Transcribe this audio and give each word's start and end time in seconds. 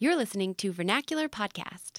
You're 0.00 0.14
listening 0.14 0.54
to 0.56 0.70
Vernacular 0.72 1.28
Podcast. 1.28 1.98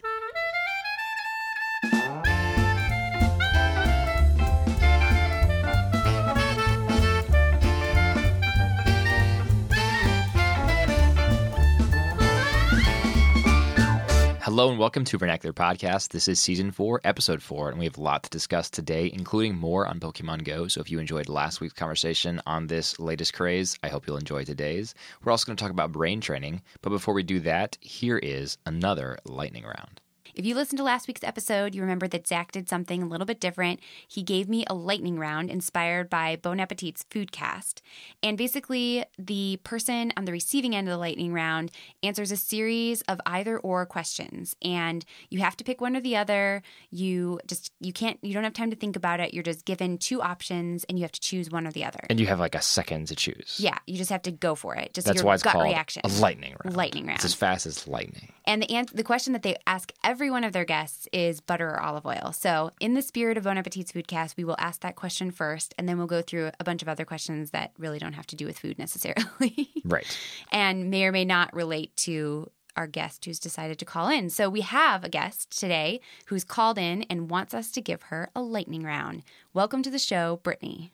Hello 14.59 14.71
and 14.71 14.77
welcome 14.77 15.05
to 15.05 15.17
Vernacular 15.17 15.53
Podcast. 15.53 16.09
This 16.09 16.27
is 16.27 16.37
season 16.37 16.71
four, 16.71 16.99
episode 17.05 17.41
four, 17.41 17.69
and 17.69 17.79
we 17.79 17.85
have 17.85 17.97
a 17.97 18.01
lot 18.01 18.23
to 18.23 18.29
discuss 18.29 18.69
today, 18.69 19.09
including 19.13 19.55
more 19.55 19.87
on 19.87 20.01
Pokemon 20.01 20.43
Go. 20.43 20.67
So 20.67 20.81
if 20.81 20.91
you 20.91 20.99
enjoyed 20.99 21.29
last 21.29 21.61
week's 21.61 21.75
conversation 21.75 22.41
on 22.45 22.67
this 22.67 22.99
latest 22.99 23.33
craze, 23.33 23.79
I 23.83 23.87
hope 23.87 24.05
you'll 24.05 24.17
enjoy 24.17 24.43
today's. 24.43 24.95
We're 25.23 25.31
also 25.31 25.45
going 25.45 25.55
to 25.55 25.63
talk 25.63 25.71
about 25.71 25.93
brain 25.93 26.19
training, 26.19 26.61
but 26.81 26.89
before 26.89 27.13
we 27.13 27.23
do 27.23 27.39
that, 27.39 27.77
here 27.79 28.17
is 28.17 28.57
another 28.65 29.17
lightning 29.23 29.63
round. 29.63 30.01
If 30.39 30.45
you 30.45 30.55
listened 30.55 30.77
to 30.77 30.85
last 30.85 31.05
week's 31.09 31.21
episode, 31.25 31.75
you 31.75 31.81
remember 31.81 32.07
that 32.07 32.25
Zach 32.25 32.53
did 32.53 32.69
something 32.69 33.03
a 33.03 33.05
little 33.05 33.25
bit 33.25 33.41
different. 33.41 33.81
He 34.07 34.23
gave 34.23 34.47
me 34.47 34.63
a 34.67 34.73
lightning 34.73 35.19
round 35.19 35.49
inspired 35.49 36.09
by 36.09 36.37
Bon 36.37 36.61
Appetit's 36.61 37.03
Foodcast. 37.11 37.81
And 38.23 38.37
basically, 38.37 39.03
the 39.17 39.59
person 39.65 40.13
on 40.15 40.23
the 40.23 40.31
receiving 40.31 40.73
end 40.73 40.87
of 40.87 40.93
the 40.93 40.97
lightning 40.97 41.33
round 41.33 41.71
answers 42.03 42.31
a 42.31 42.37
series 42.37 43.01
of 43.01 43.19
either 43.25 43.59
or 43.59 43.85
questions. 43.85 44.55
And 44.61 45.03
you 45.29 45.39
have 45.39 45.57
to 45.57 45.65
pick 45.65 45.81
one 45.81 45.97
or 45.97 45.99
the 45.99 46.15
other. 46.15 46.61
You 46.89 47.41
just, 47.45 47.73
you 47.81 47.91
can't, 47.91 48.17
you 48.21 48.33
don't 48.33 48.45
have 48.45 48.53
time 48.53 48.69
to 48.69 48.77
think 48.77 48.95
about 48.95 49.19
it. 49.19 49.33
You're 49.33 49.43
just 49.43 49.65
given 49.65 49.97
two 49.97 50.21
options 50.21 50.85
and 50.85 50.97
you 50.97 51.03
have 51.03 51.11
to 51.11 51.19
choose 51.19 51.49
one 51.49 51.67
or 51.67 51.71
the 51.71 51.83
other. 51.83 51.99
And 52.09 52.17
you 52.17 52.27
have 52.27 52.39
like 52.39 52.55
a 52.55 52.61
second 52.61 53.09
to 53.09 53.15
choose. 53.17 53.57
yeah, 53.59 53.77
you 53.87 53.97
just 53.97 54.09
have 54.09 54.21
to 54.21 54.31
go 54.31 54.55
for 54.55 54.73
it. 54.75 54.93
Just 54.93 55.05
That's 55.05 55.17
your 55.17 55.25
why 55.25 55.33
it's 55.33 55.43
gut 55.43 55.51
called 55.51 55.65
reaction. 55.65 56.01
a 56.05 56.07
lightning 56.07 56.55
round. 56.63 56.77
Lightning 56.77 57.07
round. 57.07 57.17
It's 57.17 57.25
as 57.25 57.33
fast 57.33 57.65
as 57.65 57.89
lightning. 57.89 58.31
And 58.45 58.63
the 58.63 58.69
an- 58.73 58.87
the 58.93 59.03
question 59.03 59.33
that 59.33 59.43
they 59.43 59.57
ask 59.67 59.91
every 60.01 60.28
one 60.29 60.43
of 60.43 60.53
their 60.53 60.65
guests 60.65 61.07
is 61.11 61.41
butter 61.41 61.67
or 61.69 61.79
olive 61.81 62.05
oil. 62.05 62.31
So, 62.33 62.71
in 62.79 62.93
the 62.93 63.01
spirit 63.01 63.37
of 63.37 63.43
Bon 63.43 63.57
Appetit's 63.57 63.91
Foodcast, 63.91 64.37
we 64.37 64.43
will 64.43 64.55
ask 64.59 64.81
that 64.81 64.95
question 64.95 65.31
first, 65.31 65.73
and 65.77 65.87
then 65.87 65.97
we'll 65.97 66.07
go 66.07 66.21
through 66.21 66.51
a 66.59 66.63
bunch 66.63 66.81
of 66.81 66.87
other 66.89 67.05
questions 67.05 67.51
that 67.51 67.71
really 67.77 67.99
don't 67.99 68.13
have 68.13 68.27
to 68.27 68.35
do 68.35 68.45
with 68.45 68.57
food 68.59 68.77
necessarily, 68.79 69.69
Right. 69.85 70.17
and 70.51 70.89
may 70.89 71.05
or 71.05 71.11
may 71.11 71.25
not 71.25 71.53
relate 71.53 71.95
to 71.97 72.49
our 72.75 72.87
guest 72.87 73.25
who's 73.25 73.39
decided 73.39 73.77
to 73.79 73.85
call 73.85 74.09
in. 74.09 74.29
So, 74.29 74.49
we 74.49 74.61
have 74.61 75.03
a 75.03 75.09
guest 75.09 75.57
today 75.57 75.99
who's 76.25 76.43
called 76.43 76.77
in 76.77 77.03
and 77.03 77.29
wants 77.29 77.53
us 77.53 77.71
to 77.71 77.81
give 77.81 78.03
her 78.03 78.29
a 78.35 78.41
lightning 78.41 78.83
round. 78.83 79.23
Welcome 79.53 79.83
to 79.83 79.89
the 79.89 79.99
show, 79.99 80.39
Brittany. 80.43 80.91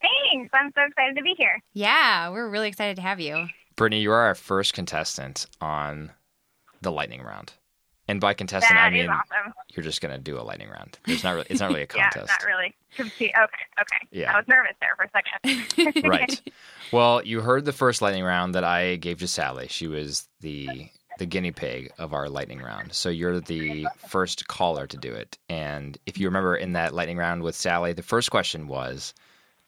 Thanks. 0.00 0.50
I'm 0.52 0.70
so 0.74 0.82
excited 0.86 1.16
to 1.16 1.22
be 1.22 1.34
here. 1.36 1.60
Yeah, 1.72 2.30
we're 2.30 2.48
really 2.48 2.68
excited 2.68 2.96
to 2.96 3.02
have 3.02 3.20
you. 3.20 3.46
Brittany, 3.76 4.00
you 4.02 4.10
are 4.12 4.22
our 4.26 4.34
first 4.34 4.72
contestant 4.74 5.46
on 5.60 6.10
the 6.82 6.92
lightning 6.92 7.22
round. 7.22 7.52
And 8.08 8.20
by 8.20 8.32
contestant, 8.32 8.74
That 8.74 8.86
I 8.86 8.90
mean 8.90 9.08
awesome. 9.08 9.52
you're 9.74 9.84
just 9.84 10.00
going 10.00 10.14
to 10.14 10.18
do 10.20 10.38
a 10.38 10.42
lightning 10.42 10.70
round. 10.70 10.98
It's 11.06 11.22
not 11.22 11.32
really, 11.32 11.46
it's 11.50 11.60
not 11.60 11.68
really 11.68 11.82
a 11.82 11.86
Yeah, 11.94 12.08
contest. 12.08 12.28
not 12.40 12.46
really. 12.46 12.74
Compete. 12.96 13.32
Okay, 13.36 13.82
okay. 13.82 14.08
Yeah. 14.10 14.32
I 14.32 14.36
was 14.38 14.48
nervous 14.48 14.72
there 14.80 14.96
for 14.96 15.04
a 15.04 15.10
second. 15.84 16.04
right. 16.08 16.40
Well, 16.90 17.22
you 17.24 17.42
heard 17.42 17.66
the 17.66 17.72
first 17.72 18.00
lightning 18.00 18.24
round 18.24 18.54
that 18.54 18.64
I 18.64 18.96
gave 18.96 19.18
to 19.18 19.28
Sally. 19.28 19.68
She 19.68 19.86
was 19.86 20.26
the 20.40 20.88
the 21.18 21.26
guinea 21.26 21.50
pig 21.50 21.90
of 21.98 22.14
our 22.14 22.28
lightning 22.28 22.60
round. 22.60 22.92
So 22.94 23.08
you're 23.08 23.40
the 23.40 23.88
first 24.06 24.46
caller 24.46 24.86
to 24.86 24.96
do 24.96 25.12
it. 25.12 25.36
And 25.48 25.98
if 26.06 26.16
you 26.16 26.28
remember 26.28 26.54
in 26.56 26.74
that 26.74 26.94
lightning 26.94 27.16
round 27.18 27.42
with 27.42 27.56
Sally, 27.56 27.92
the 27.92 28.02
first 28.04 28.30
question 28.30 28.68
was 28.68 29.14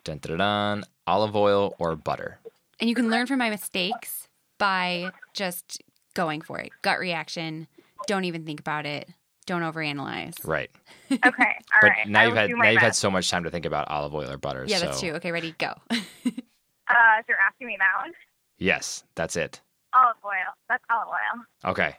dun, 0.04 0.18
dun, 0.18 0.38
dun, 0.38 0.38
dun, 0.38 0.84
olive 1.08 1.34
oil 1.34 1.74
or 1.80 1.96
butter. 1.96 2.38
And 2.78 2.88
you 2.88 2.94
can 2.94 3.10
learn 3.10 3.26
from 3.26 3.38
my 3.40 3.50
mistakes 3.50 4.28
by 4.58 5.10
just 5.34 5.82
going 6.14 6.40
for 6.40 6.58
it. 6.60 6.70
Gut 6.82 7.00
reaction. 7.00 7.66
Don't 8.10 8.24
even 8.24 8.44
think 8.44 8.58
about 8.58 8.86
it. 8.86 9.08
Don't 9.46 9.62
overanalyze. 9.62 10.34
Right. 10.44 10.68
Okay, 11.12 11.20
all 11.24 11.88
right. 11.88 11.98
But 12.04 12.10
now 12.10 12.20
I 12.20 12.24
you've 12.26 12.36
had 12.36 12.50
now 12.50 12.56
my 12.56 12.70
you've 12.70 12.80
had 12.80 12.94
so 12.94 13.10
much 13.10 13.30
time 13.30 13.42
to 13.44 13.50
think 13.50 13.66
about 13.66 13.88
olive 13.88 14.14
oil 14.14 14.30
or 14.30 14.36
butter. 14.36 14.64
Yeah, 14.66 14.78
that's 14.80 15.00
true. 15.00 15.12
Okay, 15.12 15.30
ready, 15.32 15.54
go. 15.58 15.74
Uh, 15.90 17.18
so 17.18 17.26
you're 17.28 17.38
asking 17.48 17.68
me 17.68 17.76
that 17.78 18.04
one? 18.04 18.12
Yes, 18.58 19.04
that's 19.14 19.36
it. 19.36 19.60
Olive 19.94 20.16
oil. 20.24 20.52
That's 20.68 20.82
olive 20.90 21.06
oil. 21.06 21.70
Okay. 21.70 21.94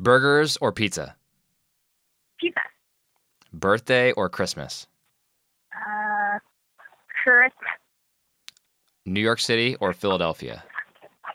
Burgers 0.00 0.56
or 0.60 0.72
pizza? 0.72 1.14
Pizza. 2.40 2.60
Birthday 3.52 4.10
or 4.12 4.28
Christmas? 4.28 4.88
Uh, 5.72 6.40
Christmas. 7.22 7.52
New 9.06 9.20
York 9.20 9.38
City 9.38 9.76
or 9.76 9.92
Philadelphia? 9.92 10.64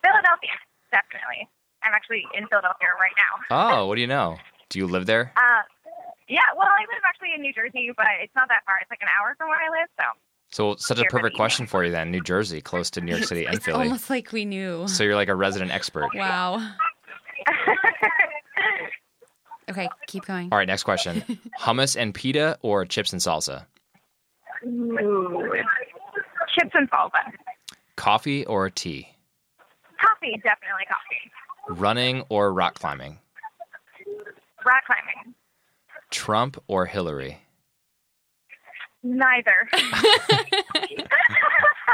Philadelphia. 0.03 0.52
Definitely. 0.91 1.47
I'm 1.85 1.94
actually 1.94 2.25
in 2.38 2.47
Philadelphia 2.47 2.88
right 3.00 3.13
now. 3.16 3.34
Oh, 3.79 3.85
what 3.88 3.96
do 3.96 4.01
you 4.01 4.07
know? 4.07 4.38
Do 4.69 4.79
you 4.79 4.88
live 4.88 5.06
there? 5.06 5.31
Uh, 5.46 5.62
yeah. 6.28 6.41
Well, 6.57 6.68
I 6.68 6.81
live 6.91 7.03
actually 7.07 7.34
in 7.35 7.41
New 7.41 7.53
Jersey, 7.53 7.91
but 7.96 8.07
it's 8.19 8.34
not 8.35 8.47
that 8.47 8.62
far. 8.66 8.79
It's 8.81 8.90
like 8.90 9.00
an 9.03 9.07
hour 9.19 9.35
from 9.38 9.47
where 9.50 9.59
I 9.59 9.69
live. 9.81 9.90
So 10.00 10.06
So 10.50 10.75
such 10.79 10.97
a 11.00 11.06
perfect 11.06 11.35
question 11.35 11.68
for 11.68 11.84
you 11.85 11.91
then. 11.91 12.09
New 12.09 12.22
Jersey, 12.22 12.62
close 12.62 12.90
to 12.91 13.01
New 13.01 13.12
York 13.12 13.25
City 13.25 13.46
and 13.47 13.56
it's 13.57 13.66
Philly. 13.66 13.84
almost 13.84 14.09
like 14.09 14.31
we 14.31 14.44
knew. 14.44 14.88
So 14.88 15.03
you're 15.03 15.13
like 15.16 15.28
a 15.29 15.35
resident 15.35 15.69
expert. 15.72 16.09
Wow. 16.16 16.68
Okay, 19.67 19.90
keep 20.06 20.25
going. 20.25 20.50
All 20.52 20.59
right, 20.59 20.67
next 20.67 20.84
question. 20.84 21.23
Hummus 21.59 21.96
and 22.00 22.13
pita 22.13 22.57
or 22.62 22.85
chips 22.85 23.13
and 23.13 23.22
salsa? 23.22 23.66
Ooh. 24.63 25.52
chips 26.56 26.69
and 26.75 26.90
salsa. 26.91 27.19
Coffee 27.96 28.46
or 28.46 28.69
tea? 28.69 29.07
Coffee. 30.00 30.34
Definitely 30.44 30.85
coffee. 30.88 31.31
Running 31.70 32.24
or 32.30 32.53
rock 32.53 32.76
climbing? 32.76 33.20
Rock 34.66 34.84
climbing. 34.86 35.36
Trump 36.12 36.62
or 36.68 36.86
Hillary? 36.86 37.40
Neither. 39.03 39.70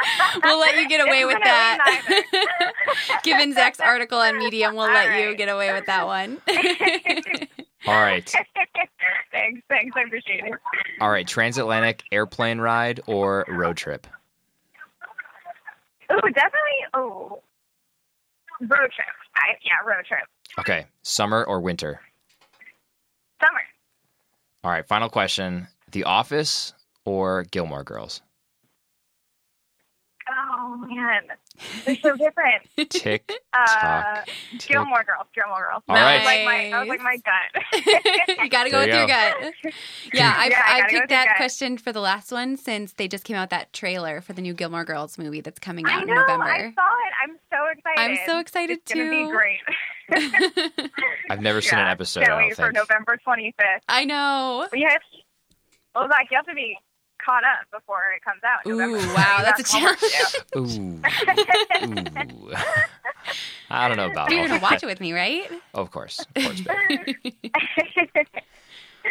We'll 0.43 0.59
let 0.59 0.75
you 0.77 0.87
get 0.87 1.05
away 1.05 1.25
with 1.25 1.37
that. 1.43 2.73
Given 3.23 3.53
Zach's 3.53 3.79
article 3.79 4.19
on 4.19 4.37
Medium, 4.37 4.75
we'll 4.75 4.87
All 4.87 4.93
let 4.93 5.19
you 5.19 5.35
get 5.35 5.49
away 5.49 5.73
with 5.73 5.85
that 5.85 6.05
one. 6.05 6.37
All 7.87 8.01
right. 8.01 8.27
thanks, 9.31 9.61
thanks. 9.69 9.95
I 9.95 10.01
appreciate 10.01 10.45
it. 10.45 10.53
All 10.99 11.09
right, 11.09 11.27
transatlantic 11.27 12.03
airplane 12.11 12.59
ride 12.59 13.01
or 13.07 13.45
road 13.49 13.77
trip? 13.77 14.07
Oh, 16.09 16.19
definitely. 16.21 16.85
Oh, 16.93 17.41
road 18.61 18.91
trip. 18.95 19.07
I, 19.35 19.55
yeah, 19.63 19.87
road 19.87 20.05
trip. 20.07 20.23
Okay, 20.59 20.85
summer 21.01 21.43
or 21.43 21.59
winter? 21.59 21.99
Summer. 23.41 23.61
All 24.63 24.71
right, 24.71 24.87
final 24.87 25.09
question. 25.09 25.67
The 25.91 26.03
Office 26.03 26.73
or 27.05 27.43
Gilmore 27.51 27.83
Girls? 27.83 28.21
Oh 30.91 30.95
man, 30.95 31.21
they're 31.85 31.95
so 32.01 32.15
different. 32.17 32.63
Tick, 32.89 33.31
Uh, 33.53 33.65
tock, 33.65 34.29
tick. 34.57 34.67
Gilmore 34.67 35.03
Girls. 35.03 35.27
Gilmore 35.33 35.67
Girls. 35.69 35.83
All 35.87 35.95
that 35.95 36.03
right. 36.03 36.17
Was 36.17 36.25
like 36.25 36.45
my, 36.45 36.69
that 36.71 36.79
was 36.79 36.89
like 36.89 37.01
my 37.01 37.17
gut. 38.27 38.37
you 38.43 38.49
got 38.49 38.63
to 38.65 38.69
go 38.69 38.79
with 38.79 38.87
you 38.89 38.93
your 38.95 39.07
go. 39.07 39.13
gut. 39.13 39.53
Yeah, 40.13 40.33
I, 40.37 40.47
Yeah, 40.47 40.63
I 40.65 40.81
I, 40.85 40.89
picked 40.89 41.09
that 41.09 41.35
question 41.37 41.77
for 41.77 41.91
the 41.93 42.01
last 42.01 42.31
one 42.31 42.57
since 42.57 42.93
they 42.93 43.07
just 43.07 43.23
came 43.23 43.35
out 43.37 43.49
that 43.51 43.71
trailer 43.73 44.21
for 44.21 44.33
the 44.33 44.41
new 44.41 44.53
Gilmore 44.53 44.83
Girls 44.83 45.17
movie 45.17 45.41
that's 45.41 45.59
coming 45.59 45.85
I 45.87 45.93
out 45.93 46.05
know. 46.07 46.13
in 46.13 46.19
November. 46.19 46.45
I 46.45 46.57
saw 46.59 46.65
it. 46.65 47.13
I'm 47.23 47.37
so 47.49 47.57
excited. 47.71 47.99
I'm 47.99 48.17
so 48.25 48.39
excited 48.39 48.79
it's 48.79 48.93
gonna 48.93 49.09
be 49.09 49.29
great. 49.31 49.59
I've 51.29 51.41
never 51.41 51.61
seen 51.61 51.79
an 51.79 51.87
episode. 51.87 52.25
Can't 52.25 52.37
wait 52.37 52.55
for. 52.55 52.71
November 52.71 53.17
25th. 53.25 53.53
I 53.87 54.05
know. 54.05 54.67
But 54.69 54.79
you 54.79 54.87
have, 54.89 55.01
well, 55.95 56.07
Zach, 56.09 56.27
you 56.29 56.37
have 56.37 56.45
to 56.47 56.53
be 56.53 56.77
caught 57.23 57.43
up 57.43 57.69
before 57.71 58.01
it 58.15 58.23
comes 58.23 58.41
out. 58.43 58.65
in 58.65 58.71
Ooh, 58.73 58.77
November. 58.77 59.13
wow, 59.15 59.37
You 59.39 59.43
that's 59.45 59.59
a 59.59 59.63
got 59.63 59.71
homework 59.73 59.99
to 59.99 60.43
do. 60.53 60.59
Ooh. 60.59 62.49
Ooh. 62.49 62.53
I 63.69 63.87
don't 63.87 63.97
know 63.97 64.09
about 64.11 64.29
You're 64.31 64.39
gonna 64.47 64.59
that. 64.59 64.61
watch 64.61 64.83
it 64.83 64.85
with 64.87 64.99
me, 64.99 65.13
right? 65.13 65.49
Of 65.73 65.91
course. 65.91 66.25
Of 66.35 66.43
course. 66.43 66.61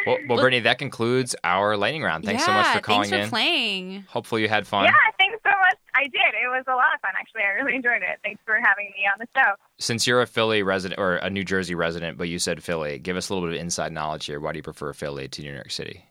Well, 0.07 0.19
well, 0.29 0.39
Brittany, 0.39 0.61
that 0.61 0.79
concludes 0.79 1.35
our 1.43 1.77
lightning 1.77 2.05
round. 2.05 2.25
Thanks 2.25 2.45
so 2.45 2.53
much 2.53 2.69
for 2.69 2.81
calling 2.81 3.11
thanks 3.11 3.17
for 3.17 3.23
in. 3.25 3.29
playing. 3.29 4.05
Hopefully 4.09 4.41
you 4.43 4.49
had 4.49 4.65
fun. 4.65 4.85
yeah, 4.85 4.93
thanks 5.19 5.39
so 5.45 5.51
much. 5.51 5.77
I 5.97 6.05
did. 6.05 6.13
It 6.43 6.47
was 6.49 6.63
a 6.69 6.75
lot 6.77 6.95
of 6.95 7.01
fun, 7.01 7.11
actually. 7.19 7.43
I 7.43 7.49
really 7.61 7.75
enjoyed 7.75 8.01
it. 8.03 8.19
Thanks 8.23 8.41
for 8.47 8.55
having 8.63 8.87
me 8.97 9.03
on 9.13 9.19
the 9.19 9.27
show. 9.37 9.55
Since 9.79 10.07
you're 10.07 10.23
a 10.23 10.29
Philly 10.29 10.63
resident 10.63 11.01
or 11.01 11.17
a 11.17 11.29
New 11.29 11.43
Jersey 11.43 11.75
resident, 11.75 12.19
but 12.19 12.29
you 12.29 12.39
said 12.39 12.63
Philly, 12.63 13.01
give 13.01 13.17
us 13.17 13.29
a 13.29 13.35
little 13.35 13.49
bit 13.49 13.57
of 13.57 13.61
inside 13.61 13.93
knowledge 13.93 14.27
here. 14.27 14.39
Why 14.39 14.53
do 14.53 14.59
you 14.59 14.63
prefer 14.63 14.93
Philly 14.93 15.27
to 15.27 15.43
New 15.43 15.53
York 15.53 15.73
City? 15.73 16.05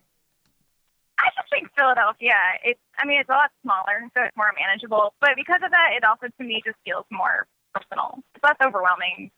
I 1.80 1.92
just 1.92 2.20
think 2.20 2.28
Philadelphia, 2.28 2.36
it's, 2.64 2.80
I 2.98 3.06
mean, 3.06 3.20
it's 3.20 3.30
a 3.30 3.34
lot 3.34 3.52
smaller, 3.62 4.10
so 4.14 4.24
it's 4.24 4.38
more 4.38 4.54
manageable. 4.60 5.14
But 5.22 5.36
because 5.36 5.62
of 5.64 5.72
that, 5.72 5.94
it 5.96 6.04
also, 6.04 6.28
to 6.28 6.44
me, 6.44 6.62
just 6.66 6.78
feels 6.86 7.06
more 7.12 7.48
personal. 7.74 8.24
It's 8.36 8.44
less 8.44 8.58
overwhelming. 8.64 9.32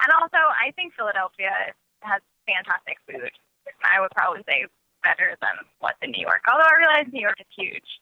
And 0.00 0.12
also, 0.20 0.38
I 0.38 0.72
think 0.72 0.94
Philadelphia 0.94 1.74
has 2.00 2.20
fantastic 2.46 2.98
food. 3.06 3.30
I 3.84 4.00
would 4.00 4.10
probably 4.12 4.42
say 4.48 4.66
better 5.02 5.36
than 5.40 5.50
what's 5.80 5.98
in 6.02 6.10
New 6.10 6.20
York. 6.20 6.42
Although 6.50 6.64
I 6.64 6.76
realize 6.78 7.06
New 7.12 7.20
York 7.20 7.40
is 7.40 7.46
huge. 7.56 8.00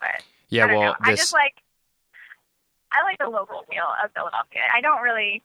But 0.00 0.22
Yeah, 0.48 0.66
I 0.66 0.74
well, 0.74 0.82
know. 0.82 0.94
I 1.00 1.14
just 1.14 1.32
like 1.32 1.54
I 2.92 3.02
like 3.02 3.18
the 3.18 3.28
local 3.28 3.64
feel 3.70 3.90
of 4.02 4.12
Philadelphia. 4.14 4.62
I 4.72 4.80
don't 4.80 5.02
really 5.02 5.42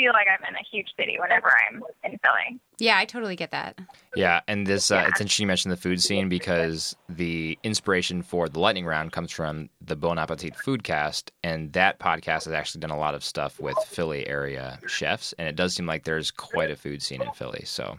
feel 0.00 0.12
like 0.12 0.26
I'm 0.28 0.42
in 0.48 0.54
a 0.54 0.64
huge 0.70 0.88
city 0.98 1.16
whenever 1.20 1.48
I'm 1.68 1.82
in 2.04 2.18
Philly. 2.18 2.58
Yeah, 2.78 2.96
I 2.96 3.04
totally 3.04 3.36
get 3.36 3.50
that. 3.50 3.78
Yeah, 4.16 4.40
and 4.48 4.66
this 4.66 4.90
uh, 4.90 4.94
Yeah. 4.94 5.08
it's 5.08 5.20
interesting 5.20 5.44
you 5.44 5.48
mentioned 5.48 5.72
the 5.72 5.76
food 5.76 6.02
scene 6.02 6.28
because 6.30 6.96
the 7.08 7.58
inspiration 7.62 8.22
for 8.22 8.48
the 8.48 8.58
lightning 8.60 8.86
round 8.86 9.12
comes 9.12 9.30
from 9.30 9.68
the 9.82 9.96
Bon 9.96 10.18
Appetit 10.18 10.54
Foodcast, 10.54 11.30
and 11.44 11.72
that 11.74 11.98
podcast 11.98 12.44
has 12.46 12.48
actually 12.54 12.80
done 12.80 12.90
a 12.90 12.98
lot 12.98 13.14
of 13.14 13.22
stuff 13.22 13.60
with 13.60 13.76
Philly 13.86 14.26
area 14.26 14.78
chefs, 14.86 15.34
and 15.38 15.46
it 15.46 15.56
does 15.56 15.74
seem 15.74 15.84
like 15.86 16.04
there's 16.04 16.30
quite 16.30 16.70
a 16.70 16.76
food 16.76 17.02
scene 17.02 17.20
in 17.20 17.30
Philly. 17.32 17.62
So 17.66 17.98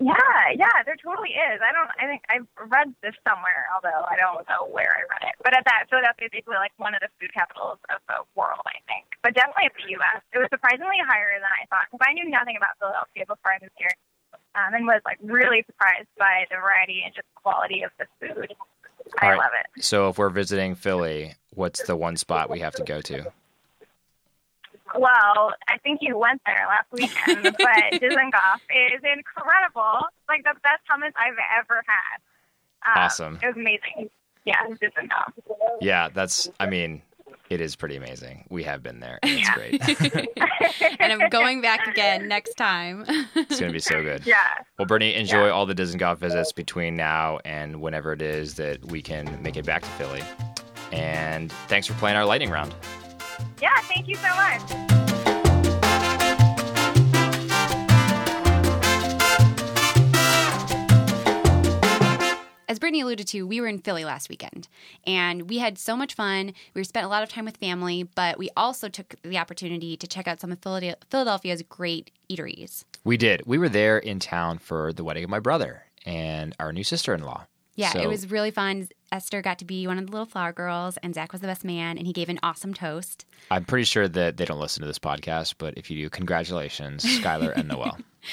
Yeah, 0.00 0.14
yeah, 0.54 0.86
there 0.86 0.94
totally 1.00 1.34
is. 1.34 1.58
I 1.58 1.74
don't. 1.74 1.90
I 1.98 2.06
think 2.06 2.22
I've 2.30 2.46
read 2.70 2.94
this 3.02 3.16
somewhere, 3.26 3.66
although 3.74 4.06
I 4.06 4.14
don't 4.14 4.46
know 4.46 4.70
where 4.70 4.94
I 4.94 5.02
read 5.10 5.24
it. 5.32 5.36
But 5.42 5.56
at 5.56 5.66
that 5.66 5.90
Philadelphia 5.90 6.30
is 6.30 6.34
basically 6.34 6.60
like 6.62 6.70
one 6.78 6.94
of 6.94 7.02
the 7.02 7.10
food 7.18 7.34
capitals 7.34 7.82
of 7.90 7.98
the 8.06 8.22
world, 8.38 8.62
I 8.66 8.78
think. 8.86 9.06
But 9.22 9.34
definitely 9.34 9.72
in 9.72 9.74
the 9.74 9.88
U.S. 9.98 10.22
It 10.30 10.38
was 10.38 10.48
surprisingly 10.52 11.02
higher 11.02 11.34
than 11.40 11.50
I 11.50 11.66
thought 11.66 11.90
because 11.90 12.04
I 12.06 12.14
knew 12.14 12.28
nothing 12.30 12.54
about 12.54 12.78
Philadelphia 12.78 13.26
before 13.26 13.50
I 13.50 13.58
moved 13.58 13.78
here, 13.80 13.94
um, 14.54 14.70
and 14.76 14.86
was 14.86 15.02
like 15.02 15.18
really 15.24 15.64
surprised 15.66 16.10
by 16.20 16.46
the 16.52 16.60
variety 16.60 17.02
and 17.02 17.10
just 17.14 17.26
quality 17.34 17.82
of 17.82 17.90
the 17.98 18.06
food. 18.22 18.54
All 19.22 19.28
I 19.28 19.34
right. 19.34 19.38
love 19.38 19.54
it. 19.54 19.84
so 19.84 20.08
if 20.10 20.18
we're 20.18 20.30
visiting 20.30 20.74
Philly, 20.74 21.34
what's 21.50 21.82
the 21.86 21.96
one 21.96 22.16
spot 22.16 22.50
we 22.50 22.60
have 22.60 22.74
to 22.76 22.84
go 22.84 23.00
to? 23.02 23.32
Well, 24.98 25.52
I 25.68 25.78
think 25.82 26.00
you 26.02 26.18
went 26.18 26.40
there 26.46 26.66
last 26.68 26.86
weekend, 26.92 27.42
but 27.58 28.00
Dizengoff 28.00 28.60
is 28.70 29.02
incredible. 29.02 30.06
Like 30.28 30.42
the 30.44 30.54
best 30.62 30.82
hummus 30.90 31.12
I've 31.16 31.36
ever 31.58 31.82
had. 31.86 32.20
Um, 32.98 33.04
Awesome. 33.04 33.38
It 33.42 33.46
was 33.46 33.56
amazing. 33.56 34.10
Yeah, 34.44 34.56
Dizengoff. 34.68 35.32
Yeah, 35.80 36.08
that's 36.12 36.48
I 36.60 36.66
mean, 36.66 37.02
it 37.50 37.60
is 37.60 37.74
pretty 37.76 37.96
amazing. 37.96 38.44
We 38.48 38.62
have 38.64 38.82
been 38.82 39.00
there. 39.00 39.18
And 39.22 39.32
it's 39.32 39.48
Yeah. 39.48 39.54
great. 39.54 40.28
And 41.00 41.12
I'm 41.12 41.28
going 41.30 41.60
back 41.60 41.86
again 41.86 42.26
next 42.28 42.54
time. 42.54 43.04
it's 43.34 43.60
gonna 43.60 43.72
be 43.72 43.78
so 43.78 44.02
good. 44.02 44.26
Yeah. 44.26 44.36
Well, 44.78 44.86
Bernie, 44.86 45.14
enjoy 45.14 45.46
Yeah. 45.46 45.52
all 45.52 45.66
the 45.66 45.74
Dizengoff 45.74 46.18
visits 46.18 46.52
between 46.52 46.96
now 46.96 47.38
and 47.44 47.80
whenever 47.80 48.12
it 48.12 48.22
is 48.22 48.54
that 48.54 48.84
we 48.86 49.02
can 49.02 49.40
make 49.42 49.56
it 49.56 49.64
back 49.64 49.82
to 49.82 49.88
Philly. 49.90 50.22
And 50.92 51.50
thanks 51.68 51.86
for 51.86 51.94
playing 51.94 52.16
our 52.16 52.24
lightning 52.24 52.50
round. 52.50 52.74
Yeah, 53.60 53.80
thank 53.82 54.08
you 54.08 54.16
so 54.16 54.28
much. 54.34 54.62
As 62.68 62.80
Brittany 62.80 63.00
alluded 63.00 63.28
to, 63.28 63.46
we 63.46 63.60
were 63.60 63.68
in 63.68 63.78
Philly 63.78 64.04
last 64.04 64.28
weekend 64.28 64.66
and 65.06 65.48
we 65.48 65.58
had 65.58 65.78
so 65.78 65.96
much 65.96 66.14
fun. 66.14 66.52
We 66.74 66.82
spent 66.84 67.06
a 67.06 67.08
lot 67.08 67.22
of 67.22 67.28
time 67.28 67.44
with 67.44 67.56
family, 67.56 68.02
but 68.02 68.38
we 68.38 68.50
also 68.56 68.88
took 68.88 69.14
the 69.22 69.38
opportunity 69.38 69.96
to 69.96 70.06
check 70.06 70.26
out 70.26 70.40
some 70.40 70.50
of 70.50 70.58
Philadelphia's 70.60 71.62
great 71.62 72.10
eateries. 72.28 72.84
We 73.04 73.16
did. 73.16 73.42
We 73.46 73.56
were 73.56 73.68
there 73.68 73.98
in 73.98 74.18
town 74.18 74.58
for 74.58 74.92
the 74.92 75.04
wedding 75.04 75.22
of 75.24 75.30
my 75.30 75.38
brother 75.38 75.84
and 76.04 76.54
our 76.58 76.72
new 76.72 76.84
sister 76.84 77.14
in 77.14 77.22
law. 77.22 77.46
Yeah, 77.76 77.92
So- 77.92 78.00
it 78.00 78.08
was 78.08 78.30
really 78.30 78.50
fun. 78.50 78.88
Esther 79.12 79.40
got 79.42 79.58
to 79.60 79.64
be 79.64 79.86
one 79.86 79.98
of 79.98 80.06
the 80.06 80.12
little 80.12 80.26
flower 80.26 80.52
girls, 80.52 80.96
and 80.98 81.14
Zach 81.14 81.30
was 81.30 81.40
the 81.40 81.46
best 81.46 81.64
man, 81.64 81.96
and 81.98 82.06
he 82.06 82.12
gave 82.12 82.28
an 82.28 82.40
awesome 82.42 82.74
toast. 82.74 83.24
I'm 83.50 83.64
pretty 83.64 83.84
sure 83.84 84.08
that 84.08 84.36
they 84.36 84.44
don't 84.44 84.58
listen 84.58 84.80
to 84.80 84.86
this 84.88 84.98
podcast, 84.98 85.54
but 85.58 85.74
if 85.76 85.90
you 85.90 86.02
do, 86.02 86.10
congratulations, 86.10 87.04
Skylar 87.04 87.54
and 87.56 87.68
Noel. 87.68 87.96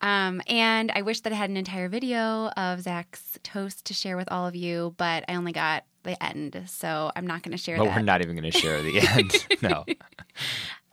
Um, 0.00 0.40
and 0.46 0.92
I 0.94 1.02
wish 1.02 1.22
that 1.22 1.32
I 1.32 1.34
had 1.34 1.50
an 1.50 1.56
entire 1.56 1.88
video 1.88 2.50
of 2.56 2.80
Zach's 2.82 3.36
toast 3.42 3.84
to 3.86 3.94
share 3.94 4.16
with 4.16 4.30
all 4.30 4.46
of 4.46 4.54
you, 4.54 4.94
but 4.96 5.24
I 5.28 5.34
only 5.34 5.50
got 5.50 5.82
the 6.04 6.22
end, 6.22 6.62
so 6.68 7.10
I'm 7.16 7.26
not 7.26 7.42
going 7.42 7.50
to 7.50 7.58
share 7.60 7.76
But 7.78 7.86
that. 7.86 7.96
we're 7.96 8.02
not 8.02 8.22
even 8.22 8.36
going 8.36 8.48
to 8.48 8.56
share 8.56 8.80
the 8.80 9.00
end. 9.08 9.46
No. 9.60 9.84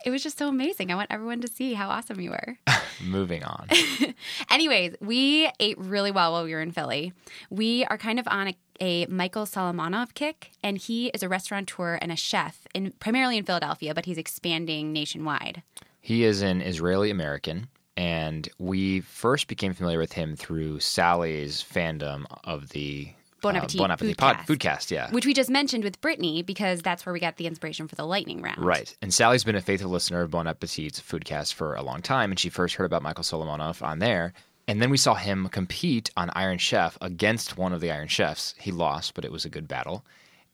It 0.06 0.10
was 0.10 0.22
just 0.22 0.38
so 0.38 0.46
amazing. 0.46 0.92
I 0.92 0.94
want 0.94 1.10
everyone 1.10 1.40
to 1.40 1.48
see 1.48 1.74
how 1.74 1.88
awesome 1.88 2.20
you 2.20 2.30
were. 2.30 2.58
Moving 3.04 3.42
on. 3.42 3.66
Anyways, 4.52 4.94
we 5.00 5.50
ate 5.58 5.76
really 5.78 6.12
well 6.12 6.30
while 6.30 6.44
we 6.44 6.54
were 6.54 6.60
in 6.60 6.70
Philly. 6.70 7.12
We 7.50 7.84
are 7.86 7.98
kind 7.98 8.20
of 8.20 8.28
on 8.28 8.46
a, 8.46 8.56
a 8.80 9.06
Michael 9.06 9.46
Solomonov 9.46 10.14
kick, 10.14 10.52
and 10.62 10.78
he 10.78 11.08
is 11.08 11.24
a 11.24 11.28
restaurateur 11.28 11.98
and 12.00 12.12
a 12.12 12.16
chef, 12.16 12.68
in, 12.72 12.92
primarily 13.00 13.36
in 13.36 13.44
Philadelphia, 13.44 13.94
but 13.94 14.04
he's 14.04 14.16
expanding 14.16 14.92
nationwide. 14.92 15.64
He 16.00 16.22
is 16.22 16.40
an 16.40 16.62
Israeli 16.62 17.10
American, 17.10 17.66
and 17.96 18.48
we 18.60 19.00
first 19.00 19.48
became 19.48 19.74
familiar 19.74 19.98
with 19.98 20.12
him 20.12 20.36
through 20.36 20.78
Sally's 20.78 21.64
fandom 21.64 22.26
of 22.44 22.68
the 22.68 23.08
Bon 23.42 23.54
uh, 23.54 23.58
Appetit 23.58 23.78
bon 23.78 23.90
Appetit 23.90 24.16
Foodcast. 24.16 24.18
pod, 24.18 24.46
Foodcast. 24.46 24.90
Yeah, 24.90 25.10
Which 25.10 25.26
we 25.26 25.34
just 25.34 25.50
mentioned 25.50 25.84
with 25.84 26.00
Brittany 26.00 26.42
because 26.42 26.80
that's 26.82 27.04
where 27.04 27.12
we 27.12 27.20
got 27.20 27.36
the 27.36 27.46
inspiration 27.46 27.86
for 27.86 27.94
the 27.94 28.04
lightning 28.06 28.40
round. 28.42 28.64
right. 28.64 28.94
And 29.02 29.12
Sally's 29.12 29.44
been 29.44 29.56
a 29.56 29.60
faithful 29.60 29.90
listener 29.90 30.22
of 30.22 30.30
Bon 30.30 30.46
Appetit's 30.46 31.00
Foodcast 31.00 31.54
for 31.54 31.74
a 31.74 31.82
long 31.82 32.02
time, 32.02 32.30
and 32.30 32.38
she 32.38 32.48
first 32.48 32.74
heard 32.76 32.84
about 32.86 33.02
Michael 33.02 33.24
Solomonov 33.24 33.82
on 33.86 33.98
there. 33.98 34.32
And 34.68 34.82
then 34.82 34.90
we 34.90 34.96
saw 34.96 35.14
him 35.14 35.48
compete 35.48 36.10
on 36.16 36.30
Iron 36.34 36.58
Chef 36.58 36.98
against 37.00 37.56
one 37.56 37.72
of 37.72 37.80
the 37.80 37.92
Iron 37.92 38.08
Chefs. 38.08 38.54
He 38.58 38.72
lost, 38.72 39.14
but 39.14 39.24
it 39.24 39.30
was 39.30 39.44
a 39.44 39.48
good 39.50 39.68
battle. 39.68 40.04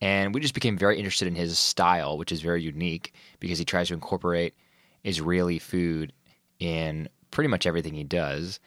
And 0.03 0.35
we 0.35 0.41
just 0.41 0.53
became 0.53 0.77
very 0.77 0.99
interested 0.99 1.29
in 1.29 1.35
his 1.35 1.59
style, 1.59 2.19
which 2.19 2.33
is 2.33 2.43
very 2.43 2.63
unique 2.63 3.15
because 3.41 3.59
he 3.59 3.65
tries 3.65 3.89
to 3.89 3.95
incorporate 3.95 4.55
Israeli 5.05 5.59
food 5.59 6.13
in 6.59 7.09
pretty 7.31 7.49
much 7.49 7.67
everything 7.67 7.95
he 7.95 8.05
does. 8.05 8.61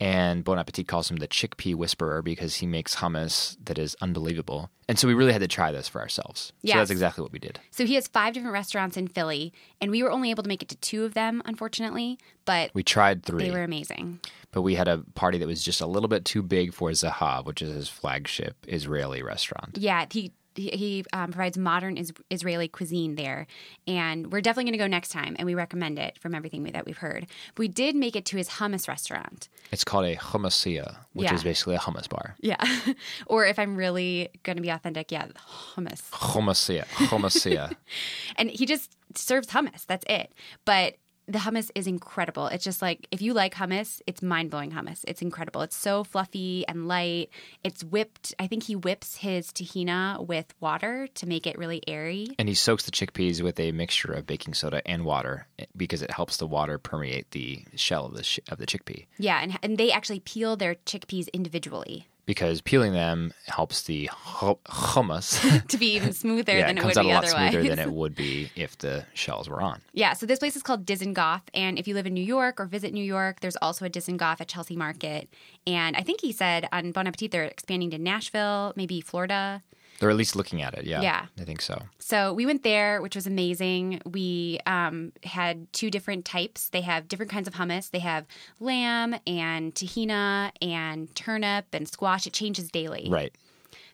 And 0.00 0.44
Bon 0.44 0.58
Appetit 0.58 0.86
calls 0.86 1.10
him 1.10 1.16
the 1.16 1.26
chickpea 1.26 1.74
whisperer 1.74 2.22
because 2.22 2.56
he 2.56 2.66
makes 2.66 2.96
hummus 2.96 3.56
that 3.64 3.78
is 3.78 3.96
unbelievable. 4.00 4.70
And 4.88 4.96
so 4.98 5.08
we 5.08 5.14
really 5.14 5.32
had 5.32 5.40
to 5.42 5.48
try 5.48 5.72
this 5.72 5.88
for 5.88 6.00
ourselves. 6.00 6.52
So 6.64 6.72
that's 6.74 6.90
exactly 6.90 7.22
what 7.22 7.32
we 7.32 7.40
did. 7.40 7.58
So 7.72 7.84
he 7.84 7.94
has 7.96 8.06
five 8.06 8.32
different 8.32 8.52
restaurants 8.52 8.96
in 8.96 9.08
Philly, 9.08 9.52
and 9.80 9.90
we 9.90 10.02
were 10.02 10.12
only 10.12 10.30
able 10.30 10.44
to 10.44 10.48
make 10.48 10.62
it 10.62 10.68
to 10.68 10.76
two 10.76 11.04
of 11.04 11.14
them, 11.14 11.42
unfortunately, 11.46 12.18
but 12.44 12.70
We 12.74 12.82
tried 12.84 13.24
three, 13.24 13.44
they 13.46 13.50
were 13.50 13.64
amazing. 13.64 14.20
but 14.52 14.62
we 14.62 14.76
had 14.76 14.86
a 14.88 14.98
party 15.14 15.36
that 15.38 15.46
was 15.48 15.62
just 15.64 15.80
a 15.80 15.86
little 15.86 16.08
bit 16.08 16.24
too 16.24 16.42
big 16.42 16.72
for 16.72 16.90
Zahav, 16.90 17.44
which 17.44 17.60
is 17.60 17.74
his 17.74 17.88
flagship 17.88 18.56
Israeli 18.68 19.22
restaurant. 19.22 19.76
Yeah, 19.78 20.06
he 20.10 20.32
he, 20.58 20.68
he 20.70 21.04
um, 21.12 21.30
provides 21.32 21.56
modern 21.56 21.96
is- 21.96 22.12
Israeli 22.30 22.68
cuisine 22.68 23.14
there, 23.14 23.46
and 23.86 24.30
we're 24.32 24.40
definitely 24.40 24.64
going 24.70 24.78
to 24.78 24.84
go 24.84 24.86
next 24.86 25.10
time, 25.10 25.36
and 25.38 25.46
we 25.46 25.54
recommend 25.54 25.98
it 25.98 26.18
from 26.18 26.34
everything 26.34 26.62
we, 26.62 26.70
that 26.72 26.84
we've 26.86 26.98
heard. 26.98 27.26
We 27.56 27.68
did 27.68 27.94
make 27.96 28.16
it 28.16 28.24
to 28.26 28.36
his 28.36 28.48
hummus 28.48 28.88
restaurant. 28.88 29.48
It's 29.72 29.84
called 29.84 30.04
a 30.06 30.16
hummusia, 30.16 30.96
which 31.12 31.26
Yeah. 31.28 31.34
is 31.34 31.44
basically 31.44 31.76
a 31.76 31.78
hummus 31.78 32.08
bar. 32.08 32.34
Yeah, 32.40 32.62
or 33.26 33.46
if 33.46 33.58
I'm 33.58 33.76
really 33.76 34.28
going 34.42 34.56
to 34.56 34.62
be 34.62 34.70
authentic, 34.70 35.10
yeah, 35.12 35.28
hummus. 35.74 36.10
Hummusia, 36.10 36.84
hummusia. 37.10 37.74
And 38.36 38.50
he 38.50 38.66
just 38.66 38.96
serves 39.16 39.48
hummus. 39.48 39.86
That's 39.86 40.04
it. 40.08 40.32
But 40.64 40.94
the 41.28 41.38
hummus 41.40 41.70
is 41.74 41.86
incredible. 41.86 42.46
It's 42.46 42.64
just 42.64 42.80
like 42.80 43.06
if 43.10 43.20
you 43.20 43.34
like 43.34 43.54
hummus, 43.54 44.00
it's 44.06 44.22
mind 44.22 44.50
blowing 44.50 44.72
hummus. 44.72 45.04
It's 45.06 45.20
incredible. 45.20 45.60
It's 45.60 45.76
so 45.76 46.02
fluffy 46.02 46.64
and 46.66 46.88
light. 46.88 47.28
It's 47.62 47.84
whipped. 47.84 48.34
I 48.38 48.46
think 48.46 48.62
he 48.64 48.74
whips 48.74 49.16
his 49.16 49.52
tahina 49.52 50.26
with 50.26 50.54
water 50.60 51.06
to 51.14 51.26
make 51.26 51.46
it 51.46 51.58
really 51.58 51.82
airy. 51.86 52.28
and 52.38 52.48
he 52.48 52.54
soaks 52.54 52.84
the 52.84 52.90
chickpeas 52.90 53.42
with 53.42 53.60
a 53.60 53.72
mixture 53.72 54.12
of 54.12 54.26
baking 54.26 54.54
soda 54.54 54.80
and 54.86 55.04
water 55.04 55.46
eh, 55.58 55.66
because 55.76 56.02
it 56.02 56.10
helps 56.10 56.38
the 56.38 56.46
water 56.46 56.78
permeate 56.78 57.30
the 57.32 57.62
shell 57.76 58.06
of 58.06 58.14
the 58.14 58.22
sh- 58.24 58.40
of 58.50 58.58
the 58.58 58.66
chickpea. 58.66 59.06
Yeah, 59.18 59.40
and, 59.42 59.58
and 59.62 59.76
they 59.76 59.92
actually 59.92 60.20
peel 60.20 60.56
their 60.56 60.76
chickpeas 60.86 61.28
individually 61.34 62.08
Because 62.28 62.60
peeling 62.60 62.92
them 62.92 63.32
helps 63.46 63.84
the 63.84 64.10
hummus 64.12 65.66
to 65.68 65.78
be 65.78 65.94
even 65.94 66.12
smoother 66.12 66.58
yeah, 66.58 66.66
than 66.66 66.76
it 66.76 66.80
it, 66.80 66.82
comes 66.82 66.96
would 66.96 66.98
out 66.98 67.04
be 67.04 67.10
a 67.10 67.14
lot 67.14 67.24
otherwise. 67.24 67.52
smoother 67.52 67.68
than 67.70 67.78
it 67.78 67.90
would 67.90 68.14
be 68.14 68.50
if 68.54 68.76
the 68.76 69.06
shells 69.14 69.48
were 69.48 69.62
on. 69.62 69.80
Yeah, 69.94 70.12
so 70.12 70.26
this 70.26 70.38
place 70.38 70.54
is 70.54 70.62
called 70.62 70.84
Dizengoff, 70.84 71.40
and 71.54 71.78
if 71.78 71.88
you 71.88 71.94
live 71.94 72.06
in 72.06 72.12
New 72.12 72.20
York 72.22 72.60
or 72.60 72.66
visit 72.66 72.92
New 72.92 73.02
York, 73.02 73.40
there's 73.40 73.56
also 73.56 73.86
a 73.86 73.88
Dizengoff 73.88 74.42
at 74.42 74.48
Chelsea 74.48 74.76
Market. 74.76 75.30
And 75.66 75.96
I 75.96 76.02
think 76.02 76.20
he 76.20 76.30
said 76.30 76.68
on 76.70 76.92
Bon 76.92 77.06
Appetit 77.06 77.30
they're 77.30 77.44
expanding 77.44 77.90
to 77.92 77.98
Nashville, 77.98 78.74
maybe 78.76 79.00
Florida. 79.00 79.62
They're 79.98 80.10
at 80.10 80.16
least 80.16 80.36
looking 80.36 80.62
at 80.62 80.74
it. 80.74 80.84
Yeah, 80.84 81.00
Yeah. 81.00 81.26
I 81.40 81.44
think 81.44 81.60
so. 81.60 81.82
So 81.98 82.32
we 82.32 82.46
went 82.46 82.62
there, 82.62 83.02
which 83.02 83.16
was 83.16 83.26
amazing. 83.26 84.00
We 84.06 84.60
um, 84.66 85.12
had 85.24 85.72
two 85.72 85.90
different 85.90 86.24
types. 86.24 86.68
They 86.68 86.82
have 86.82 87.08
different 87.08 87.32
kinds 87.32 87.48
of 87.48 87.54
hummus. 87.54 87.90
They 87.90 87.98
have 87.98 88.24
lamb 88.60 89.16
and 89.26 89.74
tahina 89.74 90.52
and 90.62 91.14
turnip 91.14 91.66
and 91.72 91.88
squash. 91.88 92.26
It 92.26 92.32
changes 92.32 92.70
daily. 92.70 93.08
Right. 93.10 93.34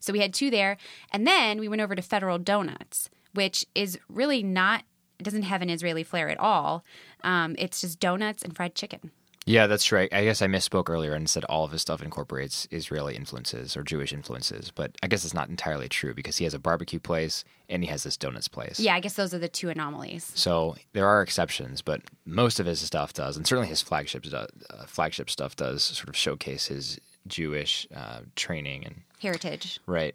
So 0.00 0.12
we 0.12 0.20
had 0.20 0.34
two 0.34 0.50
there. 0.50 0.76
And 1.10 1.26
then 1.26 1.58
we 1.58 1.68
went 1.68 1.80
over 1.80 1.94
to 1.94 2.02
Federal 2.02 2.38
Donuts, 2.38 3.08
which 3.32 3.64
is 3.74 3.98
really 4.08 4.42
not, 4.42 4.84
doesn't 5.22 5.42
have 5.44 5.62
an 5.62 5.70
Israeli 5.70 6.04
flair 6.04 6.28
at 6.28 6.38
all. 6.38 6.84
Um, 7.22 7.54
it's 7.58 7.80
just 7.80 7.98
donuts 7.98 8.42
and 8.42 8.54
fried 8.54 8.74
chicken. 8.74 9.10
Yeah, 9.46 9.66
that's 9.66 9.92
right. 9.92 10.10
I 10.12 10.24
guess 10.24 10.40
I 10.40 10.46
misspoke 10.46 10.88
earlier 10.88 11.12
and 11.12 11.28
said 11.28 11.44
all 11.44 11.64
of 11.64 11.72
his 11.72 11.82
stuff 11.82 12.02
incorporates 12.02 12.66
Israeli 12.70 13.14
influences 13.14 13.76
or 13.76 13.82
Jewish 13.82 14.12
influences, 14.12 14.70
but 14.74 14.92
I 15.02 15.06
guess 15.06 15.22
it's 15.24 15.34
not 15.34 15.50
entirely 15.50 15.86
true 15.88 16.14
because 16.14 16.38
he 16.38 16.44
has 16.44 16.54
a 16.54 16.58
barbecue 16.58 16.98
place 16.98 17.44
and 17.68 17.82
he 17.82 17.90
has 17.90 18.04
this 18.04 18.16
donuts 18.16 18.48
place. 18.48 18.80
Yeah, 18.80 18.94
I 18.94 19.00
guess 19.00 19.14
those 19.14 19.34
are 19.34 19.38
the 19.38 19.48
two 19.48 19.68
anomalies. 19.68 20.32
So 20.34 20.76
there 20.94 21.06
are 21.06 21.20
exceptions, 21.20 21.82
but 21.82 22.00
most 22.24 22.58
of 22.58 22.64
his 22.64 22.80
stuff 22.80 23.12
does, 23.12 23.36
and 23.36 23.46
certainly 23.46 23.68
his 23.68 23.82
flagship 23.82 24.22
do- 24.22 24.34
uh, 24.36 24.46
flagship 24.86 25.28
stuff 25.28 25.56
does 25.56 25.82
sort 25.82 26.08
of 26.08 26.16
showcase 26.16 26.66
his 26.66 26.98
Jewish 27.26 27.86
uh, 27.94 28.20
training 28.36 28.84
and 28.86 29.02
Heritage. 29.20 29.78
right. 29.86 30.14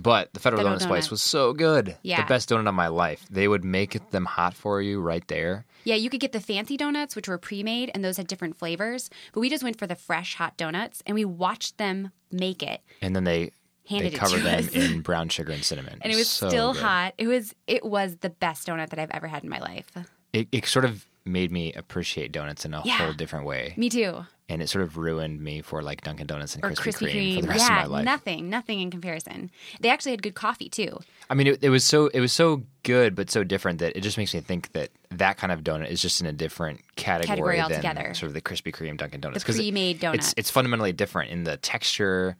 But 0.00 0.32
the 0.32 0.38
Federal, 0.38 0.60
Federal 0.60 0.74
Donuts 0.78 0.86
place 0.86 1.10
was 1.10 1.20
so 1.20 1.52
good. 1.52 1.96
Yeah. 2.02 2.22
The 2.22 2.28
best 2.28 2.48
donut 2.50 2.68
of 2.68 2.74
my 2.74 2.86
life. 2.86 3.26
They 3.30 3.48
would 3.48 3.64
make 3.64 4.10
them 4.10 4.26
hot 4.26 4.54
for 4.54 4.80
you 4.80 5.00
right 5.00 5.26
there. 5.26 5.64
Yeah, 5.84 5.94
you 5.94 6.10
could 6.10 6.20
get 6.20 6.32
the 6.32 6.40
fancy 6.40 6.76
donuts, 6.76 7.16
which 7.16 7.28
were 7.28 7.38
pre 7.38 7.62
made, 7.62 7.90
and 7.94 8.04
those 8.04 8.16
had 8.16 8.26
different 8.26 8.56
flavors. 8.58 9.08
But 9.32 9.40
we 9.40 9.48
just 9.50 9.62
went 9.64 9.78
for 9.78 9.86
the 9.86 9.94
fresh 9.96 10.34
hot 10.34 10.56
donuts 10.56 11.02
and 11.06 11.14
we 11.14 11.24
watched 11.24 11.78
them 11.78 12.10
make 12.30 12.62
it. 12.62 12.80
And 13.00 13.14
then 13.16 13.24
they 13.24 13.52
Handed 13.88 14.12
they 14.12 14.16
covered 14.18 14.42
them 14.42 14.58
us. 14.66 14.68
in 14.74 15.00
brown 15.02 15.30
sugar 15.30 15.52
and 15.52 15.64
cinnamon. 15.64 15.98
And 16.02 16.12
it 16.12 16.16
was 16.16 16.28
So 16.28 16.48
still 16.48 16.72
good. 16.74 16.82
hot. 16.82 17.14
It 17.16 17.26
was 17.26 17.54
it 17.66 17.84
was 17.84 18.16
the 18.16 18.28
best 18.30 18.66
donut 18.68 18.90
that 18.90 18.98
I've 18.98 19.10
ever 19.12 19.26
had 19.28 19.44
in 19.44 19.48
my 19.48 19.60
life. 19.60 19.86
It, 20.34 20.46
it 20.52 20.66
sort 20.66 20.84
of 20.84 21.06
made 21.24 21.50
me 21.50 21.72
appreciate 21.72 22.30
donuts 22.32 22.64
in 22.66 22.74
a 22.74 22.82
Yeah. 22.84 22.98
whole 22.98 23.12
different 23.14 23.46
way. 23.46 23.72
Me 23.78 23.88
too. 23.88 24.26
And 24.50 24.62
it 24.62 24.68
sort 24.70 24.82
of 24.82 24.96
ruined 24.96 25.42
me 25.42 25.60
for 25.60 25.82
like 25.82 26.00
Dunkin' 26.00 26.26
Donuts 26.26 26.54
and 26.54 26.64
Or 26.64 26.70
Krispy, 26.70 26.92
Krispy 26.92 27.10
Kreme, 27.12 27.12
Kreme. 27.12 27.34
for 27.36 27.42
the 27.42 27.48
rest 27.48 27.60
yeah, 27.68 27.82
of 27.84 27.90
my 27.90 27.96
life. 27.98 28.04
nothing, 28.06 28.48
nothing 28.48 28.80
in 28.80 28.90
comparison. 28.90 29.50
They 29.80 29.90
actually 29.90 30.12
had 30.12 30.22
good 30.22 30.34
coffee 30.34 30.70
too. 30.70 31.00
I 31.28 31.34
mean, 31.34 31.48
it, 31.48 31.62
it 31.62 31.68
was 31.68 31.84
so 31.84 32.06
it 32.08 32.20
was 32.20 32.32
so 32.32 32.62
good, 32.82 33.14
but 33.14 33.30
so 33.30 33.44
different 33.44 33.80
that 33.80 33.94
it 33.94 34.00
just 34.00 34.16
makes 34.16 34.32
me 34.32 34.40
think 34.40 34.72
that 34.72 34.88
that 35.10 35.36
kind 35.36 35.52
of 35.52 35.60
donut 35.62 35.90
is 35.90 36.00
just 36.00 36.22
in 36.22 36.26
a 36.26 36.32
different 36.32 36.80
category, 36.96 37.26
Category 37.26 37.56
than 37.56 37.64
altogether. 37.86 38.14
sort 38.14 38.28
of 38.28 38.32
the 38.34 38.40
Krispy 38.40 38.72
Kreme 38.74 38.96
Dunkin' 38.96 39.20
Donuts. 39.20 39.44
The 39.44 39.52
pre-made 39.52 39.96
It's 39.96 40.00
donuts. 40.00 40.34
it's 40.38 40.50
fundamentally 40.50 40.92
different 40.94 41.30
in 41.30 41.44
the 41.44 41.58
texture, 41.58 42.36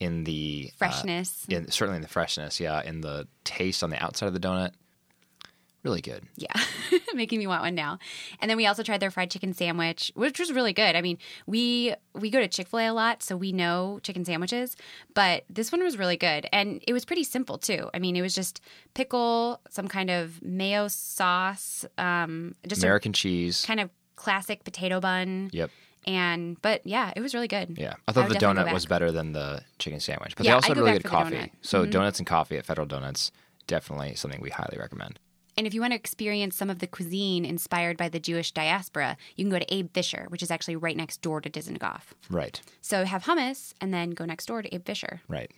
in 0.00 0.24
the 0.24 0.70
uh, 0.72 0.76
Freshness. 0.78 1.46
in, 1.48 1.70
certainly 1.70 1.96
in 1.96 2.02
the 2.02 2.08
freshness, 2.08 2.58
yeah, 2.58 2.82
in 2.82 3.02
the 3.02 3.28
taste 3.44 3.84
on 3.84 3.90
the 3.90 4.02
outside 4.02 4.26
of 4.26 4.34
the 4.34 4.40
donut. 4.40 4.72
Really 5.84 6.00
good. 6.00 6.22
Yeah, 6.36 6.52
making 7.14 7.40
me 7.40 7.48
want 7.48 7.62
one 7.62 7.74
now. 7.74 7.98
And 8.40 8.48
then 8.48 8.56
we 8.56 8.66
also 8.66 8.84
tried 8.84 8.98
their 9.00 9.10
fried 9.10 9.32
chicken 9.32 9.52
sandwich, 9.52 10.12
which 10.14 10.38
was 10.38 10.52
really 10.52 10.72
good. 10.72 10.94
I 10.94 11.00
mean, 11.02 11.18
we 11.46 11.94
we 12.14 12.30
go 12.30 12.38
to 12.40 12.46
Chick 12.46 12.68
Fil 12.68 12.78
A 12.78 12.86
a 12.88 12.92
lot, 12.92 13.20
so 13.22 13.36
we 13.36 13.50
know 13.50 13.98
chicken 14.04 14.24
sandwiches. 14.24 14.76
But 15.14 15.44
this 15.50 15.72
one 15.72 15.82
was 15.82 15.98
really 15.98 16.16
good, 16.16 16.46
and 16.52 16.80
it 16.86 16.92
was 16.92 17.04
pretty 17.04 17.24
simple 17.24 17.58
too. 17.58 17.90
I 17.92 17.98
mean, 17.98 18.14
it 18.14 18.22
was 18.22 18.32
just 18.32 18.60
pickle, 18.94 19.60
some 19.70 19.88
kind 19.88 20.08
of 20.08 20.40
mayo 20.40 20.86
sauce, 20.88 21.84
um, 21.98 22.54
just 22.66 22.82
American 22.84 23.12
cheese. 23.12 23.64
kind 23.64 23.80
of 23.80 23.90
classic 24.14 24.62
potato 24.62 25.00
bun, 25.00 25.50
Yep. 25.52 25.70
and 26.06 26.62
but 26.62 26.86
yeah, 26.86 27.12
it 27.16 27.20
was 27.20 27.34
really 27.34 27.48
good. 27.48 27.76
Yeah, 27.76 27.94
I 28.06 28.12
thought 28.12 28.28
would 28.28 28.36
the 28.38 28.44
donut 28.44 28.72
was 28.72 28.86
better 28.86 29.10
than 29.10 29.32
the 29.32 29.62
chicken 29.80 29.98
sandwich, 29.98 30.36
but 30.36 30.46
Yeah, 30.46 30.52
they 30.52 30.54
also 30.54 30.66
I'd 30.66 30.76
had 30.76 30.84
really 30.84 30.92
good 30.98 31.04
coffee. 31.04 31.34
donut. 31.34 31.42
Mm-hmm. 31.46 31.56
So 31.62 31.86
donuts 31.86 32.20
and 32.20 32.26
coffee 32.26 32.56
at 32.56 32.66
Federal 32.66 32.86
Donuts 32.86 33.32
definitely 33.66 34.14
something 34.14 34.40
we 34.40 34.50
highly 34.50 34.78
recommend. 34.78 35.18
And 35.56 35.66
if 35.66 35.74
you 35.74 35.80
want 35.80 35.92
to 35.92 35.96
experience 35.96 36.56
some 36.56 36.70
of 36.70 36.78
the 36.78 36.86
cuisine 36.86 37.44
inspired 37.44 37.96
by 37.96 38.08
the 38.08 38.18
Jewish 38.18 38.52
diaspora, 38.52 39.16
you 39.36 39.44
can 39.44 39.50
go 39.50 39.58
to 39.58 39.74
Abe 39.74 39.92
Fisher, 39.92 40.26
which 40.28 40.42
is 40.42 40.50
actually 40.50 40.76
right 40.76 40.96
next 40.96 41.20
door 41.20 41.40
to 41.42 41.50
Dizengoff. 41.50 42.12
Right, 42.30 42.60
So 42.80 43.04
have 43.04 43.24
hummus 43.24 43.74
and 43.80 43.92
then 43.92 44.10
go 44.10 44.24
next 44.24 44.46
door 44.46 44.62
to 44.62 44.74
Abe 44.74 44.86
Fisher. 44.86 45.20
right. 45.28 45.50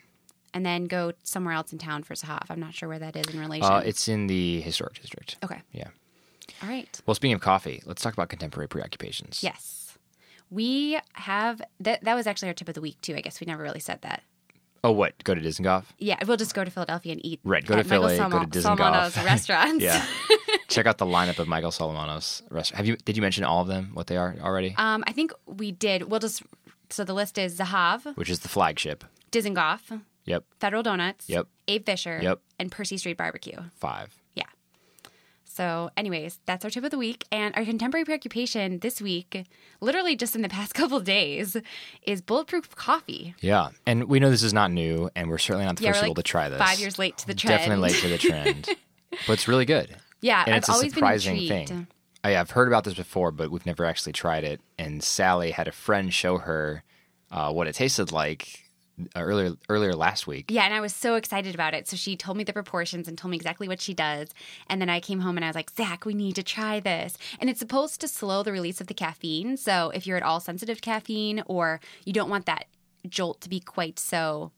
and 0.53 0.65
then 0.65 0.85
go 0.85 1.13
somewhere 1.23 1.55
else 1.55 1.73
in 1.73 1.79
town 1.79 2.03
for 2.05 2.15
Zahav. 2.15 2.47
I'm 2.51 2.61
not 2.61 2.75
sure 2.75 2.89
where 2.89 2.99
that 3.01 3.17
is 3.17 3.27
in 3.33 3.41
relation. 3.41 3.71
Uh, 3.73 3.83
it's 3.85 4.07
in 4.09 4.27
the 4.29 4.61
historic 4.61 5.01
district. 5.01 5.37
okay. 5.45 5.63
Yeah. 5.73 5.89
All 6.63 6.69
right. 6.69 7.01
Well, 7.07 7.15
speaking 7.15 7.35
of 7.35 7.41
coffee, 7.41 7.83
let's 7.87 8.03
talk 8.03 8.13
about 8.13 8.29
contemporary 8.29 8.69
preoccupations. 8.69 9.43
Yes. 9.43 9.97
We 10.51 10.99
have 11.15 11.63
that. 11.81 12.05
That 12.05 12.15
was 12.15 12.27
actually 12.27 12.49
our 12.49 12.55
tip 12.55 12.69
of 12.69 12.75
the 12.75 12.81
week 12.81 13.01
too. 13.01 13.17
I 13.17 13.21
guess 13.23 13.41
we 13.41 13.47
never 13.47 13.63
really 13.63 13.81
said 13.81 14.03
that. 14.03 14.23
Oh, 14.85 14.93
what? 14.93 15.23
Go 15.25 15.35
to 15.35 15.41
Dizengoff? 15.41 15.85
Yeah, 15.99 16.17
we'll 16.26 16.37
just 16.37 16.55
go 16.55 16.62
to 16.62 16.71
Philadelphia 16.71 17.12
and 17.12 17.25
eat. 17.25 17.41
Right, 17.43 17.64
go 17.64 17.75
to 17.75 17.83
Philly, 17.85 18.17
go 18.19 18.29
to 18.45 18.61
Salmo- 18.62 18.76
Dizengoff. 18.76 19.17
Restaurants. 19.25 19.83
Yeah. 19.83 20.05
Check 20.69 20.87
out 20.87 20.99
the 20.99 21.07
lineup 21.07 21.38
of 21.38 21.49
Michael 21.49 21.71
Solomonov's 21.71 22.43
restaurant. 22.50 22.76
Have 22.79 22.87
you? 22.87 22.97
Did 22.99 23.17
you 23.17 23.23
mention 23.23 23.45
all 23.45 23.62
of 23.62 23.69
them? 23.69 23.91
What 23.95 24.07
they 24.09 24.17
are 24.17 24.37
already? 24.43 24.75
Um, 24.76 25.03
I 25.07 25.12
think 25.12 25.33
we 25.47 25.73
did. 25.73 26.05
We'll 26.11 26.21
just. 26.21 26.43
So 26.91 27.03
the 27.03 27.14
list 27.14 27.38
is 27.38 27.59
Zahav, 27.59 28.14
Which 28.17 28.29
is 28.31 28.41
the 28.41 28.49
flagship. 28.49 29.05
Dizengoff, 29.33 30.00
Yep. 30.26 30.45
Federal 30.61 30.83
Donuts, 30.83 31.29
Yep. 31.29 31.49
Abe 31.67 31.87
Fisher, 31.87 32.21
Yep. 32.23 32.41
and 32.61 32.71
Percy 32.71 32.99
Street 32.99 33.17
Barbecue. 33.17 33.59
Five. 33.76 34.14
So, 35.54 35.90
anyways, 35.96 36.40
that's 36.46 36.64
our 36.64 36.70
tip 36.70 36.82
of 36.82 36.90
the 36.90 36.99
week. 36.99 37.26
And 37.30 37.54
our 37.54 37.64
contemporary 37.64 38.04
preoccupation 38.04 38.80
this 38.80 39.00
week, 39.00 39.46
literally 39.80 40.16
just 40.16 40.34
in 40.34 40.42
the 40.42 40.49
past 40.49 40.75
couple 40.80 40.99
days, 40.99 41.56
is 42.02 42.20
bulletproof 42.20 42.75
coffee. 42.75 43.37
Yeah, 43.40 43.68
and 43.87 44.04
we 44.04 44.18
know 44.18 44.30
this 44.30 44.42
is 44.42 44.52
not 44.52 44.73
new, 44.73 45.11
and 45.14 45.30
we're 45.30 45.38
certainly 45.38 45.64
not 45.64 45.76
the 45.76 45.84
Yeah, 45.84 45.90
first 45.92 46.00
people 46.02 46.11
like 46.11 46.16
to 46.16 46.23
try 46.25 46.49
this. 46.49 46.58
five 46.58 46.80
years 46.80 46.99
late 46.99 47.16
to 47.18 47.26
the 47.28 47.34
trend. 47.34 47.58
Definitely 47.61 47.82
late 47.90 48.00
to 48.02 48.08
the 48.08 48.18
trend, 48.18 48.68
but 49.28 49.34
it's 49.34 49.46
really 49.46 49.64
good. 49.64 49.94
Yeah, 50.20 50.42
and 50.44 50.54
I've 50.56 50.58
it's 50.58 50.68
a 50.68 50.75
surprising 50.90 51.37
been 51.46 51.66
thing. 51.66 51.87
I, 52.25 52.37
I've 52.37 52.50
heard 52.50 52.66
about 52.66 52.82
this 52.82 52.94
before, 52.94 53.30
but 53.30 53.52
we've 53.52 53.64
never 53.66 53.84
actually 53.84 54.12
tried 54.14 54.42
it. 54.42 54.61
And 54.76 55.04
Sally 55.04 55.52
had 55.52 55.68
a 55.68 55.73
friend 55.73 56.12
show 56.12 56.38
her 56.38 56.82
uh, 57.30 57.52
what 57.52 57.68
it 57.68 57.75
tasted 57.76 58.11
like 58.11 58.63
Uh, 59.17 59.21
earlier 59.21 59.55
earlier 59.69 59.93
last 59.93 60.25
week. 60.29 60.49
Yeah, 60.49 60.63
and 60.65 60.73
I 60.73 60.81
was 60.81 60.95
so 60.95 61.17
excited 61.17 61.53
about 61.53 61.75
it. 61.75 61.89
So 61.89 61.97
she 61.97 62.17
told 62.17 62.37
me 62.37 62.45
the 62.45 62.53
proportions 62.53 63.09
and 63.09 63.19
told 63.19 63.33
me 63.33 63.37
exactly 63.37 63.67
what 63.67 63.81
she 63.81 63.93
does. 63.93 64.29
And 64.69 64.81
then 64.81 64.89
I 64.89 65.01
came 65.01 65.19
home 65.19 65.37
and 65.37 65.45
I 65.45 65.49
was 65.49 65.57
like, 65.57 65.71
Zach, 65.71 66.05
we 66.05 66.15
need 66.15 66.37
to 66.37 66.45
try 66.45 66.79
this. 66.79 67.19
And 67.41 67.51
it's 67.51 67.59
supposed 67.59 68.01
to 68.03 68.09
slow 68.09 68.45
the 68.45 68.53
release 68.53 68.81
of 68.81 68.87
the 68.87 68.95
caffeine. 68.95 69.57
So 69.57 69.91
if 69.91 70.07
you're 70.07 70.17
at 70.17 70.23
all 70.23 70.39
sensitive 70.39 70.77
to 70.77 70.81
caffeine 70.81 71.43
or 71.47 71.81
you 72.05 72.13
don't 72.13 72.31
want 72.31 72.47
that 72.47 72.67
jolt 73.09 73.41
to 73.41 73.49
be 73.49 73.59
quite 73.59 73.99
so 73.99 74.53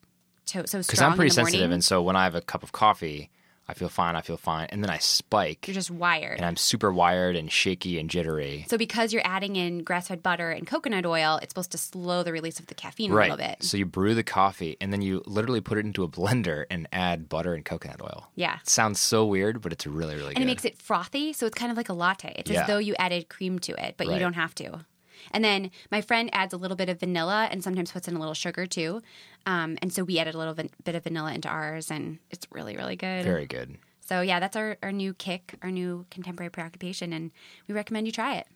to, 0.46 0.66
so 0.66 0.82
strong 0.82 0.82
Because 0.82 1.00
I'm 1.00 1.14
pretty 1.14 1.34
the 1.34 1.40
morning, 1.40 1.52
sensitive, 1.52 1.72
and 1.72 1.82
so 1.84 2.02
when 2.02 2.16
I 2.16 2.24
have 2.24 2.34
a 2.34 2.42
cup 2.42 2.62
of 2.62 2.72
coffee, 2.72 3.30
I 3.68 3.74
feel 3.74 3.88
fine. 3.88 4.14
I 4.14 4.20
feel 4.20 4.36
fine, 4.36 4.68
and 4.70 4.82
then 4.82 4.90
I 4.90 4.98
spike, 4.98 5.66
you're 5.66 5.74
just 5.74 5.90
wired. 5.90 6.36
and 6.36 6.46
I'm 6.46 6.56
super 6.56 6.92
wired 6.92 7.34
and 7.34 7.50
shaky 7.50 7.98
and 7.98 8.08
jittery. 8.08 8.64
So 8.68 8.78
because 8.78 9.12
you're 9.12 9.26
adding 9.26 9.56
in 9.56 9.82
grass-fed 9.82 10.22
butter 10.22 10.50
and 10.50 10.66
coconut 10.66 11.04
oil, 11.04 11.38
it's 11.42 11.50
supposed 11.50 11.72
to 11.72 11.78
slow 11.78 12.22
the 12.22 12.32
release 12.32 12.60
of 12.60 12.66
the 12.66 12.74
caffeine 12.74 13.10
a 13.10 13.14
little 13.16 13.36
bit. 13.36 13.62
So 13.64 13.76
you 13.76 13.84
brew 13.86 14.14
the 14.14 14.22
coffee, 14.22 14.76
and 14.80 14.92
then 14.92 15.02
you 15.02 15.22
literally 15.26 15.60
put 15.60 15.78
it 15.78 15.84
into 15.84 16.04
a 16.04 16.08
blender 16.08 16.64
and 16.70 16.86
add 16.92 17.28
butter 17.28 17.54
and 17.54 17.64
coconut 17.64 18.00
oil. 18.00 18.30
Yeah. 18.36 18.58
It 18.62 18.68
sounds 18.68 19.00
so 19.00 19.26
weird, 19.26 19.60
but 19.60 19.72
it's 19.72 19.86
really 19.86 20.14
really 20.14 20.28
good. 20.28 20.36
And 20.36 20.44
it 20.44 20.46
makes 20.46 20.64
it 20.64 20.76
frothy, 20.80 21.32
so 21.32 21.46
it's 21.46 21.58
kind 21.58 21.70
of 21.72 21.76
like 21.76 21.88
a 21.88 21.92
latte. 21.94 22.34
It's 22.36 22.50
Yeah. 22.50 22.60
as 22.62 22.66
though 22.68 22.78
you 22.78 22.94
added 22.98 23.28
cream 23.28 23.58
to 23.60 23.72
it, 23.84 23.94
but 23.96 24.06
you 24.06 24.18
don't 24.18 24.34
have 24.34 24.54
to. 24.56 24.84
And 25.32 25.44
then 25.44 25.70
my 25.90 26.00
friend 26.00 26.30
adds 26.32 26.52
a 26.52 26.56
little 26.56 26.76
bit 26.76 26.88
of 26.88 27.00
vanilla 27.00 27.48
and 27.50 27.62
sometimes 27.62 27.92
puts 27.92 28.08
in 28.08 28.16
a 28.16 28.18
little 28.18 28.34
sugar 28.34 28.66
too. 28.66 29.02
Um, 29.46 29.78
and 29.82 29.92
so 29.92 30.04
we 30.04 30.18
added 30.18 30.34
a 30.34 30.38
little 30.38 30.54
bit 30.54 30.72
bit 30.84 30.94
of 30.94 31.04
vanilla 31.04 31.32
into 31.32 31.48
ours, 31.48 31.90
and 31.90 32.18
it's 32.30 32.46
really, 32.50 32.76
really 32.76 32.96
good. 32.96 33.24
very 33.24 33.46
good. 33.46 33.78
So 34.00 34.20
yeah, 34.20 34.38
that's 34.38 34.56
our, 34.56 34.76
our 34.82 34.92
new 34.92 35.14
kick, 35.14 35.54
our 35.62 35.70
new 35.70 36.06
contemporary 36.10 36.50
preoccupation, 36.50 37.12
and 37.12 37.32
we 37.66 37.74
recommend 37.74 38.06
you 38.06 38.12
try 38.12 38.36
it. 38.36 38.46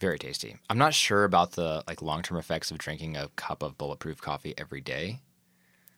Very 0.00 0.18
tasty. 0.18 0.56
I'm 0.70 0.78
not 0.78 0.94
sure 0.94 1.24
about 1.24 1.52
the 1.52 1.84
like 1.86 2.00
long 2.00 2.22
term 2.22 2.38
effects 2.38 2.70
of 2.70 2.78
drinking 2.78 3.16
a 3.16 3.28
cup 3.36 3.62
of 3.62 3.76
bulletproof 3.76 4.20
coffee 4.22 4.54
every 4.56 4.80
day. 4.80 5.20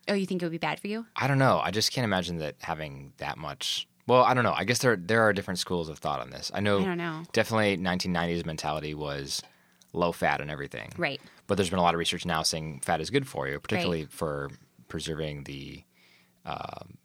Oh, 0.09 0.15
you 0.15 0.27
think 0.27 0.43
it 0.43 0.45
would 0.45 0.51
be 0.53 0.59
bad 0.59 0.81
for 0.81 0.89
you? 0.89 1.07
I 1.15 1.29
don't 1.29 1.39
know. 1.39 1.61
I 1.63 1.71
just 1.71 1.93
can't 1.93 2.05
imagine 2.05 2.39
that 2.39 2.57
having 2.61 3.13
that 3.19 3.39
much. 3.39 3.87
Well, 4.09 4.25
I 4.25 4.35
don't 4.35 4.43
know. 4.43 4.55
I 4.55 4.65
guess 4.65 4.81
there 4.81 4.97
there 4.97 5.23
are 5.23 5.33
different 5.33 5.61
schools 5.61 5.89
of 5.89 5.99
thought 5.99 6.19
on 6.19 6.31
this. 6.31 6.51
I 6.53 6.59
know. 6.59 6.81
I 6.81 6.85
don't 6.85 6.99
know. 6.99 7.23
Definitely, 7.33 7.79
1990s 7.79 8.45
mentality 8.45 8.95
was 8.95 9.41
low 9.93 10.13
fat 10.13 10.41
and 10.41 10.51
everything. 10.51 10.91
Right. 10.97 11.21
But 11.47 11.57
there's 11.57 11.71
been 11.71 11.79
a 11.79 11.83
lot 11.83 11.95
of 11.95 11.99
research 11.99 12.25
now 12.25 12.43
saying 12.43 12.81
fat 12.85 13.01
is 13.01 13.11
good 13.11 13.27
for 13.27 13.49
you, 13.49 13.61
particularly 13.61 14.07
for 14.07 14.51
preserving 14.89 15.45
the 15.45 15.85
um, 16.45 16.99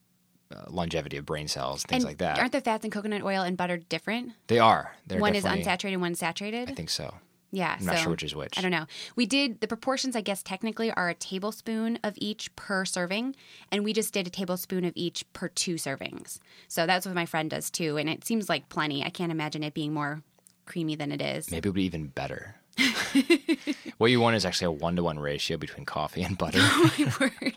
uh, 0.55 0.63
longevity 0.69 1.17
of 1.17 1.25
brain 1.25 1.47
cells, 1.47 1.83
things 1.83 2.03
and 2.03 2.09
like 2.09 2.17
that. 2.19 2.39
Aren't 2.39 2.53
the 2.53 2.61
fats 2.61 2.85
in 2.85 2.91
coconut 2.91 3.23
oil 3.23 3.41
and 3.41 3.57
butter 3.57 3.77
different? 3.77 4.33
they 4.47 4.59
are. 4.59 4.95
They're 5.05 5.19
one 5.19 5.35
is 5.35 5.43
unsaturated, 5.43 5.97
one's 5.97 6.19
saturated. 6.19 6.69
I 6.69 6.73
think 6.73 6.89
so. 6.89 7.13
Yeah, 7.49 7.77
I'm 7.79 7.85
not 7.85 7.99
sure 7.99 8.11
which 8.11 8.23
is 8.23 8.35
which. 8.35 8.57
I 8.57 8.61
don't 8.61 8.71
know. 8.71 8.87
We 9.15 9.25
did 9.25 9.61
the 9.61 9.67
proportions. 9.67 10.17
I 10.17 10.21
guess 10.21 10.43
technically 10.43 10.91
are 10.91 11.07
a 11.07 11.13
tablespoon 11.13 11.97
of 12.03 12.13
each 12.17 12.53
per 12.57 12.83
serving, 12.83 13.35
and 13.71 13.85
we 13.85 13.93
just 13.93 14.13
did 14.13 14.27
a 14.27 14.29
tablespoon 14.29 14.83
of 14.83 14.91
each 14.95 15.25
per 15.31 15.47
two 15.47 15.75
servings. 15.75 16.39
So 16.67 16.85
that's 16.85 17.05
what 17.05 17.15
my 17.15 17.25
friend 17.25 17.49
does 17.49 17.69
too, 17.69 17.95
and 17.95 18.09
it 18.09 18.25
seems 18.25 18.49
like 18.49 18.67
plenty. 18.67 19.03
I 19.03 19.09
can't 19.09 19.31
imagine 19.31 19.63
it 19.63 19.73
being 19.73 19.93
more 19.93 20.23
creamy 20.65 20.95
than 20.95 21.11
it 21.11 21.21
is. 21.21 21.49
Maybe 21.49 21.67
it 21.67 21.69
would 21.69 21.75
be 21.75 21.85
even 21.85 22.07
better. 22.07 22.56
what 23.97 24.11
you 24.11 24.19
want 24.19 24.35
is 24.35 24.45
actually 24.45 24.65
a 24.65 24.71
one 24.71 24.95
to 24.95 25.03
one 25.03 25.19
ratio 25.19 25.57
between 25.57 25.85
coffee 25.85 26.21
and 26.23 26.37
butter. 26.37 26.59
oh 26.61 26.91
My 26.97 27.11
word, 27.43 27.55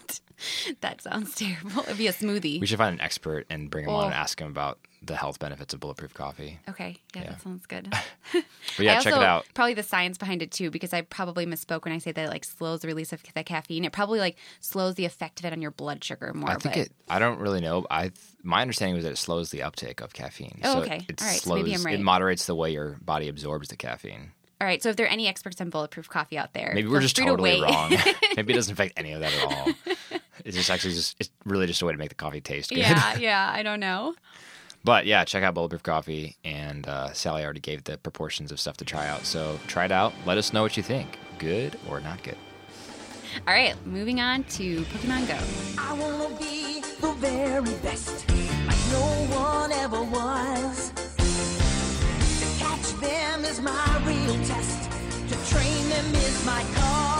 that 0.81 1.03
sounds 1.03 1.35
terrible. 1.35 1.83
It'd 1.83 1.99
be 1.99 2.07
a 2.07 2.13
smoothie. 2.13 2.61
we 2.61 2.67
should 2.67 2.79
find 2.79 2.95
an 2.95 3.01
expert 3.01 3.47
and 3.51 3.71
bring 3.71 3.85
him 3.85 3.91
on 3.91 4.07
and 4.07 4.15
Oh. 4.15 4.17
ask 4.17 4.41
him 4.41 4.49
about 4.49 4.79
the 5.03 5.17
health 5.17 5.39
benefits 5.39 5.73
of 5.73 5.81
bulletproof 5.81 6.13
coffee. 6.13 6.59
Okay, 6.69 6.99
yeah, 7.15 7.23
Yeah. 7.23 7.31
that 7.31 7.41
sounds 7.43 7.65
good. 7.67 7.89
But 7.93 8.45
yeah, 8.79 8.99
I 8.99 9.01
check 9.01 9.15
also- 9.15 9.23
it 9.23 9.27
out. 9.27 9.47
Probably 9.55 9.73
the 9.75 9.83
science 9.83 10.19
behind 10.19 10.43
it 10.43 10.51
too, 10.51 10.71
because 10.71 10.93
I 10.93 11.01
probably 11.03 11.47
misspoke 11.47 11.85
when 11.85 11.95
I 11.95 11.99
say 11.99 12.13
that 12.13 12.27
it 12.27 12.29
like 12.29 12.45
slows 12.45 12.81
the 12.81 12.89
release 12.89 13.13
of 13.13 13.23
the 13.35 13.43
caffeine. 13.43 13.85
It 13.85 13.93
probably 13.93 14.19
like 14.21 14.37
slows 14.61 14.97
the 14.97 15.07
effect 15.07 15.41
of 15.41 15.47
it 15.47 15.53
on 15.55 15.63
your 15.63 15.71
blood 15.71 16.05
sugar 16.05 16.33
more. 16.35 16.51
I 16.51 16.55
think 16.57 16.75
but 16.75 16.77
it. 16.79 16.93
I 17.09 17.19
don't 17.19 17.39
really 17.41 17.61
know. 17.61 17.87
I 17.91 18.13
my 18.43 18.61
understanding 18.63 18.95
was 18.95 19.05
that 19.05 19.13
it 19.13 19.19
slows 19.19 19.51
the 19.51 19.63
uptake 19.63 20.01
of 20.03 20.13
caffeine. 20.13 20.61
Oh, 20.65 20.75
so 20.75 20.83
okay. 20.83 21.07
It 21.09 21.21
All 21.23 21.29
right, 21.29 21.37
so 21.37 21.41
slows. 21.45 21.63
maybe 21.63 21.75
I'm 21.75 21.83
right. 21.83 21.95
It 21.95 22.03
moderates 22.03 22.45
the 22.47 22.55
way 22.55 22.71
your 22.73 22.99
body 23.01 23.29
absorbs 23.29 23.69
the 23.69 23.77
caffeine. 23.77 24.33
All 24.61 24.67
right, 24.67 24.83
so 24.83 24.91
if 24.91 24.97
there 24.97 25.07
are 25.07 25.11
any 25.11 25.27
experts 25.27 25.61
on 25.61 25.71
bulletproof 25.71 26.09
coffee 26.09 26.37
out 26.37 26.53
there, 26.53 26.73
Maybe 26.75 26.89
we're 26.89 27.01
just 27.01 27.17
free 27.17 27.25
to 27.25 27.31
totally 27.31 27.63
wrong. 27.63 27.91
Maybe 28.37 28.53
it 28.53 28.57
doesn't 28.57 28.73
affect 28.73 28.93
any 28.99 29.13
of 29.13 29.21
that 29.21 29.33
at 29.33 29.43
all. 29.45 29.73
It's 30.45 30.57
just 30.57 30.71
actually 30.71 30.95
just. 30.95 31.17
It's 31.19 31.31
really 31.45 31.67
just 31.67 31.81
a 31.83 31.87
way 31.87 31.93
to 31.93 31.99
make 31.99 32.11
the 32.11 32.15
coffee 32.15 32.41
taste 32.43 32.69
good. 32.71 32.79
yeah, 32.79 33.17
yeah, 33.19 33.51
I 33.55 33.63
don't 33.63 33.81
know. 33.81 34.15
But 34.85 35.05
yeah, 35.07 35.25
check 35.25 35.43
out 35.43 35.55
Bulletproof 35.55 35.83
Coffee. 35.83 36.37
And 36.45 36.87
uh, 36.89 37.13
Sally 37.13 37.45
already 37.45 37.61
gave 37.61 37.85
the 37.85 37.99
proportions 37.99 38.51
of 38.53 38.59
stuff 38.61 38.77
to 38.79 38.85
try 38.85 39.07
out. 39.09 39.25
So 39.27 39.59
try 39.67 39.85
it 39.87 39.93
out. 39.93 40.13
Let 40.27 40.39
us 40.39 40.53
know 40.53 40.63
what 40.63 40.77
you 40.77 40.83
think. 40.83 41.19
Good 41.39 41.79
or 41.89 42.01
not 42.01 42.23
good. 42.23 42.37
All 43.47 43.55
right, 43.55 43.75
moving 43.87 44.21
on 44.21 44.45
to 44.45 44.81
Pokemon 44.83 45.29
Go. 45.29 45.39
I 45.81 45.93
wanna 45.93 46.35
be 46.39 46.81
the 47.01 47.13
very 47.19 47.63
best, 47.83 48.29
like 48.67 48.77
no 48.91 49.37
one 49.39 49.73
ever 49.73 50.03
was. 50.03 50.91
To 52.41 52.59
catch 52.65 52.91
them 53.01 53.45
is 53.45 53.61
my 53.61 53.90
real 54.31 54.45
test, 54.45 54.91
to 55.29 55.55
train 55.55 55.89
them 55.89 56.15
is 56.15 56.45
my 56.47 56.65
cause. 56.75 57.20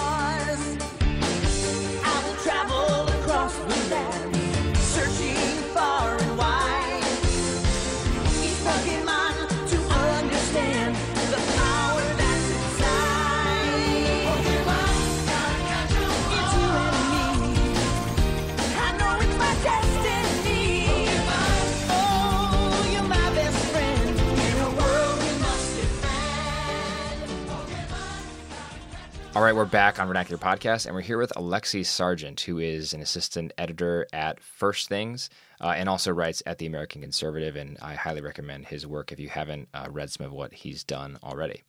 All 29.33 29.43
right, 29.43 29.55
we're 29.55 29.65
back 29.65 30.01
on 30.01 30.09
Vernacular 30.09 30.43
Podcast, 30.43 30.87
and 30.87 30.95
we're 30.95 31.03
here 31.03 31.17
with 31.17 31.33
Alexi 31.37 31.83
Sargeant, 31.83 32.41
who 32.41 32.59
is 32.59 32.93
an 32.93 33.01
assistant 33.01 33.53
editor 33.57 34.09
at 34.13 34.41
First 34.41 34.89
Things 34.89 35.31
uh, 35.61 35.73
and 35.77 35.89
also 35.89 36.11
writes 36.11 36.43
at 36.47 36.59
The 36.59 36.67
American 36.67 37.01
Conservative. 37.01 37.55
And 37.55 37.79
I 37.81 37.95
highly 37.95 38.23
recommend 38.23 38.67
his 38.67 38.89
work 38.89 39.13
if 39.13 39.21
you 39.21 39.29
haven't 39.29 39.69
uh, 39.73 39.87
read 39.89 40.11
some 40.11 40.27
of 40.27 40.33
what 40.33 40.53
he's 40.53 40.83
done 40.83 41.17
already. 41.23 41.63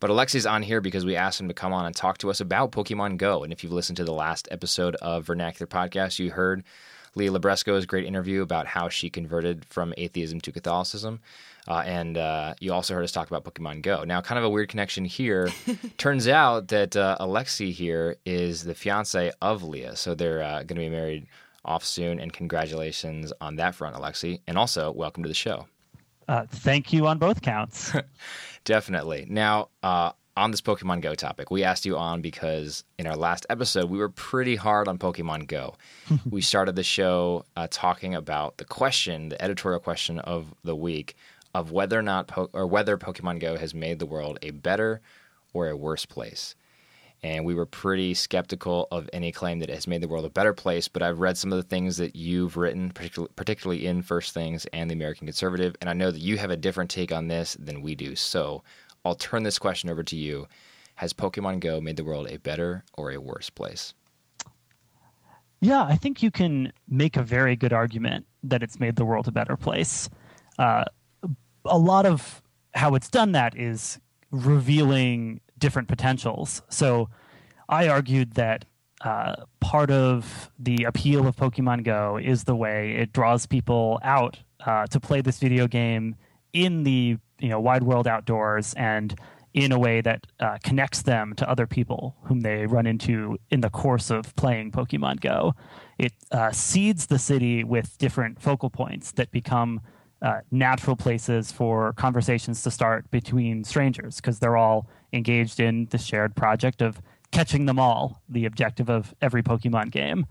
But 0.00 0.08
Alexi's 0.08 0.46
on 0.46 0.62
here 0.62 0.80
because 0.80 1.04
we 1.04 1.14
asked 1.14 1.38
him 1.38 1.48
to 1.48 1.54
come 1.54 1.74
on 1.74 1.84
and 1.84 1.94
talk 1.94 2.16
to 2.18 2.30
us 2.30 2.40
about 2.40 2.72
Pokemon 2.72 3.18
Go. 3.18 3.44
And 3.44 3.52
if 3.52 3.62
you've 3.62 3.72
listened 3.72 3.98
to 3.98 4.04
the 4.04 4.14
last 4.14 4.48
episode 4.50 4.96
of 4.96 5.26
Vernacular 5.26 5.66
Podcast, 5.66 6.18
you 6.18 6.30
heard 6.30 6.64
Leah 7.14 7.32
Libresco's 7.32 7.84
great 7.84 8.06
interview 8.06 8.40
about 8.40 8.66
how 8.66 8.88
she 8.88 9.10
converted 9.10 9.66
from 9.66 9.92
atheism 9.98 10.40
to 10.40 10.52
Catholicism. 10.52 11.20
Uh, 11.66 11.82
and 11.86 12.18
uh, 12.18 12.54
you 12.60 12.72
also 12.72 12.94
heard 12.94 13.04
us 13.04 13.12
talk 13.12 13.28
about 13.30 13.44
Pokemon 13.44 13.82
Go. 13.82 14.04
Now, 14.04 14.20
kind 14.20 14.38
of 14.38 14.44
a 14.44 14.50
weird 14.50 14.68
connection 14.68 15.04
here. 15.04 15.50
Turns 15.96 16.28
out 16.28 16.68
that 16.68 16.96
uh, 16.96 17.16
Alexi 17.20 17.72
here 17.72 18.16
is 18.26 18.64
the 18.64 18.74
fiance 18.74 19.32
of 19.40 19.62
Leah. 19.62 19.96
So 19.96 20.14
they're 20.14 20.42
uh, 20.42 20.58
going 20.58 20.68
to 20.68 20.74
be 20.74 20.90
married 20.90 21.26
off 21.64 21.84
soon. 21.84 22.20
And 22.20 22.32
congratulations 22.32 23.32
on 23.40 23.56
that 23.56 23.74
front, 23.74 23.96
Alexi. 23.96 24.40
And 24.46 24.58
also, 24.58 24.92
welcome 24.92 25.22
to 25.22 25.28
the 25.28 25.34
show. 25.34 25.66
Uh, 26.28 26.46
thank 26.48 26.92
you 26.92 27.06
on 27.06 27.18
both 27.18 27.42
counts. 27.42 27.92
Definitely. 28.64 29.26
Now, 29.28 29.68
uh, 29.82 30.12
on 30.36 30.50
this 30.50 30.60
Pokemon 30.60 31.00
Go 31.00 31.14
topic, 31.14 31.50
we 31.50 31.62
asked 31.62 31.86
you 31.86 31.96
on 31.96 32.20
because 32.20 32.84
in 32.98 33.06
our 33.06 33.16
last 33.16 33.46
episode, 33.48 33.88
we 33.88 33.98
were 33.98 34.08
pretty 34.08 34.56
hard 34.56 34.88
on 34.88 34.98
Pokemon 34.98 35.46
Go. 35.46 35.76
we 36.30 36.40
started 36.40 36.76
the 36.76 36.82
show 36.82 37.44
uh, 37.56 37.68
talking 37.70 38.14
about 38.14 38.56
the 38.56 38.64
question, 38.64 39.28
the 39.28 39.40
editorial 39.42 39.80
question 39.80 40.18
of 40.18 40.52
the 40.64 40.74
week, 40.74 41.14
of 41.54 41.70
whether 41.70 41.98
or 41.98 42.02
not 42.02 42.28
po- 42.28 42.50
or 42.52 42.66
whether 42.66 42.98
Pokemon 42.98 43.40
Go 43.40 43.56
has 43.56 43.74
made 43.74 43.98
the 43.98 44.06
world 44.06 44.38
a 44.42 44.50
better 44.50 45.00
or 45.52 45.68
a 45.68 45.76
worse 45.76 46.04
place. 46.04 46.54
And 47.22 47.44
we 47.46 47.54
were 47.54 47.64
pretty 47.64 48.12
skeptical 48.12 48.86
of 48.90 49.08
any 49.12 49.32
claim 49.32 49.60
that 49.60 49.70
it 49.70 49.74
has 49.74 49.86
made 49.86 50.02
the 50.02 50.08
world 50.08 50.26
a 50.26 50.30
better 50.30 50.52
place. 50.52 50.88
But 50.88 51.02
I've 51.02 51.20
read 51.20 51.38
some 51.38 51.52
of 51.52 51.56
the 51.56 51.68
things 51.68 51.96
that 51.96 52.14
you've 52.14 52.58
written, 52.58 52.90
particularly, 52.90 53.86
in 53.86 54.02
First 54.02 54.34
Things 54.34 54.66
and 54.74 54.90
the 54.90 54.94
American 54.94 55.26
Conservative, 55.26 55.74
and 55.80 55.88
I 55.88 55.94
know 55.94 56.10
that 56.10 56.20
you 56.20 56.36
have 56.36 56.50
a 56.50 56.56
different 56.56 56.90
take 56.90 57.12
on 57.12 57.28
this 57.28 57.56
than 57.58 57.80
we 57.80 57.94
do. 57.94 58.14
So 58.14 58.62
I'll 59.04 59.14
turn 59.14 59.42
this 59.42 59.58
question 59.58 59.88
over 59.88 60.02
to 60.02 60.16
you. 60.16 60.48
Has 60.96 61.14
Pokemon 61.14 61.60
Go 61.60 61.80
made 61.80 61.96
the 61.96 62.04
world 62.04 62.28
a 62.28 62.38
better 62.38 62.84
or 62.92 63.10
a 63.10 63.20
worse 63.20 63.48
place? 63.48 63.94
yeah, 65.64 65.82
I 65.82 65.96
think 65.96 66.22
you 66.22 66.30
can 66.30 66.72
make 66.88 67.16
a 67.16 67.22
very 67.22 67.56
good 67.56 67.72
argument 67.72 68.26
that 68.42 68.62
it's 68.62 68.78
made 68.78 68.96
the 68.96 69.04
world 69.04 69.28
a 69.28 69.32
better 69.32 69.56
place. 69.56 70.10
Uh, 70.58 70.84
a 71.64 71.78
lot 71.78 72.06
of 72.06 72.42
how 72.74 72.94
it's 72.94 73.08
done 73.08 73.32
that 73.32 73.56
is 73.56 74.00
revealing 74.30 75.40
different 75.58 75.88
potentials. 75.88 76.62
So 76.68 77.08
I 77.68 77.88
argued 77.88 78.32
that 78.32 78.64
uh, 79.00 79.44
part 79.60 79.90
of 79.90 80.50
the 80.58 80.84
appeal 80.84 81.26
of 81.26 81.36
Pokemon 81.36 81.84
Go 81.84 82.18
is 82.22 82.44
the 82.44 82.56
way 82.56 82.92
it 82.92 83.12
draws 83.12 83.46
people 83.46 84.00
out 84.02 84.38
uh, 84.64 84.86
to 84.86 84.98
play 84.98 85.20
this 85.20 85.38
video 85.38 85.66
game 85.66 86.16
in 86.52 86.84
the 86.84 87.18
you 87.40 87.48
know 87.48 87.60
wide 87.60 87.82
world 87.82 88.06
outdoors 88.06 88.74
and 88.74 89.18
in 89.52 89.70
a 89.70 89.78
way 89.78 90.00
that 90.00 90.26
uh, 90.40 90.58
connects 90.64 91.02
them 91.02 91.32
to 91.36 91.48
other 91.48 91.66
people 91.66 92.16
whom 92.24 92.40
they 92.40 92.66
run 92.66 92.86
into 92.86 93.38
in 93.50 93.60
the 93.60 93.70
course 93.70 94.10
of 94.10 94.34
playing 94.34 94.72
Pokemon 94.72 95.20
Go. 95.20 95.54
It 95.96 96.12
uh, 96.32 96.50
seeds 96.50 97.06
the 97.06 97.20
city 97.20 97.62
with 97.62 97.96
different 97.98 98.40
focal 98.40 98.68
points 98.68 99.12
that 99.12 99.30
become 99.30 99.80
uh, 100.22 100.40
natural 100.50 100.96
places 100.96 101.52
for 101.52 101.92
conversations 101.94 102.62
to 102.62 102.70
start 102.70 103.10
between 103.10 103.64
strangers 103.64 104.16
because 104.16 104.38
they're 104.38 104.56
all 104.56 104.88
engaged 105.12 105.60
in 105.60 105.86
the 105.90 105.98
shared 105.98 106.34
project 106.34 106.82
of 106.82 107.00
catching 107.30 107.66
them 107.66 107.78
all, 107.78 108.22
the 108.28 108.46
objective 108.46 108.88
of 108.88 109.14
every 109.20 109.42
Pokemon 109.42 109.90
game. 109.90 110.26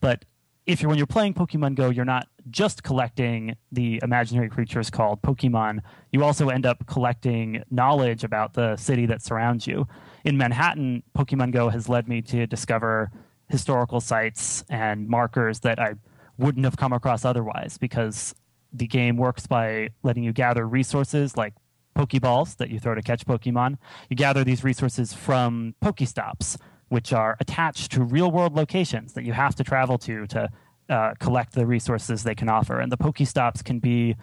But 0.00 0.24
if 0.66 0.80
you're 0.80 0.88
when 0.88 0.98
you're 0.98 1.06
playing 1.06 1.34
Pokemon 1.34 1.74
Go, 1.74 1.90
you're 1.90 2.04
not 2.04 2.28
just 2.50 2.82
collecting 2.82 3.56
the 3.70 4.00
imaginary 4.02 4.48
creatures 4.48 4.90
called 4.90 5.22
Pokemon. 5.22 5.80
You 6.12 6.24
also 6.24 6.48
end 6.48 6.66
up 6.66 6.86
collecting 6.86 7.62
knowledge 7.70 8.24
about 8.24 8.54
the 8.54 8.76
city 8.76 9.06
that 9.06 9.22
surrounds 9.22 9.66
you. 9.66 9.86
In 10.24 10.36
Manhattan, 10.36 11.02
Pokemon 11.16 11.52
Go 11.52 11.68
has 11.68 11.88
led 11.88 12.08
me 12.08 12.22
to 12.22 12.46
discover 12.46 13.10
historical 13.48 14.00
sites 14.00 14.64
and 14.68 15.08
markers 15.08 15.60
that 15.60 15.78
I 15.78 15.94
wouldn't 16.38 16.64
have 16.64 16.76
come 16.76 16.92
across 16.92 17.24
otherwise 17.24 17.76
because 17.78 18.34
the 18.72 18.86
game 18.86 19.16
works 19.16 19.46
by 19.46 19.90
letting 20.02 20.22
you 20.22 20.32
gather 20.32 20.66
resources 20.66 21.36
like 21.36 21.54
Pokeballs 21.96 22.56
that 22.56 22.70
you 22.70 22.78
throw 22.78 22.94
to 22.94 23.02
catch 23.02 23.26
Pokemon. 23.26 23.76
You 24.08 24.16
gather 24.16 24.44
these 24.44 24.64
resources 24.64 25.12
from 25.12 25.74
Pokestops, 25.82 26.56
which 26.88 27.12
are 27.12 27.36
attached 27.40 27.92
to 27.92 28.02
real 28.02 28.30
world 28.30 28.54
locations 28.54 29.12
that 29.12 29.24
you 29.24 29.32
have 29.32 29.54
to 29.56 29.64
travel 29.64 29.98
to 29.98 30.26
to 30.28 30.48
uh, 30.88 31.14
collect 31.20 31.52
the 31.54 31.66
resources 31.66 32.22
they 32.22 32.34
can 32.34 32.48
offer. 32.48 32.80
And 32.80 32.90
the 32.90 32.96
Pokestops 32.96 33.64
can 33.64 33.78
be 33.78 34.16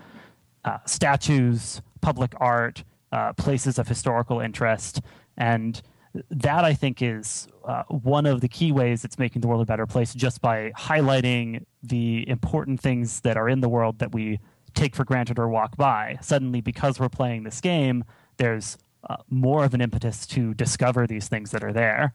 uh, 0.66 0.78
statues, 0.86 1.82
public 2.02 2.34
art, 2.38 2.84
uh, 3.12 3.34
places 3.34 3.80
of 3.80 3.88
historical 3.88 4.40
interest. 4.40 5.02
And 5.38 5.82
that, 6.30 6.64
I 6.64 6.74
think, 6.74 7.02
is 7.02 7.48
uh, 7.66 7.84
one 7.88 8.26
of 8.26 8.42
the 8.42 8.48
key 8.48 8.72
ways 8.72 9.06
it's 9.06 9.18
making 9.20 9.42
the 9.42 9.48
world 9.48 9.62
a 9.62 9.66
better 9.66 9.86
place 9.86 10.14
just 10.14 10.42
by 10.42 10.72
highlighting 10.78 11.66
the 11.84 12.28
important 12.28 12.80
things 12.80 13.22
that 13.22 13.38
are 13.38 13.50
in 13.50 13.62
the 13.62 13.70
world 13.70 14.00
that 14.00 14.12
we 14.12 14.40
take 14.74 14.96
for 14.96 15.04
granted 15.04 15.40
or 15.40 15.48
walk 15.48 15.78
by. 15.78 16.18
Suddenly, 16.22 16.62
because 16.62 17.00
we're 17.00 17.10
playing 17.10 17.44
this 17.44 17.62
game, 17.62 18.04
there's 18.38 18.78
uh, 19.10 19.18
more 19.30 19.64
of 19.64 19.74
an 19.74 19.82
impetus 19.82 20.28
to 20.28 20.54
discover 20.54 21.08
these 21.08 21.28
things 21.28 21.52
that 21.52 21.64
are 21.64 21.74
there. 21.74 22.14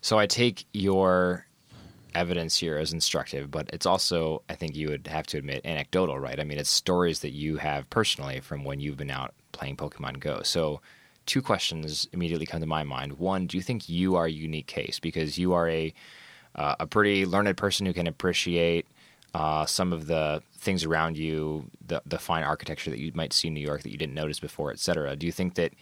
So 0.00 0.18
I 0.18 0.26
take 0.26 0.66
your 0.72 1.46
evidence 2.14 2.56
here 2.56 2.78
as 2.78 2.92
instructive, 2.92 3.50
but 3.50 3.68
it's 3.72 3.86
also, 3.86 4.42
I 4.48 4.54
think 4.54 4.76
you 4.76 4.88
would 4.88 5.06
have 5.06 5.26
to 5.28 5.38
admit, 5.38 5.62
anecdotal, 5.64 6.18
right? 6.18 6.38
I 6.38 6.44
mean, 6.44 6.58
it's 6.58 6.70
stories 6.70 7.20
that 7.20 7.32
you 7.32 7.56
have 7.56 7.88
personally 7.90 8.40
from 8.40 8.64
when 8.64 8.80
you've 8.80 8.96
been 8.96 9.10
out 9.10 9.34
playing 9.52 9.76
Pokemon 9.76 10.20
Go. 10.20 10.42
So, 10.42 10.80
two 11.26 11.42
questions 11.42 12.08
immediately 12.12 12.46
come 12.46 12.60
to 12.60 12.66
my 12.66 12.84
mind. 12.84 13.14
One, 13.18 13.46
do 13.46 13.56
you 13.56 13.62
think 13.62 13.88
you 13.88 14.16
are 14.16 14.26
a 14.26 14.30
unique 14.30 14.66
case 14.66 15.00
because 15.00 15.38
you 15.38 15.52
are 15.52 15.68
a 15.68 15.92
uh, 16.54 16.76
a 16.78 16.86
pretty 16.86 17.26
learned 17.26 17.56
person 17.56 17.84
who 17.84 17.92
can 17.92 18.06
appreciate 18.06 18.86
uh, 19.34 19.66
some 19.66 19.92
of 19.92 20.06
the 20.06 20.40
things 20.56 20.84
around 20.84 21.16
you, 21.18 21.68
the 21.86 22.02
the 22.06 22.18
fine 22.18 22.44
architecture 22.44 22.90
that 22.90 23.00
you 23.00 23.10
might 23.14 23.32
see 23.32 23.48
in 23.48 23.54
New 23.54 23.60
York 23.60 23.82
that 23.82 23.90
you 23.90 23.98
didn't 23.98 24.14
notice 24.14 24.40
before, 24.40 24.70
et 24.70 24.78
cetera? 24.78 25.16
Do 25.16 25.26
you 25.26 25.32
think 25.32 25.54
that 25.54 25.72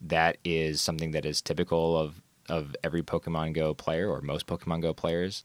that 0.00 0.38
is 0.44 0.80
something 0.80 1.12
that 1.12 1.24
is 1.24 1.40
typical 1.40 1.96
of 1.96 2.20
of 2.48 2.76
every 2.82 3.02
Pokemon 3.02 3.54
Go 3.54 3.74
player 3.74 4.10
or 4.10 4.20
most 4.20 4.46
Pokemon 4.46 4.82
Go 4.82 4.92
players? 4.92 5.44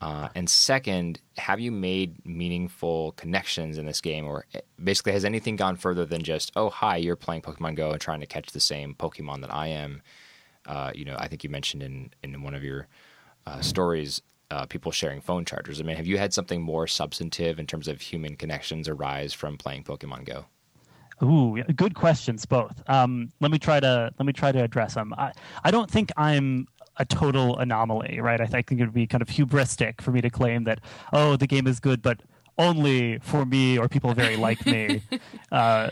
Uh, 0.00 0.28
and 0.34 0.48
second, 0.48 1.20
have 1.36 1.58
you 1.58 1.72
made 1.72 2.24
meaningful 2.24 3.12
connections 3.12 3.78
in 3.78 3.86
this 3.86 4.00
game, 4.00 4.26
or 4.26 4.46
basically 4.82 5.12
has 5.12 5.24
anything 5.24 5.56
gone 5.56 5.76
further 5.76 6.04
than 6.04 6.22
just, 6.22 6.52
oh, 6.54 6.70
hi, 6.70 6.96
you're 6.96 7.16
playing 7.16 7.42
Pokemon 7.42 7.74
Go 7.74 7.90
and 7.90 8.00
trying 8.00 8.20
to 8.20 8.26
catch 8.26 8.52
the 8.52 8.60
same 8.60 8.94
Pokemon 8.94 9.40
that 9.40 9.52
I 9.52 9.68
am? 9.68 10.02
Uh, 10.66 10.92
you 10.94 11.04
know, 11.04 11.16
I 11.18 11.26
think 11.26 11.42
you 11.42 11.50
mentioned 11.50 11.82
in 11.82 12.10
in 12.22 12.42
one 12.42 12.54
of 12.54 12.62
your 12.62 12.86
uh, 13.46 13.60
stories 13.60 14.22
uh, 14.50 14.66
people 14.66 14.92
sharing 14.92 15.20
phone 15.20 15.44
chargers. 15.44 15.80
I 15.80 15.84
mean, 15.84 15.96
have 15.96 16.06
you 16.06 16.18
had 16.18 16.32
something 16.32 16.62
more 16.62 16.86
substantive 16.86 17.58
in 17.58 17.66
terms 17.66 17.88
of 17.88 18.00
human 18.00 18.36
connections 18.36 18.88
arise 18.88 19.32
from 19.32 19.56
playing 19.56 19.84
Pokemon 19.84 20.24
Go? 20.24 20.46
Ooh, 21.22 21.60
good 21.74 21.94
questions 21.94 22.46
both. 22.46 22.82
Um, 22.88 23.32
let 23.40 23.50
me 23.50 23.58
try 23.58 23.80
to 23.80 24.12
let 24.18 24.26
me 24.26 24.32
try 24.32 24.52
to 24.52 24.62
address 24.62 24.94
them. 24.94 25.12
I, 25.18 25.32
I 25.64 25.70
don't 25.70 25.90
think 25.90 26.10
I'm 26.16 26.68
a 26.98 27.04
total 27.04 27.58
anomaly, 27.58 28.20
right? 28.20 28.40
I 28.40 28.46
think 28.46 28.72
it 28.72 28.80
would 28.80 28.92
be 28.92 29.06
kind 29.06 29.22
of 29.22 29.28
hubristic 29.28 30.00
for 30.00 30.10
me 30.10 30.20
to 30.20 30.30
claim 30.30 30.64
that 30.64 30.80
oh, 31.12 31.36
the 31.36 31.46
game 31.46 31.66
is 31.66 31.80
good, 31.80 32.02
but 32.02 32.20
only 32.58 33.18
for 33.20 33.46
me 33.46 33.78
or 33.78 33.88
people 33.88 34.12
very 34.14 34.36
like 34.36 34.64
me. 34.66 35.00
uh, 35.52 35.90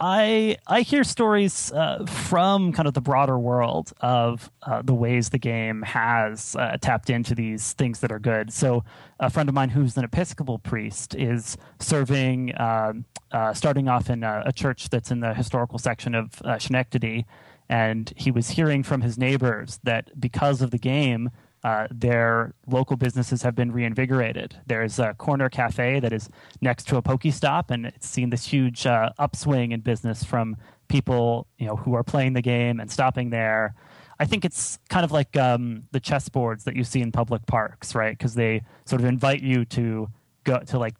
I 0.00 0.56
I 0.66 0.80
hear 0.80 1.04
stories 1.04 1.70
uh, 1.72 2.06
from 2.06 2.72
kind 2.72 2.88
of 2.88 2.94
the 2.94 3.00
broader 3.00 3.38
world 3.38 3.92
of 4.00 4.50
uh, 4.62 4.82
the 4.82 4.94
ways 4.94 5.28
the 5.28 5.38
game 5.38 5.82
has 5.82 6.56
uh, 6.56 6.78
tapped 6.80 7.10
into 7.10 7.34
these 7.34 7.74
things 7.74 8.00
that 8.00 8.10
are 8.10 8.18
good. 8.18 8.52
So 8.52 8.82
a 9.18 9.28
friend 9.28 9.48
of 9.48 9.54
mine 9.54 9.68
who's 9.68 9.96
an 9.96 10.04
Episcopal 10.04 10.58
priest 10.58 11.14
is 11.14 11.58
serving, 11.78 12.58
um, 12.58 13.04
uh, 13.30 13.52
starting 13.52 13.86
off 13.88 14.08
in 14.08 14.24
a, 14.24 14.42
a, 14.46 14.52
church 14.52 14.88
that's 14.88 15.10
in 15.10 15.20
the 15.20 15.34
historical 15.34 15.78
section 15.78 16.14
of 16.14 16.40
uh, 16.42 16.58
Schenectady, 16.58 17.26
and 17.70 18.12
he 18.16 18.32
was 18.32 18.50
hearing 18.50 18.82
from 18.82 19.00
his 19.00 19.16
neighbors 19.16 19.78
that 19.84 20.20
because 20.20 20.60
of 20.60 20.72
the 20.72 20.78
game 20.78 21.30
uh, 21.62 21.86
their 21.90 22.54
local 22.66 22.96
businesses 22.96 23.42
have 23.42 23.54
been 23.54 23.70
reinvigorated. 23.70 24.56
There's 24.66 24.98
a 24.98 25.14
corner 25.14 25.48
cafe 25.50 26.00
that 26.00 26.12
is 26.12 26.28
next 26.62 26.88
to 26.88 26.96
a 26.96 27.02
Pokestop, 27.02 27.70
and 27.70 27.86
it's 27.86 28.08
seen 28.08 28.30
this 28.30 28.46
huge 28.46 28.86
uh, 28.86 29.10
upswing 29.18 29.72
in 29.72 29.80
business 29.80 30.24
from 30.24 30.56
people 30.88 31.46
you 31.58 31.66
know 31.66 31.76
who 31.76 31.94
are 31.94 32.02
playing 32.02 32.32
the 32.32 32.42
game 32.42 32.80
and 32.80 32.90
stopping 32.90 33.30
there. 33.30 33.74
I 34.18 34.24
think 34.24 34.44
it's 34.44 34.78
kind 34.88 35.04
of 35.04 35.12
like 35.12 35.36
um, 35.36 35.84
the 35.92 36.00
chessboards 36.00 36.64
that 36.64 36.76
you 36.76 36.82
see 36.82 37.02
in 37.02 37.12
public 37.12 37.46
parks, 37.46 37.94
right? 37.94 38.16
Because 38.16 38.34
they 38.34 38.62
sort 38.86 39.02
of 39.02 39.06
invite 39.06 39.42
you 39.42 39.64
to 39.66 40.08
go 40.44 40.58
to 40.60 40.78
like 40.78 40.94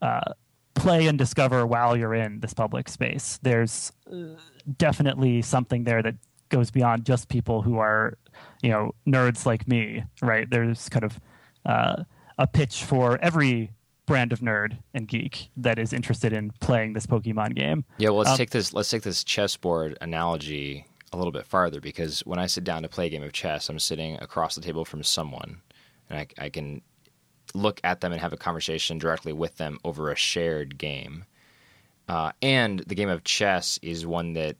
uh, 0.00 0.32
play 0.76 1.08
and 1.08 1.18
discover 1.18 1.66
while 1.66 1.96
you're 1.96 2.14
in 2.14 2.38
this 2.40 2.54
public 2.54 2.88
space. 2.88 3.40
There's 3.42 3.92
uh, 4.12 4.36
definitely 4.78 5.42
something 5.42 5.82
there 5.84 6.02
that 6.02 6.14
goes 6.48 6.70
beyond 6.70 7.04
just 7.04 7.28
people 7.28 7.62
who 7.62 7.78
are 7.78 8.16
you 8.62 8.70
know 8.70 8.94
nerds 9.06 9.44
like 9.44 9.66
me, 9.66 10.04
right? 10.22 10.48
There's 10.48 10.88
kind 10.88 11.04
of 11.04 11.20
uh, 11.64 12.04
a 12.38 12.46
pitch 12.46 12.84
for 12.84 13.18
every 13.20 13.72
brand 14.06 14.32
of 14.32 14.38
nerd 14.38 14.78
and 14.94 15.08
geek 15.08 15.48
that 15.56 15.78
is 15.78 15.92
interested 15.92 16.32
in 16.32 16.52
playing 16.60 16.92
this 16.92 17.06
Pokemon 17.06 17.56
game. 17.56 17.84
Yeah, 17.98 18.10
well, 18.10 18.18
let's 18.18 18.30
um, 18.30 18.36
take 18.36 18.50
this. 18.50 18.72
Let's 18.72 18.90
take 18.90 19.02
this 19.02 19.24
chessboard 19.24 19.98
analogy 20.00 20.86
a 21.12 21.16
little 21.16 21.32
bit 21.32 21.46
farther 21.46 21.80
because 21.80 22.20
when 22.20 22.38
I 22.38 22.46
sit 22.46 22.64
down 22.64 22.82
to 22.82 22.88
play 22.88 23.06
a 23.06 23.10
game 23.10 23.22
of 23.22 23.32
chess, 23.32 23.68
I'm 23.68 23.78
sitting 23.78 24.16
across 24.20 24.54
the 24.54 24.60
table 24.60 24.84
from 24.84 25.02
someone, 25.02 25.62
and 26.08 26.18
I, 26.18 26.26
I 26.38 26.48
can 26.48 26.82
look 27.56 27.80
at 27.82 28.00
them 28.00 28.12
and 28.12 28.20
have 28.20 28.32
a 28.32 28.36
conversation 28.36 28.98
directly 28.98 29.32
with 29.32 29.56
them 29.56 29.78
over 29.84 30.10
a 30.10 30.16
shared 30.16 30.78
game. 30.78 31.24
Uh, 32.08 32.30
and 32.42 32.80
the 32.86 32.94
game 32.94 33.08
of 33.08 33.24
chess 33.24 33.78
is 33.82 34.06
one 34.06 34.34
that 34.34 34.56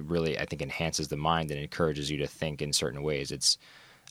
really 0.00 0.38
I 0.38 0.44
think 0.44 0.62
enhances 0.62 1.08
the 1.08 1.16
mind 1.16 1.50
and 1.50 1.60
encourages 1.60 2.10
you 2.10 2.18
to 2.18 2.26
think 2.26 2.62
in 2.62 2.72
certain 2.72 3.02
ways. 3.02 3.30
It's 3.30 3.58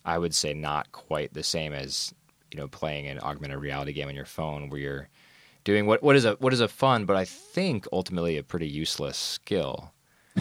I 0.05 0.17
would 0.17 0.33
say 0.33 0.53
not 0.53 0.91
quite 0.91 1.33
the 1.33 1.43
same 1.43 1.73
as 1.73 2.13
you 2.51 2.59
know 2.59 2.67
playing 2.67 3.07
an 3.07 3.19
augmented 3.19 3.59
reality 3.59 3.93
game 3.93 4.07
on 4.07 4.15
your 4.15 4.25
phone 4.25 4.69
where 4.69 4.79
you're 4.79 5.09
doing 5.63 5.85
what 5.85 6.01
what 6.03 6.15
is 6.15 6.25
a 6.25 6.33
what 6.35 6.53
is 6.53 6.61
a 6.61 6.67
fun 6.67 7.05
but 7.05 7.17
I 7.17 7.25
think 7.25 7.87
ultimately 7.91 8.37
a 8.37 8.43
pretty 8.43 8.67
useless 8.67 9.17
skill. 9.17 9.91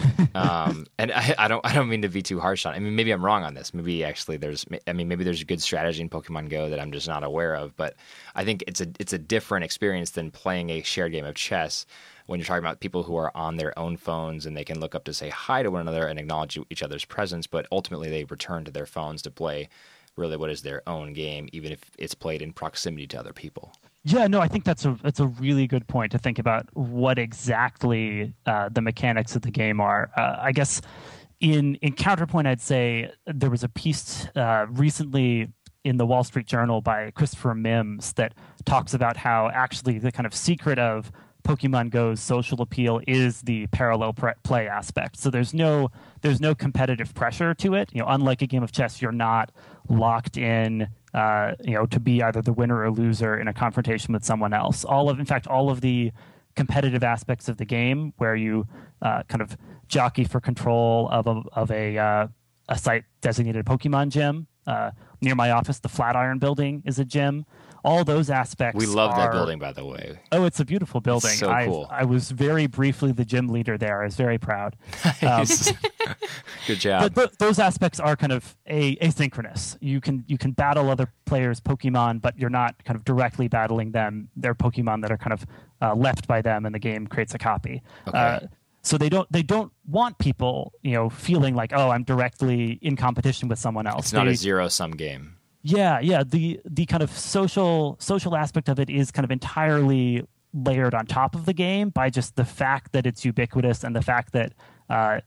um, 0.35 0.85
and 0.97 1.11
I, 1.11 1.35
I, 1.37 1.47
don't 1.47 1.65
I 1.65 1.73
don't 1.73 1.89
mean 1.89 2.01
to 2.01 2.09
be 2.09 2.21
too 2.21 2.39
harsh 2.39 2.65
on. 2.65 2.73
It. 2.73 2.77
I 2.77 2.79
mean 2.79 2.95
maybe 2.95 3.11
I'm 3.11 3.23
wrong 3.23 3.43
on 3.43 3.53
this. 3.53 3.73
Maybe 3.73 4.03
actually 4.03 4.37
there's 4.37 4.65
I 4.87 4.93
mean 4.93 5.07
maybe 5.07 5.23
there's 5.23 5.41
a 5.41 5.45
good 5.45 5.61
strategy 5.61 6.01
in 6.01 6.09
Pokemon 6.09 6.49
Go 6.49 6.69
that 6.69 6.79
I'm 6.79 6.91
just 6.91 7.07
not 7.07 7.23
aware 7.23 7.55
of. 7.55 7.75
But 7.75 7.95
I 8.35 8.43
think 8.43 8.63
it's 8.67 8.81
a 8.81 8.87
it's 8.99 9.13
a 9.13 9.17
different 9.17 9.65
experience 9.65 10.11
than 10.11 10.31
playing 10.31 10.69
a 10.69 10.81
shared 10.81 11.11
game 11.11 11.25
of 11.25 11.35
chess 11.35 11.85
when 12.27 12.39
you're 12.39 12.45
talking 12.45 12.63
about 12.63 12.81
people 12.81 13.03
who 13.03 13.15
are 13.15 13.35
on 13.35 13.57
their 13.57 13.77
own 13.79 13.97
phones 13.97 14.45
and 14.45 14.55
they 14.55 14.65
can 14.65 14.79
look 14.79 14.93
up 14.93 15.05
to 15.05 15.13
say 15.13 15.29
hi 15.29 15.63
to 15.63 15.71
one 15.71 15.81
another 15.81 16.07
and 16.07 16.19
acknowledge 16.19 16.59
each 16.69 16.83
other's 16.83 17.05
presence, 17.05 17.47
but 17.47 17.65
ultimately 17.71 18.09
they 18.09 18.25
return 18.25 18.65
to 18.65 18.71
their 18.71 18.85
phones 18.85 19.21
to 19.21 19.31
play 19.31 19.69
really 20.17 20.35
what 20.35 20.49
is 20.49 20.61
their 20.61 20.81
own 20.87 21.13
game, 21.13 21.47
even 21.53 21.71
if 21.71 21.79
it's 21.97 22.15
played 22.15 22.41
in 22.41 22.51
proximity 22.51 23.07
to 23.07 23.19
other 23.19 23.33
people. 23.33 23.71
Yeah, 24.09 24.27
no, 24.27 24.39
I 24.39 24.47
think 24.47 24.63
that's 24.63 24.85
a 24.85 24.97
that's 25.03 25.19
a 25.19 25.27
really 25.27 25.67
good 25.67 25.85
point 25.87 26.13
to 26.13 26.17
think 26.17 26.39
about 26.39 26.65
what 26.73 27.19
exactly 27.19 28.33
uh, 28.45 28.69
the 28.69 28.81
mechanics 28.81 29.35
of 29.35 29.41
the 29.41 29.51
game 29.51 29.81
are. 29.81 30.09
Uh, 30.15 30.37
I 30.39 30.53
guess 30.53 30.81
in 31.41 31.75
in 31.75 31.91
counterpoint, 31.91 32.47
I'd 32.47 32.61
say 32.61 33.11
there 33.25 33.49
was 33.49 33.63
a 33.65 33.69
piece 33.69 34.25
uh, 34.33 34.65
recently 34.69 35.49
in 35.83 35.97
the 35.97 36.05
Wall 36.05 36.23
Street 36.23 36.47
Journal 36.47 36.79
by 36.79 37.11
Christopher 37.11 37.53
Mims 37.53 38.13
that 38.13 38.33
talks 38.63 38.93
about 38.93 39.17
how 39.17 39.49
actually 39.49 39.99
the 39.99 40.13
kind 40.13 40.25
of 40.25 40.33
secret 40.33 40.79
of 40.79 41.11
Pokemon 41.43 41.89
Go's 41.89 42.21
social 42.21 42.61
appeal 42.61 43.01
is 43.07 43.41
the 43.41 43.67
parallel 43.67 44.13
pre- 44.13 44.33
play 44.43 44.69
aspect. 44.69 45.17
So 45.17 45.29
there's 45.29 45.53
no 45.53 45.89
there's 46.21 46.39
no 46.39 46.55
competitive 46.55 47.13
pressure 47.13 47.53
to 47.55 47.73
it. 47.73 47.89
You 47.93 48.01
know, 48.01 48.07
unlike 48.07 48.41
a 48.41 48.47
game 48.47 48.63
of 48.63 48.71
chess, 48.71 49.01
you're 49.01 49.11
not 49.11 49.51
locked 49.89 50.37
in. 50.37 50.87
Uh, 51.17 51.55
you 51.63 51.73
know, 51.73 51.87
to 51.87 51.99
be 51.99 52.21
either 52.21 52.43
the 52.43 52.53
winner 52.53 52.83
or 52.83 52.91
loser 52.91 53.35
in 53.35 53.47
a 53.47 53.53
confrontation 53.53 54.13
with 54.13 54.23
someone 54.23 54.53
else. 54.53 54.85
All 54.85 55.09
of, 55.09 55.19
in 55.19 55.25
fact, 55.25 55.47
all 55.47 55.71
of 55.71 55.81
the 55.81 56.11
competitive 56.55 57.03
aspects 57.03 57.49
of 57.49 57.57
the 57.57 57.65
game, 57.65 58.13
where 58.17 58.35
you 58.35 58.67
uh, 59.01 59.23
kind 59.23 59.41
of 59.41 59.57
jockey 59.87 60.25
for 60.25 60.39
control 60.39 61.09
of 61.09 61.25
a 61.25 61.41
of 61.53 61.71
a 61.71 61.97
uh, 61.97 62.27
a 62.69 62.77
site 62.77 63.03
designated 63.21 63.65
Pokemon 63.65 64.09
gym. 64.09 64.45
Uh, 64.67 64.91
near 65.19 65.33
my 65.33 65.49
office, 65.49 65.79
the 65.79 65.89
Flatiron 65.89 66.37
Building 66.37 66.83
is 66.85 66.99
a 66.99 67.05
gym 67.05 67.47
all 67.87 68.03
those 68.03 68.29
aspects. 68.29 68.77
We 68.77 68.85
love 68.85 69.11
are, 69.11 69.17
that 69.17 69.31
building, 69.31 69.59
by 69.59 69.71
the 69.71 69.85
way. 69.85 70.19
Oh, 70.31 70.43
it's 70.43 70.59
a 70.59 70.65
beautiful 70.65 70.99
building. 70.99 71.31
It's 71.31 71.39
so 71.39 71.49
I, 71.49 71.65
cool. 71.65 71.87
I 71.89 72.03
was 72.03 72.31
very 72.31 72.67
briefly 72.67 73.13
the 73.13 73.23
gym 73.23 73.47
leader 73.47 73.77
there. 73.77 74.01
I 74.01 74.05
was 74.05 74.15
very 74.15 74.37
proud. 74.37 74.75
Nice. 75.21 75.69
Um, 75.69 75.77
Good 76.67 76.79
job. 76.79 77.13
But 77.13 77.39
those 77.39 77.59
aspects 77.59 77.97
are 77.99 78.17
kind 78.17 78.33
of 78.33 78.57
a, 78.67 78.97
asynchronous. 78.97 79.77
You 79.79 80.01
can 80.01 80.25
you 80.27 80.37
can 80.37 80.51
battle 80.51 80.89
other 80.89 81.07
players' 81.25 81.61
Pokemon, 81.61 82.21
but 82.21 82.37
you're 82.37 82.49
not 82.49 82.83
kind 82.83 82.97
of 82.97 83.05
directly 83.05 83.47
battling 83.47 83.91
them. 83.91 84.27
They're 84.35 84.53
Pokemon 84.53 85.01
that 85.01 85.11
are 85.11 85.17
kind 85.17 85.31
of 85.31 85.45
uh, 85.81 85.95
left 85.95 86.27
by 86.27 86.41
them, 86.41 86.65
and 86.65 86.75
the 86.75 86.79
game 86.79 87.07
creates 87.07 87.33
a 87.33 87.37
copy. 87.37 87.81
Okay. 88.05 88.17
Uh, 88.17 88.39
so 88.81 88.97
they 88.97 89.07
don't 89.07 89.31
they 89.31 89.43
don't 89.43 89.71
want 89.87 90.17
people 90.17 90.73
you 90.81 90.93
know 90.93 91.09
feeling 91.09 91.55
like 91.55 91.71
oh 91.73 91.89
I'm 91.89 92.03
directly 92.03 92.79
in 92.81 92.97
competition 92.97 93.47
with 93.47 93.59
someone 93.59 93.87
else. 93.87 94.07
It's 94.07 94.13
not 94.13 94.25
they, 94.25 94.31
a 94.31 94.35
zero 94.35 94.67
sum 94.67 94.91
game. 94.91 95.37
Yeah, 95.61 96.01
yeah. 96.01 96.23
The 96.23 96.59
the 96.65 96.85
kind 96.85 97.01
of 97.01 97.11
social 97.11 97.95
social 97.99 98.35
aspect 98.35 98.67
of 98.67 98.77
it 98.77 98.89
is 98.89 99.09
kind 99.11 99.23
of 99.23 99.31
entirely 99.31 100.25
layered 100.53 100.93
on 100.93 101.05
top 101.05 101.33
of 101.33 101.45
the 101.45 101.53
game 101.53 101.89
by 101.89 102.09
just 102.09 102.35
the 102.35 102.45
fact 102.45 102.91
that 102.91 103.05
it's 103.05 103.23
ubiquitous 103.23 103.83
and 103.83 103.95
the 103.95 104.01
fact 104.01 104.33
that 104.33 104.53
uh, 104.89 105.19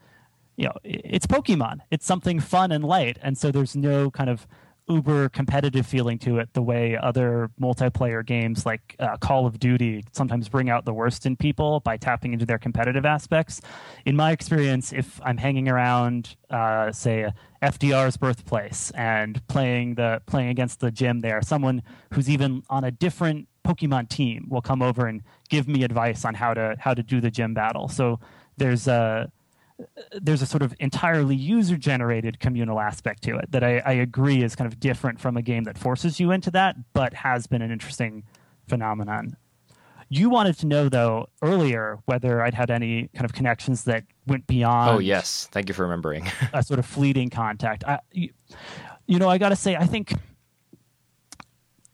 you 0.60 0.66
know 0.66 0.74
it's 0.84 1.26
Pokemon. 1.26 1.80
It's 1.90 2.04
something 2.04 2.38
fun 2.38 2.70
and 2.70 2.84
light, 2.84 3.18
and 3.22 3.38
so 3.38 3.50
there's 3.50 3.74
no 3.74 4.10
kind 4.10 4.28
of 4.28 4.46
uber 4.90 5.28
competitive 5.30 5.86
feeling 5.86 6.18
to 6.18 6.38
it 6.38 6.52
the 6.52 6.60
way 6.60 6.98
other 7.00 7.50
multiplayer 7.58 8.26
games 8.26 8.66
like 8.66 8.94
uh, 8.98 9.16
Call 9.16 9.46
of 9.46 9.58
Duty 9.58 10.04
sometimes 10.12 10.50
bring 10.50 10.68
out 10.68 10.84
the 10.84 10.92
worst 10.92 11.24
in 11.24 11.34
people 11.36 11.80
by 11.80 11.96
tapping 11.96 12.34
into 12.34 12.44
their 12.44 12.58
competitive 12.58 13.06
aspects. 13.06 13.62
In 14.04 14.16
my 14.16 14.32
experience, 14.32 14.92
if 14.92 15.18
I'm 15.24 15.38
hanging 15.38 15.68
around, 15.68 16.36
uh, 16.50 16.92
say, 16.92 17.32
FDR's 17.62 18.18
birthplace 18.18 18.90
and 18.90 19.46
playing 19.48 19.94
the 19.94 20.20
playing 20.26 20.50
against 20.50 20.80
the 20.80 20.90
gym 20.90 21.20
there, 21.20 21.40
someone 21.40 21.82
who's 22.12 22.28
even 22.28 22.64
on 22.68 22.84
a 22.84 22.90
different 22.90 23.48
Pokemon 23.64 24.10
team 24.10 24.46
will 24.50 24.62
come 24.62 24.82
over 24.82 25.06
and 25.06 25.22
give 25.48 25.68
me 25.68 25.84
advice 25.84 26.26
on 26.26 26.34
how 26.34 26.52
to 26.52 26.76
how 26.78 26.92
to 26.92 27.02
do 27.02 27.18
the 27.18 27.30
gym 27.30 27.54
battle. 27.54 27.88
So 27.88 28.20
there's 28.58 28.86
a 28.86 29.32
there's 30.12 30.42
a 30.42 30.46
sort 30.46 30.62
of 30.62 30.74
entirely 30.80 31.34
user 31.34 31.76
generated 31.76 32.40
communal 32.40 32.80
aspect 32.80 33.22
to 33.24 33.36
it 33.36 33.50
that 33.52 33.64
I, 33.64 33.78
I, 33.78 33.92
agree 33.92 34.42
is 34.42 34.56
kind 34.56 34.70
of 34.70 34.80
different 34.80 35.20
from 35.20 35.36
a 35.36 35.42
game 35.42 35.64
that 35.64 35.78
forces 35.78 36.20
you 36.20 36.30
into 36.30 36.50
that, 36.52 36.76
but 36.92 37.14
has 37.14 37.46
been 37.46 37.62
an 37.62 37.70
interesting 37.70 38.24
phenomenon. 38.68 39.36
You 40.08 40.28
wanted 40.28 40.58
to 40.58 40.66
know, 40.66 40.88
though, 40.88 41.28
earlier 41.40 41.98
whether 42.06 42.42
I'd 42.42 42.54
had 42.54 42.70
any 42.70 43.08
kind 43.14 43.24
of 43.24 43.32
connections 43.32 43.84
that 43.84 44.04
went 44.26 44.46
beyond. 44.46 44.96
Oh, 44.96 44.98
yes. 44.98 45.48
Thank 45.52 45.68
you 45.68 45.74
for 45.74 45.82
remembering. 45.82 46.26
a 46.52 46.62
sort 46.62 46.80
of 46.80 46.86
fleeting 46.86 47.30
contact. 47.30 47.84
I, 47.84 48.00
you, 48.10 48.30
you 49.06 49.18
know, 49.18 49.28
I 49.28 49.38
got 49.38 49.50
to 49.50 49.56
say, 49.56 49.76
I 49.76 49.86
think 49.86 50.12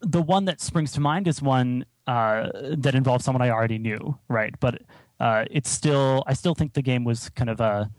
the 0.01 0.23
one 0.23 0.47
that 0.47 0.61
springs 0.61 0.93
to 0.93 1.01
mind 1.01 1.29
is 1.29 1.43
one 1.43 1.85
uh, 2.07 2.49
that 2.79 2.95
involves 2.95 3.25
someone 3.25 3.43
I 3.43 3.51
already 3.51 3.79
knew, 3.79 4.19
right? 4.29 4.55
But 4.61 4.83
uh, 5.21 5.45
it's 5.51 5.71
still 5.71 6.25
I 6.27 6.35
still 6.35 6.55
think 6.55 6.75
the 6.75 6.83
game 6.83 7.05
was 7.05 7.29
kind 7.31 7.51
of 7.51 7.61
a 7.61 7.91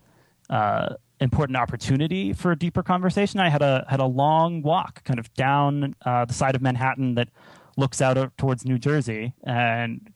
uh, 0.50 0.94
important 1.20 1.56
opportunity 1.56 2.32
for 2.32 2.52
a 2.52 2.56
deeper 2.56 2.82
conversation. 2.82 3.40
I 3.40 3.48
had 3.48 3.62
a 3.62 3.84
had 3.88 4.00
a 4.00 4.06
long 4.06 4.62
walk 4.62 5.04
kind 5.04 5.18
of 5.18 5.32
down 5.34 5.94
uh, 6.04 6.24
the 6.24 6.34
side 6.34 6.54
of 6.54 6.62
Manhattan 6.62 7.14
that 7.16 7.28
looks 7.76 8.00
out 8.00 8.36
towards 8.36 8.64
New 8.64 8.78
Jersey, 8.78 9.34
and 9.44 10.12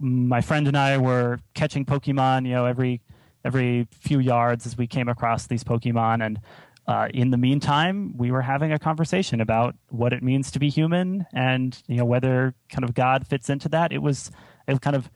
my 0.00 0.40
friend 0.40 0.66
and 0.66 0.76
I 0.76 0.96
were 0.98 1.38
catching 1.54 1.84
Pokemon, 1.84 2.46
you 2.46 2.52
know, 2.52 2.66
every 2.66 3.00
every 3.44 3.86
few 3.90 4.18
yards 4.18 4.66
as 4.66 4.76
we 4.76 4.86
came 4.86 5.08
across 5.08 5.46
these 5.46 5.64
Pokemon, 5.64 6.24
and 6.24 6.40
uh, 6.86 7.08
in 7.12 7.30
the 7.30 7.36
meantime, 7.36 8.16
we 8.16 8.30
were 8.30 8.42
having 8.42 8.72
a 8.72 8.78
conversation 8.78 9.40
about 9.40 9.76
what 9.90 10.12
it 10.12 10.22
means 10.22 10.50
to 10.50 10.58
be 10.58 10.68
human, 10.68 11.26
and 11.32 11.82
you 11.86 11.96
know 11.96 12.04
whether 12.04 12.54
kind 12.70 12.84
of 12.84 12.94
God 12.94 13.26
fits 13.26 13.50
into 13.50 13.68
that. 13.68 13.92
It 13.92 14.02
was 14.02 14.30
it 14.66 14.80
kind 14.80 14.96
of 14.96 15.10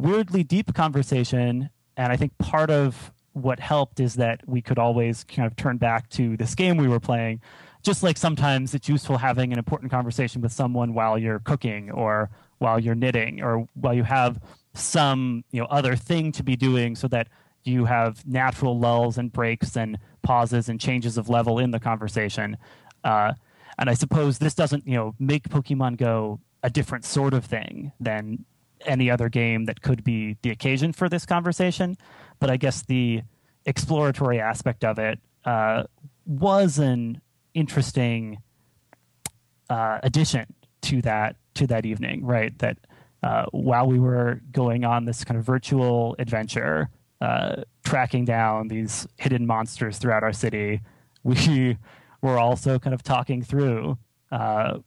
weirdly 0.00 0.42
deep 0.42 0.74
conversation. 0.74 1.70
And 1.96 2.12
I 2.12 2.16
think 2.16 2.36
part 2.38 2.70
of 2.70 3.12
what 3.32 3.60
helped 3.60 4.00
is 4.00 4.14
that 4.14 4.40
we 4.46 4.60
could 4.60 4.78
always 4.78 5.24
kind 5.24 5.46
of 5.46 5.56
turn 5.56 5.76
back 5.76 6.08
to 6.10 6.36
this 6.36 6.54
game 6.54 6.76
we 6.76 6.88
were 6.88 6.98
playing 6.98 7.40
just 7.82 8.02
like 8.02 8.16
sometimes 8.16 8.74
it's 8.74 8.88
useful 8.88 9.18
having 9.18 9.52
an 9.52 9.58
important 9.58 9.90
conversation 9.90 10.42
with 10.42 10.52
someone 10.52 10.92
while 10.92 11.18
you're 11.18 11.38
cooking 11.38 11.90
or 11.90 12.30
while 12.58 12.78
you're 12.78 12.94
knitting 12.94 13.42
or 13.42 13.66
while 13.74 13.94
you 13.94 14.02
have 14.02 14.40
some 14.74 15.44
you 15.50 15.60
know 15.60 15.66
other 15.66 15.96
thing 15.96 16.30
to 16.30 16.42
be 16.42 16.56
doing 16.56 16.94
so 16.94 17.08
that 17.08 17.28
you 17.64 17.84
have 17.84 18.26
natural 18.26 18.78
lulls 18.78 19.18
and 19.18 19.32
breaks 19.32 19.76
and 19.76 19.98
pauses 20.22 20.68
and 20.68 20.80
changes 20.80 21.18
of 21.18 21.28
level 21.28 21.58
in 21.58 21.70
the 21.70 21.80
conversation 21.80 22.56
uh, 23.04 23.32
and 23.78 23.88
i 23.88 23.94
suppose 23.94 24.38
this 24.38 24.54
doesn't 24.54 24.86
you 24.86 24.94
know 24.94 25.14
make 25.18 25.48
pokemon 25.48 25.96
go 25.96 26.38
a 26.62 26.70
different 26.70 27.04
sort 27.04 27.32
of 27.32 27.44
thing 27.44 27.92
than 27.98 28.44
any 28.86 29.10
other 29.10 29.28
game 29.28 29.64
that 29.66 29.82
could 29.82 30.02
be 30.04 30.36
the 30.42 30.50
occasion 30.50 30.92
for 30.92 31.08
this 31.08 31.26
conversation 31.26 31.96
but 32.38 32.50
i 32.50 32.56
guess 32.56 32.82
the 32.82 33.22
exploratory 33.66 34.40
aspect 34.40 34.84
of 34.84 34.98
it 34.98 35.18
uh, 35.44 35.82
was 36.26 36.78
an 36.78 37.20
interesting 37.54 38.38
uh, 39.68 39.98
addition 40.02 40.46
to 40.82 41.02
that 41.02 41.36
to 41.54 41.66
that 41.66 41.84
evening, 41.86 42.24
right? 42.24 42.56
That 42.58 42.78
uh, 43.22 43.46
while 43.52 43.86
we 43.86 43.98
were 43.98 44.40
going 44.52 44.84
on 44.84 45.04
this 45.04 45.24
kind 45.24 45.38
of 45.38 45.44
virtual 45.44 46.16
adventure, 46.18 46.88
uh, 47.20 47.64
tracking 47.84 48.24
down 48.24 48.68
these 48.68 49.06
hidden 49.16 49.46
monsters 49.46 49.98
throughout 49.98 50.22
our 50.22 50.32
city, 50.32 50.80
we 51.22 51.76
were 52.22 52.38
also 52.38 52.78
kind 52.78 52.94
of 52.94 53.02
talking 53.02 53.42
through 53.42 53.98
uh, 54.32 54.78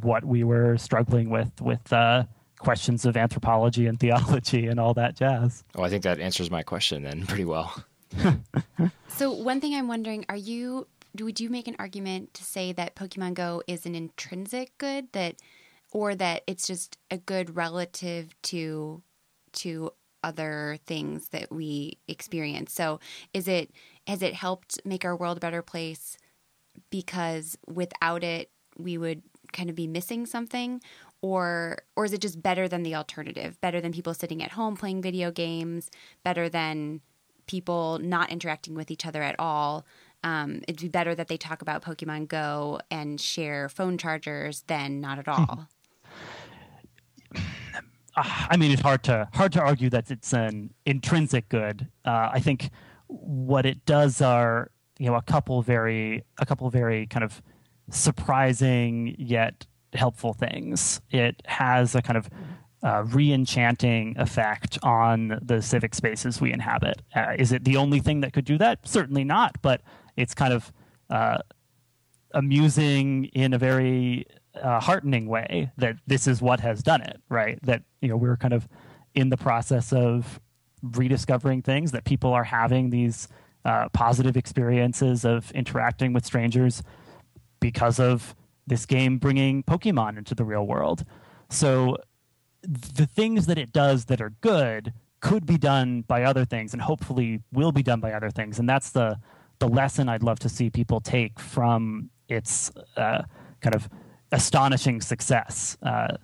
what 0.00 0.24
we 0.24 0.42
were 0.42 0.76
struggling 0.76 1.30
with 1.30 1.60
with 1.60 1.92
uh, 1.92 2.24
questions 2.58 3.04
of 3.04 3.16
anthropology 3.16 3.86
and 3.86 3.98
theology 4.00 4.66
and 4.66 4.78
all 4.78 4.94
that 4.94 5.16
jazz. 5.16 5.64
Oh, 5.74 5.82
I 5.82 5.88
think 5.88 6.02
that 6.04 6.20
answers 6.20 6.50
my 6.50 6.62
question 6.62 7.02
then 7.02 7.26
pretty 7.26 7.44
well. 7.44 7.84
so 9.08 9.30
one 9.32 9.60
thing 9.60 9.74
I'm 9.74 9.88
wondering, 9.88 10.24
are 10.28 10.36
you 10.36 10.86
would 11.18 11.40
you 11.40 11.50
make 11.50 11.66
an 11.66 11.76
argument 11.78 12.34
to 12.34 12.44
say 12.44 12.72
that 12.72 12.94
Pokemon 12.94 13.34
Go 13.34 13.62
is 13.66 13.86
an 13.86 13.94
intrinsic 13.94 14.76
good 14.78 15.10
that 15.12 15.36
or 15.90 16.14
that 16.14 16.42
it's 16.46 16.66
just 16.66 16.98
a 17.10 17.18
good 17.18 17.56
relative 17.56 18.34
to 18.42 19.02
to 19.54 19.90
other 20.22 20.78
things 20.84 21.28
that 21.28 21.50
we 21.50 21.98
experience. 22.08 22.72
So 22.72 23.00
is 23.32 23.48
it 23.48 23.70
has 24.06 24.22
it 24.22 24.34
helped 24.34 24.80
make 24.84 25.04
our 25.04 25.16
world 25.16 25.36
a 25.36 25.40
better 25.40 25.62
place 25.62 26.18
because 26.90 27.56
without 27.66 28.24
it 28.24 28.50
we 28.76 28.98
would 28.98 29.22
kind 29.52 29.70
of 29.70 29.76
be 29.76 29.86
missing 29.86 30.26
something 30.26 30.80
or 31.22 31.78
or 31.96 32.04
is 32.04 32.12
it 32.12 32.20
just 32.20 32.42
better 32.42 32.68
than 32.68 32.82
the 32.82 32.94
alternative? 32.94 33.60
Better 33.60 33.80
than 33.80 33.92
people 33.92 34.14
sitting 34.14 34.42
at 34.42 34.52
home 34.52 34.76
playing 34.76 35.02
video 35.02 35.30
games, 35.30 35.90
better 36.24 36.48
than 36.48 37.00
people 37.46 37.98
not 37.98 38.30
interacting 38.30 38.74
with 38.74 38.90
each 38.90 39.06
other 39.06 39.22
at 39.22 39.34
all 39.38 39.86
um, 40.24 40.62
it'd 40.66 40.80
be 40.80 40.88
better 40.88 41.14
that 41.14 41.28
they 41.28 41.36
talk 41.36 41.62
about 41.62 41.82
Pokemon 41.82 42.28
Go 42.28 42.80
and 42.90 43.20
share 43.20 43.68
phone 43.68 43.98
chargers 43.98 44.62
than 44.66 45.00
not 45.00 45.18
at 45.18 45.28
all. 45.28 45.68
I 48.16 48.56
mean, 48.56 48.72
it's 48.72 48.82
hard 48.82 49.04
to 49.04 49.28
hard 49.34 49.52
to 49.52 49.60
argue 49.60 49.90
that 49.90 50.10
it's 50.10 50.32
an 50.32 50.74
intrinsic 50.84 51.48
good. 51.48 51.88
Uh, 52.04 52.30
I 52.32 52.40
think 52.40 52.70
what 53.06 53.64
it 53.64 53.84
does 53.84 54.20
are 54.20 54.72
you 54.98 55.06
know 55.06 55.14
a 55.14 55.22
couple 55.22 55.62
very 55.62 56.24
a 56.38 56.46
couple 56.46 56.68
very 56.68 57.06
kind 57.06 57.22
of 57.22 57.40
surprising 57.90 59.14
yet 59.18 59.66
helpful 59.94 60.32
things. 60.32 61.00
It 61.10 61.42
has 61.46 61.94
a 61.94 62.02
kind 62.02 62.16
of 62.16 62.28
uh, 62.82 63.04
re-enchanting 63.06 64.14
effect 64.18 64.78
on 64.82 65.38
the 65.42 65.60
civic 65.60 65.94
spaces 65.94 66.40
we 66.40 66.52
inhabit. 66.52 67.02
Uh, 67.14 67.34
is 67.38 67.52
it 67.52 67.64
the 67.64 67.76
only 67.76 68.00
thing 68.00 68.20
that 68.20 68.32
could 68.32 68.44
do 68.44 68.58
that? 68.58 68.86
Certainly 68.86 69.24
not. 69.24 69.60
But 69.62 69.82
it's 70.16 70.34
kind 70.34 70.52
of 70.52 70.72
uh, 71.10 71.38
amusing 72.32 73.26
in 73.26 73.52
a 73.52 73.58
very 73.58 74.26
uh, 74.62 74.80
heartening 74.80 75.26
way 75.26 75.70
that 75.76 75.96
this 76.06 76.26
is 76.26 76.42
what 76.42 76.60
has 76.60 76.82
done 76.82 77.02
it, 77.02 77.20
right? 77.28 77.58
That 77.62 77.82
you 78.00 78.08
know 78.08 78.16
we're 78.16 78.36
kind 78.36 78.54
of 78.54 78.68
in 79.14 79.30
the 79.30 79.36
process 79.36 79.92
of 79.92 80.40
rediscovering 80.82 81.62
things 81.62 81.92
that 81.92 82.04
people 82.04 82.32
are 82.32 82.44
having 82.44 82.90
these 82.90 83.28
uh, 83.64 83.88
positive 83.92 84.36
experiences 84.36 85.24
of 85.24 85.50
interacting 85.52 86.12
with 86.12 86.24
strangers 86.24 86.82
because 87.60 87.98
of 87.98 88.34
this 88.68 88.86
game 88.86 89.18
bringing 89.18 89.62
Pokemon 89.62 90.18
into 90.18 90.34
the 90.34 90.44
real 90.44 90.66
world. 90.66 91.04
So 91.50 91.96
the 92.62 93.06
things 93.06 93.46
that 93.46 93.58
it 93.58 93.72
does 93.72 94.06
that 94.06 94.20
are 94.20 94.30
good 94.40 94.92
could 95.20 95.46
be 95.46 95.58
done 95.58 96.02
by 96.02 96.22
other 96.22 96.44
things 96.44 96.72
and 96.72 96.82
hopefully 96.82 97.40
will 97.52 97.72
be 97.72 97.82
done 97.82 98.00
by 98.00 98.12
other 98.12 98.30
things 98.30 98.58
and 98.58 98.68
that's 98.68 98.90
the 98.90 99.18
the 99.58 99.68
lesson 99.68 100.08
I'd 100.08 100.22
love 100.22 100.38
to 100.40 100.48
see 100.48 100.70
people 100.70 101.00
take 101.00 101.40
from 101.40 102.10
its 102.28 102.70
uh, 102.96 103.22
kind 103.60 103.74
of 103.74 103.88
astonishing 104.30 105.00
success. 105.00 105.76
Uh, 105.82 106.16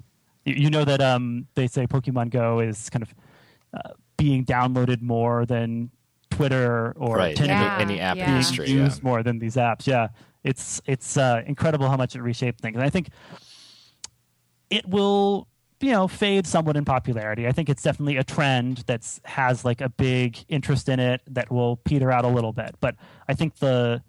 you, 0.44 0.54
you, 0.54 0.70
know 0.70 0.84
that 0.84 1.00
um, 1.00 1.46
they 1.54 1.66
say 1.66 1.86
Pokemon 1.86 2.30
Go 2.30 2.60
is 2.60 2.90
kind 2.90 3.02
of 3.02 3.14
uh, 3.74 3.90
being 4.16 4.44
downloaded 4.44 5.02
more 5.02 5.46
than 5.46 5.90
Twitter 6.30 6.94
or 6.96 7.16
right. 7.16 7.36
Tinder. 7.36 7.54
Yeah. 7.54 7.78
Any 7.78 8.00
app 8.00 8.16
yeah. 8.16 8.36
history, 8.36 8.70
used 8.70 9.02
yeah. 9.02 9.08
more 9.08 9.22
than 9.22 9.38
these 9.38 9.56
apps. 9.56 9.86
Yeah, 9.86 10.08
it's 10.44 10.80
it's 10.86 11.16
uh, 11.16 11.42
incredible 11.46 11.88
how 11.88 11.96
much 11.96 12.14
it 12.14 12.22
reshaped 12.22 12.60
things. 12.60 12.76
And 12.76 12.84
I 12.84 12.90
think 12.90 13.08
it 14.70 14.86
will 14.86 15.48
you 15.80 15.90
know 15.90 16.06
fade 16.06 16.46
somewhat 16.46 16.76
in 16.76 16.84
popularity. 16.84 17.46
I 17.46 17.52
think 17.52 17.68
it's 17.68 17.82
definitely 17.82 18.18
a 18.18 18.24
trend 18.24 18.84
that's 18.86 19.20
has 19.24 19.64
like 19.64 19.80
a 19.80 19.88
big 19.88 20.38
interest 20.48 20.88
in 20.88 21.00
it 21.00 21.22
that 21.28 21.50
will 21.50 21.76
peter 21.78 22.12
out 22.12 22.24
a 22.24 22.28
little 22.28 22.52
bit. 22.52 22.76
But 22.80 22.94
I 23.28 23.34
think 23.34 23.56
the 23.56 24.02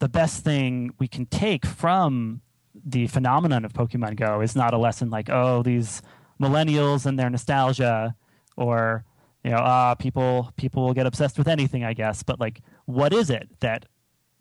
the 0.00 0.08
best 0.08 0.44
thing 0.44 0.90
we 0.98 1.08
can 1.08 1.26
take 1.26 1.66
from 1.66 2.40
the 2.74 3.06
phenomenon 3.08 3.64
of 3.64 3.72
Pokemon 3.72 4.16
Go 4.16 4.40
is 4.40 4.56
not 4.56 4.72
a 4.72 4.78
lesson 4.78 5.10
like 5.10 5.28
oh 5.30 5.62
these 5.62 6.02
millennials 6.40 7.06
and 7.06 7.18
their 7.18 7.28
nostalgia 7.28 8.14
or 8.56 9.04
you 9.44 9.50
know 9.50 9.58
ah 9.58 9.94
people 9.94 10.52
people 10.56 10.84
will 10.84 10.94
get 10.94 11.06
obsessed 11.06 11.36
with 11.36 11.48
anything 11.48 11.84
I 11.84 11.92
guess 11.92 12.22
but 12.22 12.38
like 12.40 12.60
what 12.86 13.12
is 13.12 13.30
it 13.30 13.48
that 13.60 13.86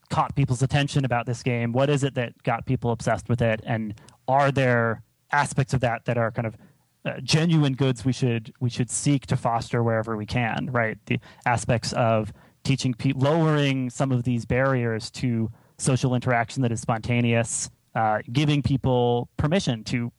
caught 0.09 0.35
people's 0.35 0.61
attention 0.61 1.05
about 1.05 1.25
this 1.25 1.43
game? 1.43 1.71
What 1.71 1.89
is 1.89 2.03
it 2.03 2.15
that 2.15 2.41
got 2.43 2.65
people 2.65 2.91
obsessed 2.91 3.29
with 3.29 3.41
it? 3.41 3.61
And 3.65 3.93
are 4.27 4.51
there 4.51 5.03
aspects 5.31 5.73
of 5.73 5.81
that 5.81 6.05
that 6.05 6.17
are 6.17 6.31
kind 6.31 6.47
of 6.47 6.57
uh, 7.05 7.19
genuine 7.21 7.73
goods 7.73 8.03
we 8.03 8.11
should 8.11 8.53
we 8.59 8.69
should 8.69 8.89
seek 8.89 9.25
to 9.27 9.37
foster 9.37 9.83
wherever 9.83 10.17
we 10.17 10.25
can 10.25 10.69
right? 10.71 10.97
The 11.05 11.19
aspects 11.45 11.93
of 11.93 12.33
teaching 12.63 12.93
people 12.93 13.21
lowering 13.21 13.89
some 13.89 14.11
of 14.11 14.23
these 14.23 14.45
barriers 14.45 15.09
to 15.11 15.49
social 15.77 16.15
interaction 16.15 16.63
that 16.63 16.71
is 16.71 16.81
spontaneous 16.81 17.69
uh, 17.95 18.19
giving 18.31 18.61
people 18.61 19.29
permission 19.37 19.83
to 19.85 20.11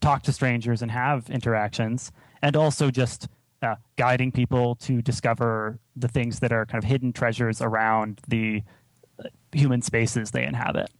talk 0.00 0.22
to 0.22 0.32
strangers 0.32 0.82
and 0.82 0.90
have 0.90 1.28
interactions 1.30 2.12
and 2.42 2.56
also 2.56 2.90
just 2.90 3.28
uh, 3.62 3.76
guiding 3.96 4.30
people 4.30 4.74
to 4.76 5.00
discover 5.00 5.78
the 5.96 6.08
things 6.08 6.40
that 6.40 6.52
are 6.52 6.66
kind 6.66 6.82
of 6.82 6.88
hidden 6.88 7.12
treasures 7.12 7.62
around 7.62 8.20
the 8.28 8.62
human 9.52 9.82
spaces 9.82 10.30
they 10.30 10.44
inhabit 10.44 10.90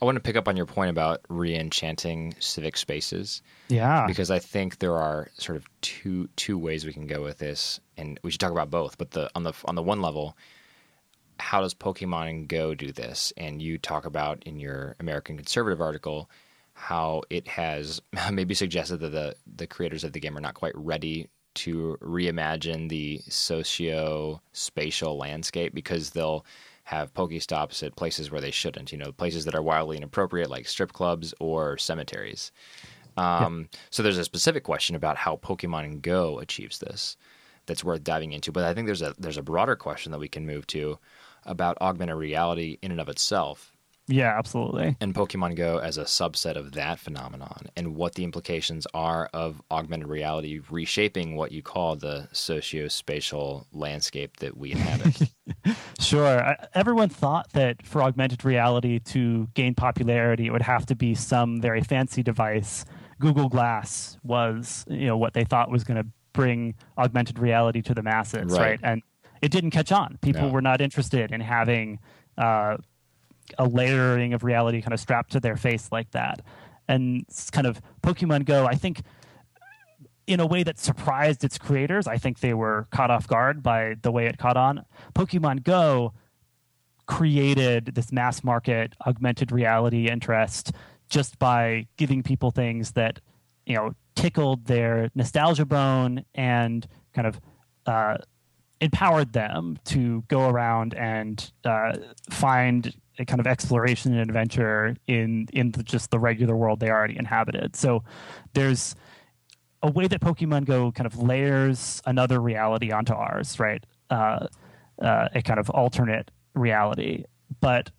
I 0.00 0.04
want 0.04 0.16
to 0.16 0.20
pick 0.20 0.36
up 0.36 0.46
on 0.46 0.56
your 0.56 0.66
point 0.66 0.90
about 0.90 1.22
re-enchanting 1.28 2.34
civic 2.38 2.76
spaces. 2.76 3.40
Yeah, 3.68 4.06
because 4.06 4.30
I 4.30 4.38
think 4.38 4.78
there 4.78 4.96
are 4.96 5.28
sort 5.34 5.56
of 5.56 5.64
two 5.80 6.28
two 6.36 6.58
ways 6.58 6.84
we 6.84 6.92
can 6.92 7.06
go 7.06 7.22
with 7.22 7.38
this, 7.38 7.80
and 7.96 8.20
we 8.22 8.30
should 8.30 8.40
talk 8.40 8.52
about 8.52 8.70
both. 8.70 8.98
But 8.98 9.12
the 9.12 9.30
on 9.34 9.44
the 9.44 9.54
on 9.64 9.74
the 9.74 9.82
one 9.82 10.02
level, 10.02 10.36
how 11.38 11.62
does 11.62 11.72
Pokemon 11.74 12.48
Go 12.48 12.74
do 12.74 12.92
this? 12.92 13.32
And 13.38 13.62
you 13.62 13.78
talk 13.78 14.04
about 14.04 14.42
in 14.44 14.60
your 14.60 14.96
American 15.00 15.36
Conservative 15.36 15.80
article 15.80 16.28
how 16.74 17.22
it 17.30 17.48
has 17.48 18.02
maybe 18.30 18.54
suggested 18.54 18.98
that 18.98 19.12
the 19.12 19.34
the 19.46 19.66
creators 19.66 20.04
of 20.04 20.12
the 20.12 20.20
game 20.20 20.36
are 20.36 20.42
not 20.42 20.54
quite 20.54 20.76
ready 20.76 21.28
to 21.54 21.96
reimagine 22.02 22.90
the 22.90 23.22
socio-spatial 23.30 25.16
landscape 25.16 25.74
because 25.74 26.10
they'll 26.10 26.44
have 26.86 27.12
Pokestops 27.14 27.82
at 27.82 27.96
places 27.96 28.30
where 28.30 28.40
they 28.40 28.52
shouldn't. 28.52 28.92
You 28.92 28.98
know, 28.98 29.10
places 29.10 29.44
that 29.44 29.56
are 29.56 29.62
wildly 29.62 29.96
inappropriate, 29.96 30.48
like 30.48 30.68
strip 30.68 30.92
clubs 30.92 31.34
or 31.40 31.76
cemeteries. 31.78 32.52
Um, 33.16 33.68
yeah. 33.72 33.78
So 33.90 34.02
there's 34.02 34.18
a 34.18 34.24
specific 34.24 34.62
question 34.62 34.94
about 34.94 35.16
how 35.16 35.36
Pokemon 35.36 36.00
Go 36.00 36.38
achieves 36.38 36.78
this 36.78 37.16
that's 37.66 37.82
worth 37.82 38.04
diving 38.04 38.32
into. 38.32 38.52
But 38.52 38.64
I 38.64 38.72
think 38.72 38.86
there's 38.86 39.02
a 39.02 39.14
there's 39.18 39.36
a 39.36 39.42
broader 39.42 39.74
question 39.74 40.12
that 40.12 40.20
we 40.20 40.28
can 40.28 40.46
move 40.46 40.66
to 40.68 40.98
about 41.44 41.76
augmented 41.80 42.16
reality 42.16 42.78
in 42.82 42.92
and 42.92 43.00
of 43.00 43.08
itself 43.08 43.75
yeah, 44.08 44.38
absolutely. 44.38 44.96
And 45.00 45.14
Pokemon 45.14 45.56
Go 45.56 45.78
as 45.78 45.98
a 45.98 46.04
subset 46.04 46.56
of 46.56 46.72
that 46.72 47.00
phenomenon, 47.00 47.66
and 47.76 47.96
what 47.96 48.14
the 48.14 48.22
implications 48.22 48.86
are 48.94 49.28
of 49.34 49.60
augmented 49.70 50.08
reality 50.08 50.60
reshaping 50.70 51.34
what 51.34 51.50
you 51.50 51.62
call 51.62 51.96
the 51.96 52.28
socio-spatial 52.32 53.66
landscape 53.72 54.36
that 54.36 54.56
we 54.56 54.72
inhabit. 54.72 55.22
sure. 56.00 56.56
Everyone 56.74 57.08
thought 57.08 57.52
that 57.52 57.84
for 57.84 58.02
augmented 58.02 58.44
reality 58.44 59.00
to 59.00 59.48
gain 59.54 59.74
popularity, 59.74 60.46
it 60.46 60.52
would 60.52 60.62
have 60.62 60.86
to 60.86 60.94
be 60.94 61.14
some 61.14 61.60
very 61.60 61.80
fancy 61.80 62.22
device. 62.22 62.84
Google 63.18 63.48
Glass 63.48 64.18
was, 64.22 64.84
you 64.88 65.06
know, 65.06 65.16
what 65.16 65.34
they 65.34 65.44
thought 65.44 65.70
was 65.70 65.82
going 65.82 66.02
to 66.02 66.08
bring 66.32 66.74
augmented 66.96 67.40
reality 67.40 67.82
to 67.82 67.94
the 67.94 68.02
masses, 68.02 68.52
right? 68.52 68.60
right? 68.60 68.80
And 68.84 69.02
it 69.42 69.50
didn't 69.50 69.70
catch 69.70 69.90
on. 69.90 70.18
People 70.22 70.42
no. 70.42 70.48
were 70.50 70.62
not 70.62 70.80
interested 70.80 71.32
in 71.32 71.40
having. 71.40 71.98
Uh, 72.38 72.76
a 73.58 73.66
layering 73.66 74.34
of 74.34 74.44
reality 74.44 74.80
kind 74.80 74.92
of 74.92 75.00
strapped 75.00 75.32
to 75.32 75.40
their 75.40 75.56
face 75.56 75.88
like 75.92 76.10
that. 76.12 76.42
And 76.88 77.24
it's 77.28 77.50
kind 77.50 77.66
of 77.66 77.80
Pokemon 78.02 78.44
Go, 78.44 78.66
I 78.66 78.74
think 78.74 79.02
in 80.26 80.40
a 80.40 80.46
way 80.46 80.62
that 80.62 80.78
surprised 80.78 81.44
its 81.44 81.58
creators. 81.58 82.06
I 82.06 82.18
think 82.18 82.40
they 82.40 82.54
were 82.54 82.88
caught 82.90 83.10
off 83.10 83.28
guard 83.28 83.62
by 83.62 83.94
the 84.02 84.10
way 84.10 84.26
it 84.26 84.38
caught 84.38 84.56
on. 84.56 84.84
Pokemon 85.14 85.62
Go 85.62 86.12
created 87.06 87.94
this 87.94 88.10
mass 88.10 88.42
market 88.42 88.94
augmented 89.06 89.52
reality 89.52 90.08
interest 90.08 90.72
just 91.08 91.38
by 91.38 91.86
giving 91.96 92.22
people 92.22 92.50
things 92.50 92.92
that 92.92 93.20
you 93.64 93.76
know 93.76 93.92
tickled 94.16 94.66
their 94.66 95.10
nostalgia 95.14 95.64
bone 95.64 96.24
and 96.34 96.86
kind 97.14 97.28
of 97.28 97.40
uh, 97.86 98.16
empowered 98.80 99.32
them 99.32 99.78
to 99.84 100.24
go 100.28 100.48
around 100.48 100.94
and 100.94 101.52
uh, 101.64 101.96
find 102.30 102.94
kind 103.24 103.40
of 103.40 103.46
exploration 103.46 104.12
and 104.12 104.22
adventure 104.22 104.96
in 105.06 105.48
in 105.52 105.72
the, 105.72 105.82
just 105.82 106.10
the 106.10 106.18
regular 106.18 106.56
world 106.56 106.80
they 106.80 106.90
already 106.90 107.16
inhabited. 107.16 107.76
So 107.76 108.04
there's 108.54 108.94
a 109.82 109.90
way 109.90 110.06
that 110.06 110.20
Pokemon 110.20 110.64
Go 110.64 110.92
kind 110.92 111.06
of 111.06 111.18
layers 111.18 112.02
another 112.06 112.40
reality 112.40 112.90
onto 112.92 113.14
ours, 113.14 113.58
right? 113.58 113.84
Uh, 114.10 114.46
uh, 115.00 115.28
a 115.34 115.42
kind 115.42 115.58
of 115.58 115.68
alternate 115.70 116.30
reality, 116.54 117.24
but 117.60 117.90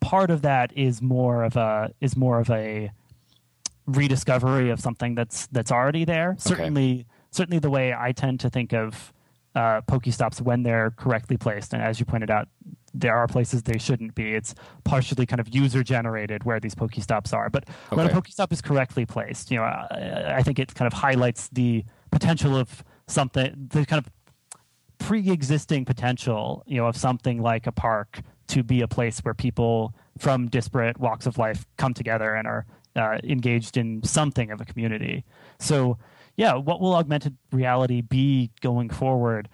part 0.00 0.30
of 0.30 0.42
that 0.42 0.72
is 0.76 1.00
more 1.00 1.44
of 1.44 1.56
a 1.56 1.92
is 2.00 2.16
more 2.16 2.40
of 2.40 2.50
a 2.50 2.90
rediscovery 3.86 4.70
of 4.70 4.80
something 4.80 5.14
that's 5.14 5.46
that's 5.48 5.72
already 5.72 6.04
there. 6.04 6.30
Okay. 6.30 6.40
Certainly, 6.40 7.06
certainly 7.30 7.58
the 7.58 7.70
way 7.70 7.94
I 7.94 8.12
tend 8.12 8.40
to 8.40 8.50
think 8.50 8.72
of 8.72 9.12
uh, 9.54 9.82
Pokestops 9.82 10.40
when 10.40 10.62
they're 10.62 10.90
correctly 10.90 11.36
placed, 11.36 11.72
and 11.72 11.82
as 11.82 12.00
you 12.00 12.06
pointed 12.06 12.30
out, 12.30 12.48
there 12.94 13.16
are 13.16 13.26
places 13.26 13.62
they 13.62 13.78
shouldn't 13.78 14.14
be. 14.14 14.34
It's 14.34 14.54
partially 14.84 15.26
kind 15.26 15.40
of 15.40 15.54
user 15.54 15.82
generated 15.82 16.44
where 16.44 16.60
these 16.60 16.74
Pokestops 16.74 17.32
are. 17.32 17.50
But 17.50 17.68
okay. 17.86 17.96
when 17.96 18.06
a 18.06 18.10
Pokestop 18.10 18.52
is 18.52 18.60
correctly 18.60 19.06
placed, 19.06 19.50
you 19.50 19.58
know, 19.58 19.64
I, 19.64 20.34
I, 20.36 20.42
think 20.42 20.58
it 20.58 20.74
kind 20.74 20.86
of 20.86 20.92
highlights 20.92 21.48
the 21.48 21.84
potential 22.10 22.56
of 22.56 22.84
something, 23.06 23.68
the 23.70 23.86
kind 23.86 24.04
of 24.04 24.10
pre-existing 24.98 25.84
potential, 25.84 26.62
you 26.66 26.76
know, 26.76 26.86
of 26.86 26.96
something 26.96 27.42
like 27.42 27.66
a 27.66 27.72
park 27.72 28.20
to 28.48 28.62
be 28.62 28.82
a 28.82 28.88
place 28.88 29.20
where 29.20 29.34
people 29.34 29.94
from 30.18 30.48
disparate 30.48 30.98
walks 30.98 31.26
of 31.26 31.38
life 31.38 31.66
come 31.78 31.94
together 31.94 32.34
and 32.34 32.46
are 32.46 32.66
uh, 32.94 33.18
engaged 33.24 33.76
in 33.76 34.02
something 34.02 34.50
of 34.50 34.60
a 34.60 34.64
community. 34.64 35.24
So, 35.58 35.98
yeah, 36.36 36.54
what 36.54 36.80
will 36.80 36.94
augmented 36.94 37.36
reality 37.50 38.00
be 38.00 38.50
going 38.60 38.90
forward? 38.90 39.48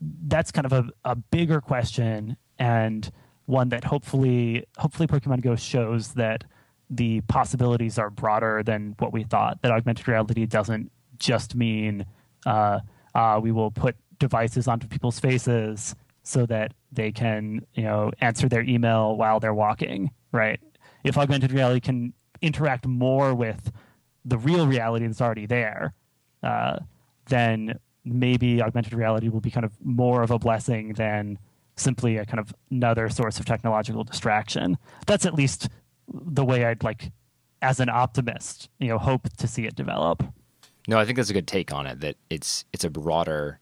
That's 0.00 0.50
kind 0.50 0.66
of 0.66 0.72
a, 0.72 0.84
a 1.04 1.14
bigger 1.14 1.60
question 1.60 2.36
and 2.58 3.10
one 3.46 3.68
that 3.70 3.84
hopefully 3.84 4.64
hopefully 4.78 5.06
Pokemon 5.06 5.42
Go 5.42 5.56
shows 5.56 6.14
that 6.14 6.44
the 6.90 7.20
possibilities 7.22 7.98
are 7.98 8.10
broader 8.10 8.62
than 8.62 8.94
what 8.98 9.12
we 9.12 9.24
thought. 9.24 9.60
That 9.62 9.72
augmented 9.72 10.08
reality 10.08 10.46
doesn't 10.46 10.90
just 11.18 11.54
mean 11.54 12.06
uh, 12.46 12.80
uh, 13.14 13.40
we 13.42 13.52
will 13.52 13.70
put 13.70 13.96
devices 14.18 14.68
onto 14.68 14.86
people's 14.86 15.18
faces 15.18 15.94
so 16.22 16.46
that 16.46 16.72
they 16.92 17.10
can 17.10 17.66
you 17.74 17.84
know 17.84 18.12
answer 18.20 18.48
their 18.48 18.62
email 18.62 19.16
while 19.16 19.40
they're 19.40 19.54
walking. 19.54 20.10
Right? 20.32 20.60
If 21.04 21.18
augmented 21.18 21.52
reality 21.52 21.80
can 21.80 22.12
interact 22.40 22.86
more 22.86 23.34
with 23.34 23.72
the 24.24 24.38
real 24.38 24.66
reality 24.66 25.06
that's 25.06 25.20
already 25.20 25.46
there, 25.46 25.94
uh, 26.42 26.78
then 27.26 27.78
maybe 28.04 28.62
augmented 28.62 28.94
reality 28.94 29.28
will 29.28 29.40
be 29.40 29.50
kind 29.50 29.64
of 29.64 29.72
more 29.84 30.22
of 30.22 30.30
a 30.30 30.38
blessing 30.38 30.94
than 30.94 31.38
simply 31.76 32.16
a 32.16 32.24
kind 32.26 32.40
of 32.40 32.54
another 32.70 33.08
source 33.08 33.38
of 33.38 33.46
technological 33.46 34.04
distraction. 34.04 34.76
That's 35.06 35.26
at 35.26 35.34
least 35.34 35.68
the 36.12 36.44
way 36.44 36.64
I'd 36.64 36.82
like, 36.82 37.12
as 37.60 37.80
an 37.80 37.88
optimist, 37.88 38.68
you 38.78 38.88
know, 38.88 38.98
hope 38.98 39.28
to 39.38 39.46
see 39.46 39.66
it 39.66 39.74
develop. 39.74 40.22
No, 40.88 40.98
I 40.98 41.04
think 41.04 41.16
that's 41.16 41.30
a 41.30 41.34
good 41.34 41.46
take 41.46 41.72
on 41.72 41.86
it. 41.86 42.00
That 42.00 42.16
it's 42.28 42.64
it's 42.72 42.84
a 42.84 42.90
broader 42.90 43.60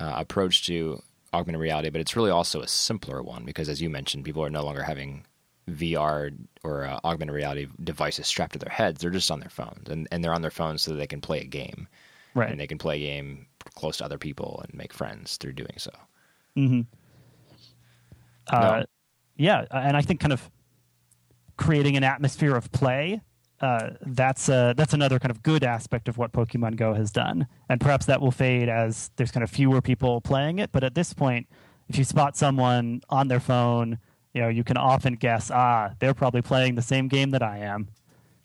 uh, 0.00 0.14
approach 0.16 0.66
to 0.66 1.00
augmented 1.32 1.60
reality, 1.60 1.90
but 1.90 2.00
it's 2.00 2.16
really 2.16 2.30
also 2.30 2.60
a 2.60 2.68
simpler 2.68 3.22
one 3.22 3.44
because, 3.44 3.68
as 3.68 3.80
you 3.80 3.88
mentioned, 3.88 4.24
people 4.24 4.44
are 4.44 4.50
no 4.50 4.64
longer 4.64 4.82
having 4.82 5.24
VR 5.70 6.34
or 6.64 6.84
uh, 6.84 6.98
augmented 7.04 7.34
reality 7.34 7.68
devices 7.82 8.26
strapped 8.26 8.54
to 8.54 8.58
their 8.58 8.72
heads. 8.72 9.00
They're 9.00 9.10
just 9.10 9.30
on 9.30 9.40
their 9.40 9.50
phones, 9.50 9.88
and, 9.88 10.08
and 10.10 10.24
they're 10.24 10.34
on 10.34 10.42
their 10.42 10.50
phones 10.50 10.82
so 10.82 10.90
that 10.90 10.96
they 10.96 11.06
can 11.06 11.20
play 11.20 11.40
a 11.40 11.44
game. 11.44 11.86
Right. 12.34 12.50
And 12.50 12.60
they 12.60 12.66
can 12.66 12.78
play 12.78 12.96
a 12.96 13.06
game 13.06 13.46
close 13.74 13.98
to 13.98 14.04
other 14.04 14.18
people 14.18 14.62
and 14.64 14.76
make 14.76 14.92
friends 14.92 15.36
through 15.36 15.52
doing 15.52 15.74
so. 15.76 15.90
Mm-hmm. 16.56 16.80
Uh, 18.50 18.80
no. 18.80 18.84
Yeah, 19.36 19.66
and 19.70 19.96
I 19.96 20.02
think 20.02 20.20
kind 20.20 20.32
of 20.32 20.50
creating 21.56 21.96
an 21.96 22.04
atmosphere 22.04 22.56
of 22.56 22.70
play. 22.72 23.20
Uh, 23.60 23.90
that's 24.02 24.48
uh, 24.48 24.72
that's 24.76 24.94
another 24.94 25.18
kind 25.18 25.30
of 25.30 25.42
good 25.42 25.64
aspect 25.64 26.08
of 26.08 26.16
what 26.16 26.32
Pokemon 26.32 26.76
Go 26.76 26.94
has 26.94 27.10
done, 27.10 27.46
and 27.68 27.80
perhaps 27.80 28.06
that 28.06 28.20
will 28.20 28.30
fade 28.30 28.68
as 28.68 29.10
there's 29.16 29.32
kind 29.32 29.42
of 29.42 29.50
fewer 29.50 29.80
people 29.80 30.20
playing 30.20 30.60
it. 30.60 30.70
But 30.72 30.84
at 30.84 30.94
this 30.94 31.12
point, 31.12 31.48
if 31.88 31.98
you 31.98 32.04
spot 32.04 32.36
someone 32.36 33.02
on 33.08 33.26
their 33.28 33.40
phone, 33.40 33.98
you 34.32 34.42
know 34.42 34.48
you 34.48 34.62
can 34.62 34.76
often 34.76 35.14
guess, 35.14 35.50
ah, 35.50 35.92
they're 35.98 36.14
probably 36.14 36.42
playing 36.42 36.76
the 36.76 36.82
same 36.82 37.08
game 37.08 37.30
that 37.30 37.42
I 37.42 37.58
am, 37.58 37.88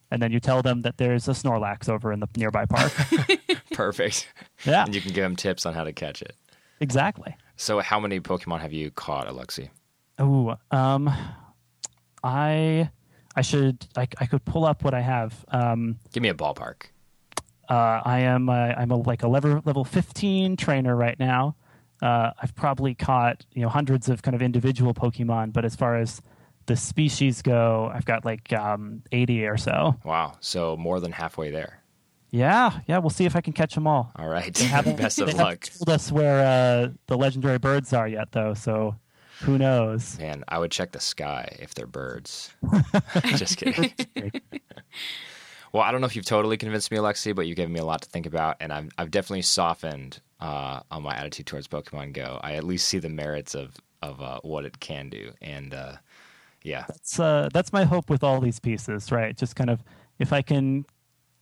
and 0.10 0.20
then 0.20 0.32
you 0.32 0.40
tell 0.40 0.64
them 0.64 0.82
that 0.82 0.98
there's 0.98 1.28
a 1.28 1.32
Snorlax 1.32 1.90
over 1.90 2.12
in 2.12 2.20
the 2.20 2.28
nearby 2.36 2.66
park. 2.66 2.92
Perfect. 3.74 4.28
Yeah. 4.66 4.86
And 4.86 4.96
you 4.96 5.02
can 5.02 5.12
give 5.12 5.24
them 5.24 5.36
tips 5.36 5.66
on 5.66 5.74
how 5.74 5.84
to 5.84 5.92
catch 5.92 6.22
it. 6.22 6.38
Exactly. 6.80 7.36
So, 7.58 7.80
how 7.80 8.00
many 8.00 8.22
Pokemon 8.22 8.62
have 8.62 8.72
you 8.72 8.92
caught, 8.92 9.28
Alexi? 9.28 9.70
Oh, 10.18 10.56
um, 10.72 11.14
I, 12.24 12.90
I 13.36 13.42
should, 13.42 13.86
I, 13.98 14.08
I 14.20 14.26
could 14.26 14.46
pull 14.46 14.64
up 14.64 14.84
what 14.84 14.94
I 14.94 15.02
have. 15.02 15.44
Um, 15.50 16.00
give 16.14 16.24
me 16.24 16.30
a 16.30 16.34
ballpark. 16.34 16.84
Uh, 17.70 18.02
I 18.06 18.20
am, 18.20 18.48
uh, 18.48 18.54
I'm 18.54 18.92
a, 18.92 18.96
like 18.96 19.24
a 19.24 19.28
level 19.28 19.62
level 19.66 19.84
15 19.84 20.56
trainer 20.56 20.96
right 20.96 21.20
now. 21.20 21.56
Uh, 22.02 22.32
I've 22.42 22.56
probably 22.56 22.96
caught 22.96 23.46
you 23.54 23.62
know 23.64 23.70
hundreds 23.70 24.08
of 24.08 24.22
kind 24.22 24.36
of 24.36 24.42
individual 24.42 24.94
Pokemon, 24.94 25.52
but 25.52 25.66
as 25.66 25.76
far 25.76 25.98
as 25.98 26.22
the 26.68 26.76
species 26.78 27.42
go, 27.42 27.92
I've 27.94 28.06
got 28.06 28.24
like 28.24 28.54
um, 28.54 29.04
80 29.12 29.46
or 29.48 29.58
so. 29.58 29.96
Wow. 30.06 30.38
So 30.40 30.78
more 30.78 31.00
than 31.02 31.12
halfway 31.12 31.52
there. 31.52 31.83
Yeah, 32.34 32.80
yeah. 32.88 32.98
We'll 32.98 33.12
see 33.12 33.26
if 33.26 33.36
I 33.36 33.42
can 33.42 33.54
catch 33.54 33.76
them 33.76 33.86
all. 33.86 34.12
All 34.16 34.28
right. 34.28 34.52
Best 34.98 35.20
of 35.20 35.28
they 35.28 35.34
luck. 35.34 35.66
Haven't 35.68 35.78
told 35.78 35.90
us 35.90 36.12
where 36.12 36.44
uh, 36.44 36.90
the 37.06 37.16
legendary 37.16 37.60
birds 37.60 37.94
are 37.94 38.08
yet, 38.08 38.32
though. 38.32 38.56
So 38.56 38.96
who 39.42 39.60
knows? 39.60 40.18
Man, 40.18 40.44
I 40.48 40.58
would 40.58 40.72
check 40.72 40.94
the 40.94 41.00
sky 41.00 41.56
if 41.60 41.76
they're 41.76 41.86
birds. 41.86 42.52
Just 43.36 43.58
kidding. 43.58 43.94
well, 45.72 45.84
I 45.84 45.92
don't 45.92 46.02
know 46.02 46.08
if 46.08 46.16
you've 46.16 46.26
totally 46.26 46.58
convinced 46.58 46.90
me, 46.90 46.98
Alexi, 46.98 47.36
but 47.36 47.46
you've 47.46 47.56
given 47.56 47.72
me 47.72 47.80
a 47.80 47.86
lot 47.86 48.02
to 48.02 48.10
think 48.10 48.26
about, 48.26 48.58
and 48.60 48.74
I've 48.74 48.90
I've 48.98 49.12
definitely 49.12 49.44
softened 49.44 50.20
uh, 50.40 50.80
on 50.90 51.04
my 51.04 51.16
attitude 51.16 51.46
towards 51.46 51.68
Pokemon 51.68 52.14
Go. 52.14 52.40
I 52.42 52.54
at 52.54 52.64
least 52.64 52.88
see 52.88 52.98
the 52.98 53.10
merits 53.10 53.54
of 53.54 53.76
of 54.02 54.20
uh, 54.24 54.40
what 54.42 54.66
it 54.66 54.80
can 54.80 55.10
do, 55.10 55.34
and 55.40 55.72
uh, 55.72 55.98
yeah, 56.64 56.86
that's 56.88 57.20
uh, 57.20 57.50
that's 57.54 57.72
my 57.72 57.84
hope 57.84 58.10
with 58.10 58.24
all 58.24 58.42
these 58.42 58.60
pieces, 58.60 59.12
right? 59.12 59.38
Just 59.38 59.56
kind 59.56 59.70
of 59.70 59.84
if 60.18 60.34
I 60.34 60.42
can 60.42 60.86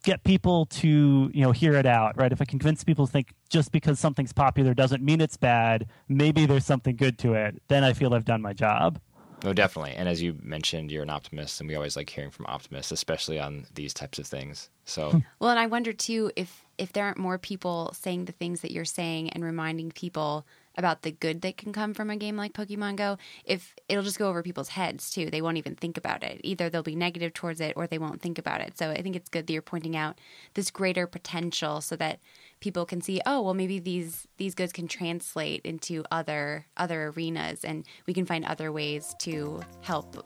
get 0.04 0.24
people 0.24 0.66
to 0.66 1.32
you 1.34 1.42
know 1.42 1.52
hear 1.52 1.74
it 1.74 1.86
out, 1.86 2.18
right? 2.18 2.32
If 2.32 2.42
I 2.42 2.46
can 2.46 2.60
convince 2.60 2.84
people 2.84 3.06
to 3.06 3.12
think 3.12 3.34
just 3.50 3.72
because 3.72 4.00
something's 4.00 4.34
popular 4.34 4.74
doesn't 4.74 5.04
mean 5.04 5.22
it's 5.22 5.38
bad, 5.38 5.88
maybe 6.08 6.46
there's 6.46 6.66
something 6.66 6.96
good 6.96 7.18
to 7.20 7.34
it, 7.34 7.62
then 7.68 7.84
I 7.84 7.94
feel 7.94 8.14
I've 8.14 8.26
done 8.26 8.42
my 8.42 8.54
job. 8.54 9.00
No, 9.44 9.54
definitely. 9.54 9.94
And 9.94 10.08
as 10.08 10.22
you 10.22 10.38
mentioned, 10.42 10.92
you're 10.92 11.04
an 11.04 11.10
optimist, 11.10 11.60
and 11.60 11.68
we 11.68 11.76
always 11.76 11.96
like 11.96 12.10
hearing 12.10 12.30
from 12.30 12.46
optimists, 12.48 12.92
especially 12.92 13.40
on 13.40 13.66
these 13.74 13.94
types 13.94 14.20
of 14.20 14.28
things. 14.28 14.70
So, 14.86 15.12
hmm. 15.12 15.20
well, 15.40 15.50
and 15.50 15.60
I 15.60 15.66
wonder 15.66 15.94
too 15.94 16.32
if 16.36 16.66
if 16.78 16.94
there 16.94 17.06
aren't 17.06 17.18
more 17.18 17.38
people 17.38 17.94
saying 17.94 18.26
the 18.26 18.32
things 18.32 18.62
that 18.62 18.72
you're 18.72 18.86
saying 18.86 19.30
and 19.32 19.44
reminding 19.44 19.92
people 19.92 20.46
about 20.78 21.02
the 21.02 21.12
good 21.12 21.42
that 21.42 21.58
can 21.58 21.74
come 21.74 21.94
from 21.94 22.10
a 22.10 22.16
game 22.16 22.38
like 22.38 22.54
Pokemon 22.54 22.96
Go, 22.96 23.18
if 23.46 23.76
it'll 23.90 24.04
just 24.04 24.20
go 24.20 24.30
over 24.30 24.44
people's 24.44 24.70
heads 24.70 25.12
too. 25.12 25.30
They 25.30 25.42
won't 25.42 25.58
even 25.58 25.76
think 25.76 25.98
about 25.98 26.24
it. 26.24 26.42
Either 26.44 26.70
they'll 26.70 26.84
be 26.84 26.96
negative 26.96 27.34
towards 27.34 27.60
it 27.60 27.74
or 27.76 27.88
they 27.88 27.98
won't 27.98 28.22
think 28.22 28.38
about 28.38 28.62
it. 28.62 28.78
So 28.78 28.92
I 28.92 29.02
think 29.02 29.16
it's 29.16 29.30
good 29.30 29.48
that 29.48 29.54
you're 29.54 29.62
pointing 29.62 29.96
out 29.96 30.20
this 30.54 30.72
greater 30.72 31.08
potential 31.08 31.82
so 31.82 31.96
that 31.98 32.20
people 32.60 32.86
can 32.86 33.02
see, 33.02 33.22
oh, 33.26 33.42
well 33.42 33.54
maybe 33.54 33.80
these 33.80 34.28
these 34.38 34.56
goods 34.56 34.72
can 34.72 34.88
translate 34.88 35.62
into 35.66 36.04
other 36.12 36.66
other 36.78 37.14
arenas 37.16 37.64
and 37.64 37.86
we 38.08 38.14
can 38.14 38.26
find 38.26 38.46
other 38.46 38.72
ways 38.72 39.16
to 39.20 39.62
help 39.82 40.26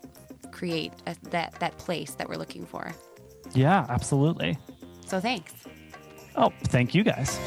create 0.51 0.93
a, 1.07 1.15
that 1.31 1.53
that 1.59 1.77
place 1.77 2.11
that 2.11 2.29
we're 2.29 2.37
looking 2.37 2.65
for. 2.65 2.91
Yeah, 3.53 3.85
absolutely. 3.89 4.57
So 5.07 5.19
thanks. 5.19 5.53
Oh, 6.35 6.51
thank 6.65 6.93
you 6.93 7.03
guys. 7.03 7.39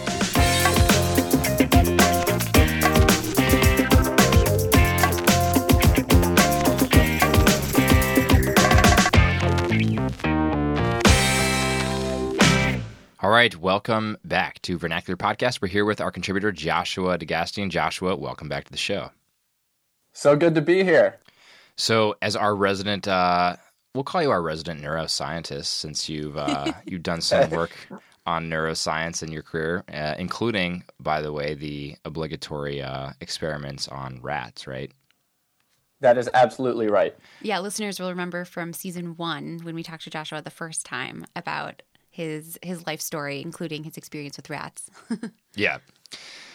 All 13.28 13.34
right, 13.34 13.54
welcome 13.54 14.16
back 14.24 14.62
to 14.62 14.78
Vernacular 14.78 15.14
Podcast. 15.14 15.60
We're 15.60 15.68
here 15.68 15.84
with 15.84 16.00
our 16.00 16.10
contributor 16.10 16.50
Joshua 16.50 17.18
DeGastian. 17.18 17.68
Joshua, 17.68 18.16
welcome 18.16 18.48
back 18.48 18.64
to 18.64 18.70
the 18.70 18.78
show. 18.78 19.10
So 20.14 20.34
good 20.34 20.54
to 20.54 20.62
be 20.62 20.82
here. 20.82 21.18
So, 21.76 22.16
as 22.22 22.36
our 22.36 22.56
resident, 22.56 23.06
uh, 23.06 23.56
we'll 23.94 24.04
call 24.04 24.22
you 24.22 24.30
our 24.30 24.40
resident 24.40 24.80
neuroscientist, 24.80 25.66
since 25.66 26.08
you've 26.08 26.38
uh, 26.38 26.72
you've 26.86 27.02
done 27.02 27.20
some 27.20 27.50
work 27.50 27.72
on 28.24 28.48
neuroscience 28.48 29.22
in 29.22 29.30
your 29.30 29.42
career, 29.42 29.84
uh, 29.92 30.14
including, 30.18 30.84
by 30.98 31.20
the 31.20 31.30
way, 31.30 31.52
the 31.52 31.96
obligatory 32.06 32.80
uh, 32.80 33.10
experiments 33.20 33.88
on 33.88 34.20
rats, 34.22 34.66
right? 34.66 34.90
That 36.00 36.16
is 36.16 36.30
absolutely 36.32 36.88
right. 36.88 37.14
Yeah, 37.42 37.58
listeners 37.58 38.00
will 38.00 38.08
remember 38.08 38.46
from 38.46 38.72
season 38.72 39.18
one 39.18 39.60
when 39.64 39.74
we 39.74 39.82
talked 39.82 40.04
to 40.04 40.10
Joshua 40.10 40.40
the 40.40 40.48
first 40.48 40.86
time 40.86 41.26
about 41.36 41.82
his 42.10 42.58
his 42.62 42.86
life 42.86 43.00
story, 43.00 43.40
including 43.42 43.84
his 43.84 43.96
experience 43.96 44.36
with 44.36 44.50
rats. 44.50 44.90
Yeah. 45.54 45.78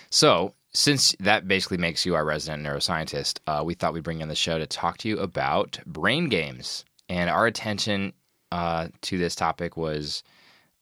So, 0.09 0.53
since 0.73 1.15
that 1.19 1.47
basically 1.47 1.77
makes 1.77 2.05
you 2.05 2.15
our 2.15 2.23
resident 2.23 2.63
neuroscientist, 2.63 3.39
uh, 3.47 3.63
we 3.65 3.73
thought 3.73 3.93
we'd 3.93 4.03
bring 4.03 4.19
you 4.19 4.23
on 4.23 4.29
the 4.29 4.35
show 4.35 4.57
to 4.59 4.67
talk 4.67 4.97
to 4.99 5.09
you 5.09 5.19
about 5.19 5.79
brain 5.85 6.29
games. 6.29 6.85
And 7.09 7.29
our 7.29 7.47
attention 7.47 8.13
uh, 8.51 8.89
to 9.01 9.17
this 9.17 9.35
topic 9.35 9.75
was, 9.75 10.23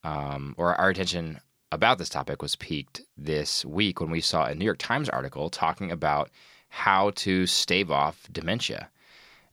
um, 0.04 0.54
or 0.58 0.76
our 0.76 0.90
attention 0.90 1.40
about 1.72 1.98
this 1.98 2.10
topic 2.10 2.42
was 2.42 2.56
peaked 2.58 3.02
this 3.18 3.64
week 3.66 4.02
when 4.02 4.12
we 4.12 4.22
saw 4.22 4.46
a 4.46 4.54
New 4.54 4.66
York 4.66 4.78
Times 4.78 5.10
article 5.10 5.50
talking 5.50 5.92
about 5.92 6.30
how 6.68 7.12
to 7.12 7.48
stave 7.48 7.90
off 7.90 8.28
dementia. 8.32 8.90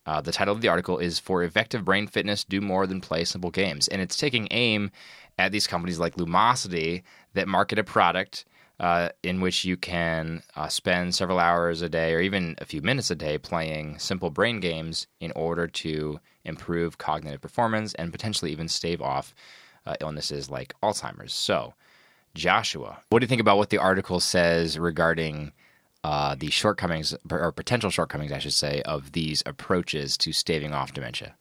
Uh, 0.08 0.22
the 0.22 0.32
title 0.32 0.54
of 0.54 0.62
the 0.62 0.68
article 0.68 0.96
is 0.96 1.18
For 1.18 1.42
Effective 1.42 1.84
Brain 1.84 2.06
Fitness, 2.06 2.42
Do 2.42 2.62
More 2.62 2.86
Than 2.86 3.02
Play 3.02 3.24
Simple 3.24 3.50
Games. 3.50 3.88
And 3.88 4.00
it's 4.00 4.16
taking 4.16 4.48
aim 4.50 4.90
at 5.38 5.52
these 5.52 5.66
companies 5.66 5.98
like 5.98 6.16
Lumosity 6.16 7.02
that 7.34 7.46
market 7.46 7.78
a 7.78 7.84
product 7.84 8.46
uh, 8.80 9.10
in 9.22 9.42
which 9.42 9.66
you 9.66 9.76
can 9.76 10.42
uh, 10.56 10.68
spend 10.68 11.14
several 11.14 11.38
hours 11.38 11.82
a 11.82 11.90
day 11.90 12.14
or 12.14 12.20
even 12.20 12.54
a 12.56 12.64
few 12.64 12.80
minutes 12.80 13.10
a 13.10 13.14
day 13.14 13.36
playing 13.36 13.98
simple 13.98 14.30
brain 14.30 14.60
games 14.60 15.06
in 15.20 15.30
order 15.32 15.66
to 15.66 16.18
improve 16.42 16.96
cognitive 16.96 17.42
performance 17.42 17.92
and 17.96 18.10
potentially 18.10 18.50
even 18.50 18.66
stave 18.66 19.02
off 19.02 19.34
uh, 19.84 19.94
illnesses 20.00 20.48
like 20.48 20.74
Alzheimer's. 20.82 21.34
So, 21.34 21.74
Joshua, 22.34 23.00
what 23.10 23.18
do 23.18 23.24
you 23.24 23.28
think 23.28 23.42
about 23.42 23.58
what 23.58 23.68
the 23.68 23.76
article 23.76 24.20
says 24.20 24.78
regarding 24.78 25.52
uh, 26.04 26.34
the 26.34 26.50
shortcomings 26.50 27.14
or 27.30 27.52
potential 27.52 27.90
shortcomings, 27.90 28.32
I 28.32 28.38
should 28.38 28.54
say, 28.54 28.82
of 28.82 29.12
these 29.12 29.42
approaches 29.44 30.16
to 30.18 30.32
staving 30.32 30.72
off 30.72 30.92
dementia? 30.92 31.34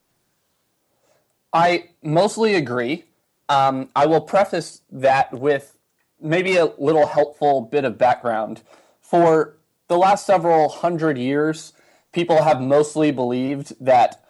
I 1.53 1.89
mostly 2.03 2.55
agree. 2.55 3.05
Um, 3.49 3.89
I 3.95 4.05
will 4.05 4.21
preface 4.21 4.81
that 4.91 5.33
with 5.33 5.77
maybe 6.19 6.57
a 6.57 6.65
little 6.77 7.07
helpful 7.07 7.61
bit 7.61 7.85
of 7.85 7.97
background. 7.97 8.61
For 8.99 9.57
the 9.87 9.97
last 9.97 10.25
several 10.25 10.69
hundred 10.69 11.17
years, 11.17 11.73
people 12.11 12.43
have 12.43 12.61
mostly 12.61 13.11
believed 13.11 13.73
that 13.79 14.23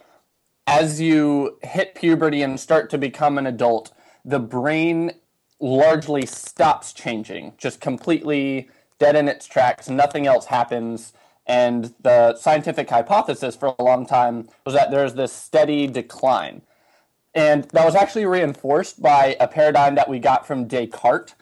as 0.68 1.00
you 1.00 1.58
hit 1.64 1.96
puberty 1.96 2.42
and 2.42 2.60
start 2.60 2.90
to 2.90 2.98
become 2.98 3.38
an 3.38 3.48
adult, 3.48 3.94
the 4.26 4.40
brain 4.40 5.14
largely 5.60 6.26
stops 6.26 6.94
changing, 6.94 7.54
just 7.58 7.80
completely 7.80 8.70
dead 9.00 9.16
in 9.16 9.28
its 9.28 9.46
tracks. 9.46 9.90
Nothing 9.90 10.28
else 10.28 10.46
happens. 10.46 11.14
And 11.46 11.94
the 12.02 12.36
scientific 12.36 12.90
hypothesis 12.90 13.56
for 13.56 13.74
a 13.80 13.84
long 13.84 14.06
time 14.06 14.50
was 14.66 14.76
that 14.76 14.92
there's 14.92 15.14
this 15.14 15.32
steady 15.32 15.88
decline. 15.88 16.62
And 17.34 17.66
that 17.66 17.86
was 17.86 17.96
actually 17.96 18.26
reinforced 18.26 19.02
by 19.02 19.38
a 19.40 19.48
paradigm 19.48 19.96
that 19.96 20.10
we 20.10 20.20
got 20.20 20.46
from 20.48 20.68
Descartes. 20.68 21.36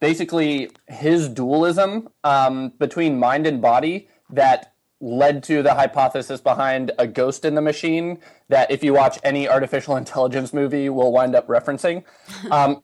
Basically, 0.00 0.70
his 0.86 1.28
dualism 1.28 2.08
um, 2.22 2.70
between 2.78 3.18
mind 3.18 3.46
and 3.46 3.60
body 3.60 4.08
that 4.30 4.74
led 5.00 5.42
to 5.44 5.62
the 5.62 5.74
hypothesis 5.74 6.40
behind 6.40 6.90
a 6.98 7.06
ghost 7.06 7.44
in 7.44 7.54
the 7.54 7.60
machine 7.62 8.18
that 8.48 8.70
if 8.70 8.82
you 8.82 8.92
watch 8.92 9.18
any 9.22 9.48
artificial 9.48 9.96
intelligence 10.02 10.52
movie 10.52 10.88
will 10.88 11.12
wind 11.12 11.34
up 11.34 11.46
referencing. 11.48 12.04
Um, 12.50 12.82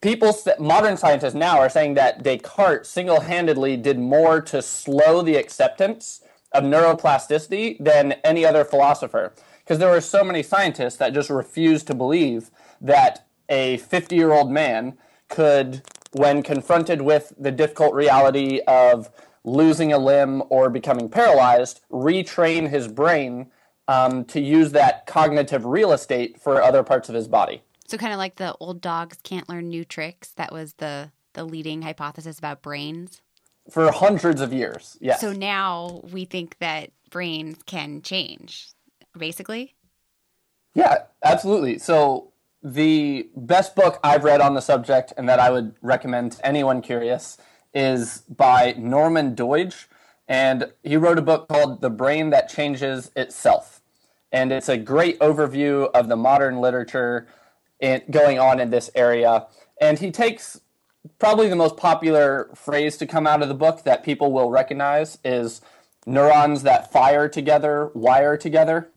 people, 0.00 0.36
modern 0.58 0.96
scientists 0.96 1.34
now 1.34 1.58
are 1.58 1.68
saying 1.68 1.94
that 1.94 2.22
Descartes 2.22 2.88
single-handedly 2.88 3.76
did 3.76 3.98
more 3.98 4.40
to 4.42 4.62
slow 4.62 5.22
the 5.22 5.36
acceptance 5.36 6.22
of 6.52 6.64
neuroplasticity 6.64 7.82
than 7.82 8.12
any 8.24 8.44
other 8.44 8.64
philosopher. 8.64 9.32
Because 9.64 9.78
there 9.78 9.90
were 9.90 10.00
so 10.00 10.22
many 10.22 10.42
scientists 10.42 10.96
that 10.96 11.12
just 11.12 11.28
refused 11.30 11.86
to 11.88 11.94
believe 11.94 12.50
that 12.80 13.26
a 13.48 13.78
50-year-old 13.78 14.50
man 14.50 14.96
could, 15.28 15.82
when 16.12 16.42
confronted 16.42 17.02
with 17.02 17.32
the 17.38 17.50
difficult 17.50 17.94
reality 17.94 18.60
of 18.66 19.10
losing 19.44 19.92
a 19.92 19.98
limb 19.98 20.42
or 20.50 20.70
becoming 20.70 21.08
paralyzed, 21.08 21.80
retrain 21.90 22.68
his 22.68 22.88
brain 22.88 23.50
um, 23.88 24.24
to 24.24 24.40
use 24.40 24.72
that 24.72 25.06
cognitive 25.06 25.64
real 25.64 25.92
estate 25.92 26.40
for 26.40 26.62
other 26.62 26.82
parts 26.82 27.08
of 27.08 27.14
his 27.14 27.28
body. 27.28 27.62
So 27.86 27.96
kind 27.96 28.12
of 28.12 28.18
like 28.18 28.36
the 28.36 28.54
old 28.58 28.80
dogs 28.80 29.18
can't 29.22 29.48
learn 29.48 29.68
new 29.68 29.84
tricks. 29.84 30.30
That 30.36 30.52
was 30.52 30.74
the 30.74 31.12
the 31.34 31.44
leading 31.44 31.82
hypothesis 31.82 32.38
about 32.38 32.62
brains. 32.62 33.20
For 33.70 33.90
hundreds 33.92 34.40
of 34.40 34.52
years, 34.52 34.96
yes. 35.00 35.20
So 35.20 35.32
now 35.32 36.00
we 36.12 36.24
think 36.24 36.56
that 36.60 36.90
brains 37.10 37.58
can 37.66 38.00
change, 38.00 38.68
basically. 39.16 39.74
Yeah, 40.74 41.04
absolutely. 41.22 41.78
So 41.78 42.32
the 42.62 43.28
best 43.36 43.74
book 43.74 43.98
I've 44.02 44.24
read 44.24 44.40
on 44.40 44.54
the 44.54 44.60
subject 44.60 45.12
and 45.16 45.28
that 45.28 45.38
I 45.38 45.50
would 45.50 45.74
recommend 45.82 46.32
to 46.32 46.46
anyone 46.46 46.82
curious 46.82 47.38
is 47.74 48.22
by 48.28 48.74
Norman 48.78 49.34
Doidge. 49.34 49.86
And 50.28 50.72
he 50.82 50.96
wrote 50.96 51.18
a 51.18 51.22
book 51.22 51.48
called 51.48 51.80
The 51.80 51.90
Brain 51.90 52.30
That 52.30 52.48
Changes 52.48 53.10
Itself. 53.14 53.80
And 54.32 54.52
it's 54.52 54.68
a 54.68 54.76
great 54.76 55.18
overview 55.20 55.90
of 55.92 56.08
the 56.08 56.16
modern 56.16 56.60
literature 56.60 57.28
in, 57.80 58.02
going 58.10 58.38
on 58.38 58.60
in 58.60 58.70
this 58.70 58.90
area. 58.94 59.46
And 59.80 59.98
he 59.98 60.10
takes 60.10 60.60
probably 61.18 61.48
the 61.48 61.56
most 61.56 61.76
popular 61.76 62.50
phrase 62.54 62.96
to 62.98 63.06
come 63.06 63.26
out 63.26 63.42
of 63.42 63.48
the 63.48 63.54
book 63.54 63.84
that 63.84 64.04
people 64.04 64.32
will 64.32 64.50
recognize 64.50 65.18
is 65.24 65.60
neurons 66.06 66.62
that 66.62 66.92
fire 66.92 67.28
together 67.28 67.90
wire 67.94 68.36
together. 68.36 68.90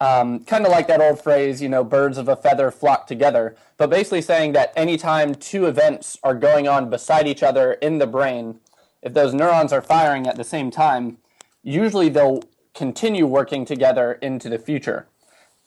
Um, 0.00 0.44
kind 0.44 0.66
of 0.66 0.72
like 0.72 0.88
that 0.88 1.00
old 1.00 1.22
phrase, 1.22 1.62
you 1.62 1.68
know, 1.68 1.84
birds 1.84 2.18
of 2.18 2.28
a 2.28 2.36
feather 2.36 2.70
flock 2.70 3.06
together, 3.06 3.56
but 3.78 3.90
basically 3.90 4.22
saying 4.22 4.52
that 4.52 4.72
anytime 4.76 5.34
two 5.34 5.66
events 5.66 6.18
are 6.22 6.34
going 6.34 6.66
on 6.66 6.90
beside 6.90 7.28
each 7.28 7.42
other 7.42 7.74
in 7.74 7.98
the 7.98 8.06
brain, 8.06 8.58
if 9.02 9.14
those 9.14 9.32
neurons 9.32 9.72
are 9.72 9.80
firing 9.80 10.26
at 10.26 10.36
the 10.36 10.44
same 10.44 10.70
time, 10.70 11.18
usually 11.62 12.08
they'll 12.08 12.42
continue 12.74 13.26
working 13.26 13.64
together 13.64 14.14
into 14.14 14.48
the 14.48 14.58
future. 14.58 15.06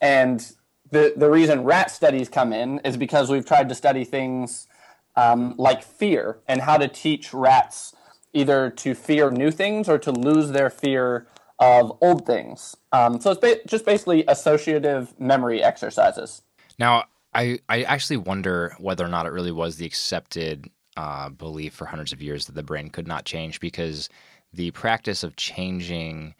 And 0.01 0.51
the, 0.91 1.13
the 1.15 1.29
reason 1.29 1.63
rat 1.63 1.91
studies 1.91 2.29
come 2.29 2.53
in 2.53 2.79
is 2.79 2.97
because 2.97 3.29
we've 3.29 3.45
tried 3.45 3.69
to 3.69 3.75
study 3.75 4.03
things 4.03 4.67
um, 5.15 5.55
like 5.57 5.83
fear 5.83 6.39
and 6.47 6.61
how 6.61 6.77
to 6.77 6.87
teach 6.87 7.33
rats 7.33 7.95
either 8.33 8.69
to 8.69 8.93
fear 8.93 9.31
new 9.31 9.51
things 9.51 9.89
or 9.89 9.97
to 9.97 10.11
lose 10.11 10.51
their 10.51 10.69
fear 10.69 11.27
of 11.59 11.97
old 12.01 12.25
things. 12.25 12.75
Um, 12.91 13.19
so 13.19 13.31
it's 13.31 13.41
ba- 13.41 13.59
just 13.65 13.85
basically 13.85 14.23
associative 14.27 15.19
memory 15.19 15.63
exercises. 15.63 16.43
Now, 16.77 17.05
I, 17.33 17.59
I 17.67 17.83
actually 17.83 18.17
wonder 18.17 18.75
whether 18.79 19.03
or 19.03 19.09
not 19.09 19.25
it 19.25 19.31
really 19.31 19.51
was 19.51 19.77
the 19.77 19.85
accepted 19.85 20.69
uh, 20.95 21.29
belief 21.29 21.73
for 21.73 21.85
hundreds 21.85 22.13
of 22.13 22.21
years 22.21 22.45
that 22.45 22.55
the 22.55 22.63
brain 22.63 22.89
could 22.89 23.07
not 23.07 23.25
change 23.25 23.59
because 23.59 24.09
the 24.53 24.71
practice 24.71 25.23
of 25.23 25.35
changing 25.35 26.35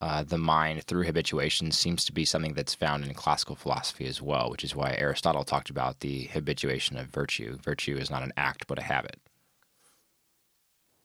uh, 0.00 0.22
the 0.22 0.38
mind 0.38 0.82
through 0.84 1.04
habituation 1.04 1.70
seems 1.70 2.04
to 2.06 2.12
be 2.12 2.24
something 2.24 2.54
that's 2.54 2.74
found 2.74 3.04
in 3.04 3.12
classical 3.12 3.54
philosophy 3.54 4.06
as 4.06 4.22
well, 4.22 4.50
which 4.50 4.64
is 4.64 4.74
why 4.74 4.94
Aristotle 4.98 5.44
talked 5.44 5.68
about 5.68 6.00
the 6.00 6.24
habituation 6.24 6.96
of 6.96 7.08
virtue. 7.08 7.58
Virtue 7.62 7.96
is 7.96 8.10
not 8.10 8.22
an 8.22 8.32
act, 8.36 8.66
but 8.66 8.78
a 8.78 8.82
habit. 8.82 9.18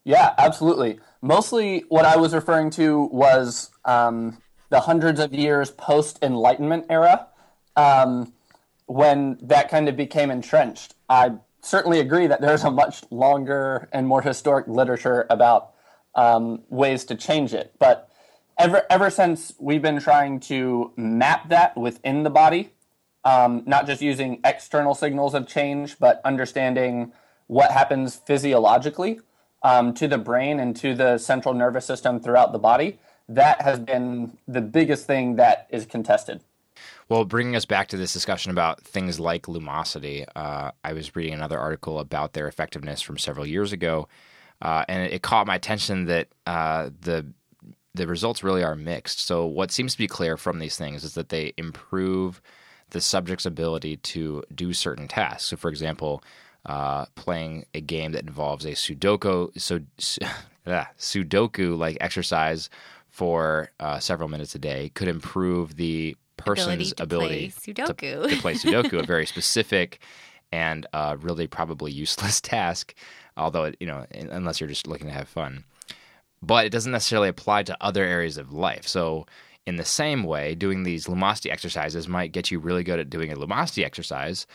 Yeah, 0.05 0.33
absolutely. 0.37 0.99
Mostly 1.21 1.83
what 1.89 2.05
I 2.05 2.15
was 2.15 2.33
referring 2.33 2.69
to 2.71 3.05
was 3.11 3.71
um, 3.83 4.37
the 4.69 4.79
hundreds 4.79 5.19
of 5.19 5.33
years 5.33 5.71
post 5.71 6.19
Enlightenment 6.21 6.85
era, 6.89 7.27
um, 7.75 8.31
when 8.85 9.37
that 9.41 9.69
kind 9.69 9.89
of 9.89 9.97
became 9.97 10.29
entrenched. 10.31 10.93
I 11.09 11.33
certainly 11.61 11.99
agree 11.99 12.27
that 12.27 12.39
there's 12.39 12.63
a 12.63 12.71
much 12.71 13.03
longer 13.09 13.89
and 13.91 14.07
more 14.07 14.21
historic 14.21 14.67
literature 14.67 15.25
about 15.29 15.73
um, 16.13 16.63
ways 16.69 17.03
to 17.05 17.15
change 17.15 17.53
it. 17.53 17.73
But 17.79 18.09
ever 18.57 18.83
ever 18.89 19.09
since 19.09 19.53
we've 19.59 19.81
been 19.81 19.99
trying 19.99 20.39
to 20.41 20.91
map 20.95 21.49
that 21.49 21.77
within 21.77 22.23
the 22.23 22.29
body, 22.29 22.71
um, 23.23 23.63
not 23.65 23.85
just 23.85 24.01
using 24.01 24.39
external 24.43 24.95
signals 24.95 25.33
of 25.33 25.47
change, 25.47 25.97
but 25.99 26.21
understanding 26.23 27.11
what 27.47 27.71
happens 27.71 28.15
physiologically 28.15 29.19
um, 29.63 29.93
to 29.93 30.07
the 30.07 30.17
brain 30.17 30.59
and 30.59 30.75
to 30.77 30.93
the 30.93 31.17
central 31.17 31.53
nervous 31.53 31.85
system 31.85 32.19
throughout 32.19 32.51
the 32.51 32.59
body. 32.59 32.99
That 33.27 33.61
has 33.61 33.79
been 33.79 34.37
the 34.47 34.61
biggest 34.61 35.07
thing 35.07 35.35
that 35.37 35.67
is 35.71 35.85
contested. 35.85 36.41
Well, 37.09 37.25
bringing 37.25 37.55
us 37.55 37.65
back 37.65 37.87
to 37.89 37.97
this 37.97 38.13
discussion 38.13 38.51
about 38.51 38.81
things 38.81 39.19
like 39.19 39.43
lumosity, 39.43 40.25
uh, 40.35 40.71
I 40.83 40.93
was 40.93 41.15
reading 41.15 41.33
another 41.33 41.59
article 41.59 41.99
about 41.99 42.33
their 42.33 42.47
effectiveness 42.47 43.01
from 43.01 43.17
several 43.17 43.45
years 43.45 43.71
ago, 43.71 44.07
uh, 44.61 44.85
and 44.87 45.11
it, 45.11 45.21
caught 45.21 45.47
my 45.47 45.55
attention 45.55 46.05
that 46.05 46.29
uh, 46.47 46.89
the 47.01 47.25
the 47.95 48.07
results 48.07 48.43
really 48.43 48.63
are 48.63 48.75
mixed. 48.75 49.25
So 49.25 49.45
what 49.45 49.71
seems 49.71 49.93
to 49.93 49.97
be 49.97 50.07
clear 50.07 50.37
from 50.37 50.59
these 50.59 50.77
things 50.77 51.03
is 51.03 51.13
that 51.13 51.29
they 51.29 51.53
improve 51.57 52.41
the 52.89 53.01
subject's 53.01 53.45
ability 53.45 53.97
to 53.97 54.43
do 54.53 54.73
certain 54.73 55.07
tasks. 55.07 55.45
So, 55.45 55.57
for 55.57 55.69
example, 55.69 56.23
uh, 56.65 57.05
playing 57.15 57.65
a 57.73 57.81
game 57.81 58.11
that 58.13 58.23
involves 58.23 58.65
a 58.65 58.71
Sudoku 58.71 59.51
so 59.59 59.79
uh, 60.65 60.85
Sudoku 60.97 61.77
like 61.77 61.97
exercise 62.01 62.69
for 63.07 63.71
uh, 63.79 63.99
several 63.99 64.29
minutes 64.29 64.55
a 64.55 64.59
day 64.59 64.89
could 64.95 65.07
improve 65.07 65.75
the 65.75 66.15
person's 66.37 66.93
ability 66.99 67.53
ability, 67.53 67.73
to 67.73 67.73
play 67.73 67.73
Sudoku. 67.73 68.23
to, 68.23 68.35
to 68.35 68.41
play 68.41 68.53
Sudoku, 68.55 68.99
a 68.99 69.05
very 69.05 69.25
specific 69.25 69.99
and 70.51 70.85
uh, 70.93 71.17
really 71.19 71.47
probably 71.47 71.91
useless 71.91 72.41
task. 72.41 72.93
Although 73.37 73.65
it, 73.65 73.77
you 73.79 73.87
know, 73.87 74.05
unless 74.11 74.59
you're 74.59 74.69
just 74.69 74.87
looking 74.87 75.07
to 75.07 75.13
have 75.13 75.27
fun, 75.27 75.65
but 76.45 76.65
it 76.65 76.71
doesn't 76.71 76.91
necessarily 76.91 77.29
apply 77.29 77.63
to 77.63 77.77
other 77.81 78.03
areas 78.03 78.37
of 78.37 78.53
life. 78.53 78.87
So. 78.87 79.25
In 79.67 79.77
the 79.77 79.83
same 79.83 80.25
way, 80.25 80.53
doing 80.53 80.83
these 80.83 81.07
Lumosity 81.07 81.51
exercises 81.51 82.07
might 82.07 82.31
get 82.31 82.51
you 82.51 82.59
really 82.59 82.83
good 82.83 82.99
at 82.99 83.09
doing 83.09 83.31
a 83.31 83.35
Lumosity 83.35 83.83
exercise, 83.83 84.45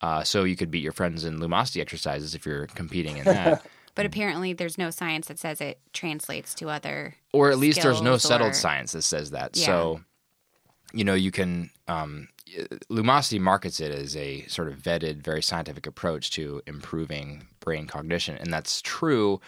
uh, 0.00 0.24
so 0.24 0.42
you 0.42 0.56
could 0.56 0.68
beat 0.68 0.82
your 0.82 0.90
friends 0.90 1.24
in 1.24 1.38
Lumosity 1.38 1.80
exercises 1.80 2.34
if 2.34 2.44
you're 2.44 2.66
competing 2.66 3.18
in 3.18 3.24
that. 3.24 3.64
But 3.98 4.06
apparently, 4.06 4.52
there's 4.52 4.78
no 4.78 4.90
science 4.90 5.26
that 5.26 5.40
says 5.40 5.60
it 5.60 5.80
translates 5.92 6.54
to 6.54 6.70
other. 6.70 7.16
or 7.32 7.50
at 7.50 7.58
least 7.58 7.82
there's 7.82 8.00
no 8.00 8.16
skills 8.16 8.22
settled 8.22 8.50
or- 8.50 8.54
science 8.54 8.92
that 8.92 9.02
says 9.02 9.32
that. 9.32 9.56
Yeah. 9.56 9.66
So, 9.66 10.00
you 10.92 11.02
know, 11.02 11.14
you 11.14 11.32
can. 11.32 11.70
Um, 11.88 12.28
Lumosity 12.88 13.40
markets 13.40 13.80
it 13.80 13.90
as 13.90 14.16
a 14.16 14.46
sort 14.46 14.68
of 14.68 14.76
vetted, 14.76 15.16
very 15.16 15.42
scientific 15.42 15.84
approach 15.84 16.30
to 16.30 16.62
improving 16.64 17.48
brain 17.58 17.88
cognition, 17.88 18.38
and 18.38 18.52
that's 18.54 18.80
true 18.82 19.40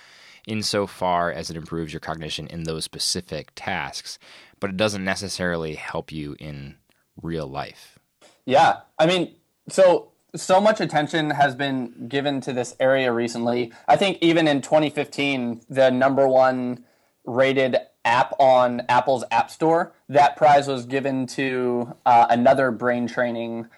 insofar 0.46 1.30
as 1.30 1.50
it 1.50 1.56
improves 1.56 1.92
your 1.92 2.00
cognition 2.00 2.46
in 2.46 2.64
those 2.64 2.84
specific 2.84 3.52
tasks, 3.54 4.18
but 4.58 4.70
it 4.70 4.76
doesn't 4.76 5.04
necessarily 5.04 5.74
help 5.74 6.12
you 6.12 6.36
in 6.38 6.76
real 7.20 7.46
life. 7.46 7.98
Yeah, 8.46 8.80
I 8.98 9.06
mean, 9.06 9.34
so 9.68 10.10
so 10.34 10.60
much 10.60 10.80
attention 10.80 11.30
has 11.30 11.54
been 11.54 12.06
given 12.08 12.40
to 12.42 12.52
this 12.52 12.76
area 12.78 13.12
recently. 13.12 13.72
I 13.88 13.96
think 13.96 14.18
even 14.20 14.46
in 14.46 14.62
2015, 14.62 15.62
the 15.68 15.90
number 15.90 16.28
one 16.28 16.84
rated 17.24 17.76
app 18.04 18.32
on 18.38 18.82
Apple's 18.88 19.24
App 19.30 19.50
Store, 19.50 19.92
that 20.08 20.36
prize 20.36 20.68
was 20.68 20.86
given 20.86 21.26
to 21.28 21.94
uh, 22.06 22.26
another 22.30 22.70
brain 22.70 23.06
training 23.06 23.68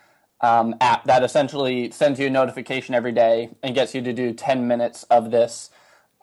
um, 0.40 0.74
app 0.80 1.04
that 1.04 1.22
essentially 1.22 1.90
sends 1.90 2.18
you 2.18 2.26
a 2.26 2.30
notification 2.30 2.94
every 2.94 3.12
day 3.12 3.50
and 3.62 3.74
gets 3.74 3.94
you 3.94 4.02
to 4.02 4.12
do 4.12 4.32
10 4.32 4.66
minutes 4.66 5.04
of 5.04 5.30
this 5.30 5.70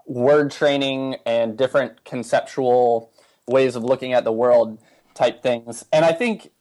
word 0.10 0.51
training 0.51 1.16
and 1.26 1.57
different 1.57 2.03
conceptual 2.03 3.12
ways 3.47 3.76
of 3.76 3.84
looking 3.84 4.12
at 4.12 4.24
the 4.24 4.32
world 4.32 4.80
type 5.14 5.41
things. 5.41 5.86
And 5.93 6.03
I 6.03 6.12
think 6.12 6.51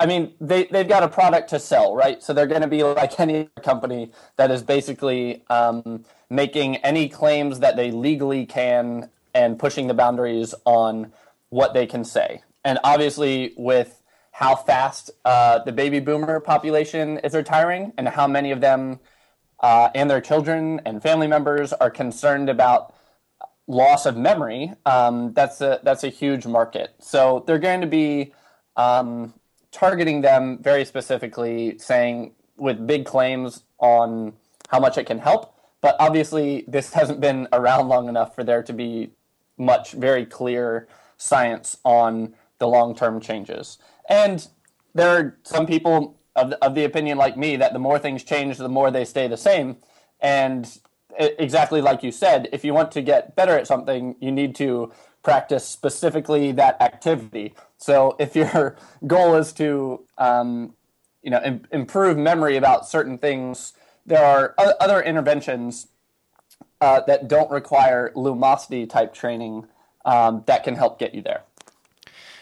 I 0.00 0.06
mean, 0.06 0.34
they, 0.40 0.66
they've 0.66 0.88
got 0.88 1.02
a 1.02 1.08
product 1.08 1.50
to 1.50 1.58
sell, 1.58 1.94
right? 1.96 2.22
So 2.22 2.32
they're 2.32 2.46
going 2.46 2.62
to 2.62 2.68
be 2.68 2.84
like 2.84 3.18
any 3.18 3.50
company 3.64 4.12
that 4.36 4.50
is 4.50 4.62
basically 4.62 5.42
um, 5.50 6.04
making 6.30 6.76
any 6.76 7.08
claims 7.08 7.58
that 7.60 7.74
they 7.74 7.90
legally 7.90 8.46
can 8.46 9.10
and 9.34 9.58
pushing 9.58 9.88
the 9.88 9.94
boundaries 9.94 10.54
on 10.64 11.12
what 11.48 11.74
they 11.74 11.84
can 11.84 12.04
say. 12.04 12.42
And 12.64 12.78
obviously, 12.84 13.54
with 13.56 14.00
how 14.30 14.54
fast 14.54 15.10
uh, 15.24 15.58
the 15.64 15.72
baby 15.72 15.98
boomer 15.98 16.38
population 16.38 17.18
is 17.18 17.34
retiring 17.34 17.92
and 17.98 18.06
how 18.06 18.28
many 18.28 18.52
of 18.52 18.60
them 18.60 19.00
uh, 19.60 19.88
and 19.94 20.10
their 20.10 20.20
children 20.20 20.80
and 20.84 21.02
family 21.02 21.26
members 21.26 21.72
are 21.72 21.90
concerned 21.90 22.48
about 22.48 22.94
loss 23.66 24.06
of 24.06 24.16
memory, 24.16 24.72
um, 24.86 25.32
that's 25.34 25.60
a 25.60 25.80
that's 25.82 26.04
a 26.04 26.08
huge 26.08 26.46
market. 26.46 26.94
So 26.98 27.44
they're 27.46 27.58
going 27.58 27.80
to 27.80 27.86
be 27.86 28.32
um, 28.76 29.34
targeting 29.70 30.22
them 30.22 30.58
very 30.62 30.84
specifically, 30.84 31.78
saying 31.78 32.32
with 32.56 32.86
big 32.86 33.04
claims 33.04 33.62
on 33.78 34.32
how 34.68 34.80
much 34.80 34.98
it 34.98 35.04
can 35.04 35.18
help. 35.18 35.54
But 35.80 35.96
obviously, 36.00 36.64
this 36.66 36.92
hasn't 36.92 37.20
been 37.20 37.46
around 37.52 37.88
long 37.88 38.08
enough 38.08 38.34
for 38.34 38.42
there 38.42 38.62
to 38.62 38.72
be 38.72 39.10
much 39.56 39.92
very 39.92 40.24
clear 40.24 40.88
science 41.16 41.78
on 41.84 42.34
the 42.58 42.66
long 42.66 42.94
term 42.94 43.20
changes. 43.20 43.78
And 44.08 44.46
there 44.94 45.08
are 45.08 45.38
some 45.42 45.66
people 45.66 46.18
of 46.38 46.50
the, 46.50 46.64
of 46.64 46.74
the 46.74 46.84
opinion, 46.84 47.18
like 47.18 47.36
me, 47.36 47.56
that 47.56 47.72
the 47.72 47.78
more 47.78 47.98
things 47.98 48.24
change, 48.24 48.56
the 48.56 48.68
more 48.68 48.90
they 48.90 49.04
stay 49.04 49.28
the 49.28 49.36
same. 49.36 49.76
And 50.20 50.68
exactly 51.18 51.80
like 51.80 52.02
you 52.02 52.12
said, 52.12 52.48
if 52.52 52.64
you 52.64 52.72
want 52.72 52.92
to 52.92 53.02
get 53.02 53.34
better 53.36 53.52
at 53.52 53.66
something, 53.66 54.16
you 54.20 54.30
need 54.30 54.54
to 54.56 54.92
practice 55.22 55.64
specifically 55.64 56.52
that 56.52 56.80
activity. 56.80 57.54
So 57.76 58.16
if 58.18 58.36
your 58.36 58.76
goal 59.06 59.34
is 59.34 59.52
to, 59.54 60.04
um, 60.16 60.74
you 61.22 61.30
know, 61.30 61.42
im- 61.44 61.66
improve 61.72 62.16
memory 62.16 62.56
about 62.56 62.88
certain 62.88 63.18
things, 63.18 63.72
there 64.06 64.24
are 64.24 64.54
o- 64.58 64.74
other 64.80 65.02
interventions 65.02 65.88
uh, 66.80 67.00
that 67.06 67.28
don't 67.28 67.50
require 67.50 68.12
lumosity 68.14 68.88
type 68.88 69.12
training 69.12 69.66
um, 70.04 70.44
that 70.46 70.62
can 70.62 70.76
help 70.76 70.98
get 70.98 71.14
you 71.14 71.22
there. 71.22 71.42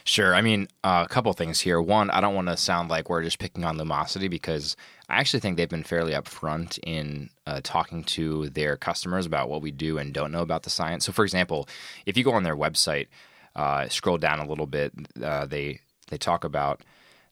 Sure. 0.07 0.37
I 0.37 0.41
mean, 0.41 0.69
uh, 0.85 1.05
a 1.05 1.13
couple 1.13 1.33
things 1.33 1.59
here. 1.59 1.83
One, 1.83 2.11
I 2.11 2.21
don't 2.21 2.37
want 2.37 2.47
to 2.47 2.57
sound 2.57 2.91
like 2.91 3.11
we're 3.11 3.25
just 3.25 3.41
picking 3.41 3.65
on 3.65 3.77
Lumosity 3.77 4.31
because 4.31 4.77
I 5.09 5.19
actually 5.19 5.41
think 5.41 5.57
they've 5.57 5.69
been 5.69 5.83
fairly 5.83 6.13
upfront 6.13 6.79
in 6.85 7.29
uh, 7.45 7.61
talking 7.65 8.05
to 8.05 8.49
their 8.51 8.77
customers 8.77 9.27
about 9.27 9.49
what 9.49 9.63
we 9.63 9.73
do 9.73 9.99
and 9.99 10.15
don't 10.15 10.31
know 10.31 10.43
about 10.43 10.63
the 10.63 10.71
science. 10.71 11.05
So, 11.05 11.11
for 11.11 11.25
example, 11.25 11.69
if 12.07 12.17
you 12.17 12.23
go 12.23 12.31
on 12.35 12.45
their 12.45 12.57
website, 12.57 13.09
uh, 13.57 13.89
scroll 13.89 14.17
down 14.17 14.39
a 14.39 14.49
little 14.49 14.67
bit, 14.69 14.93
uh, 15.21 15.45
they 15.45 15.81
they 16.07 16.19
talk 16.19 16.45
about 16.45 16.83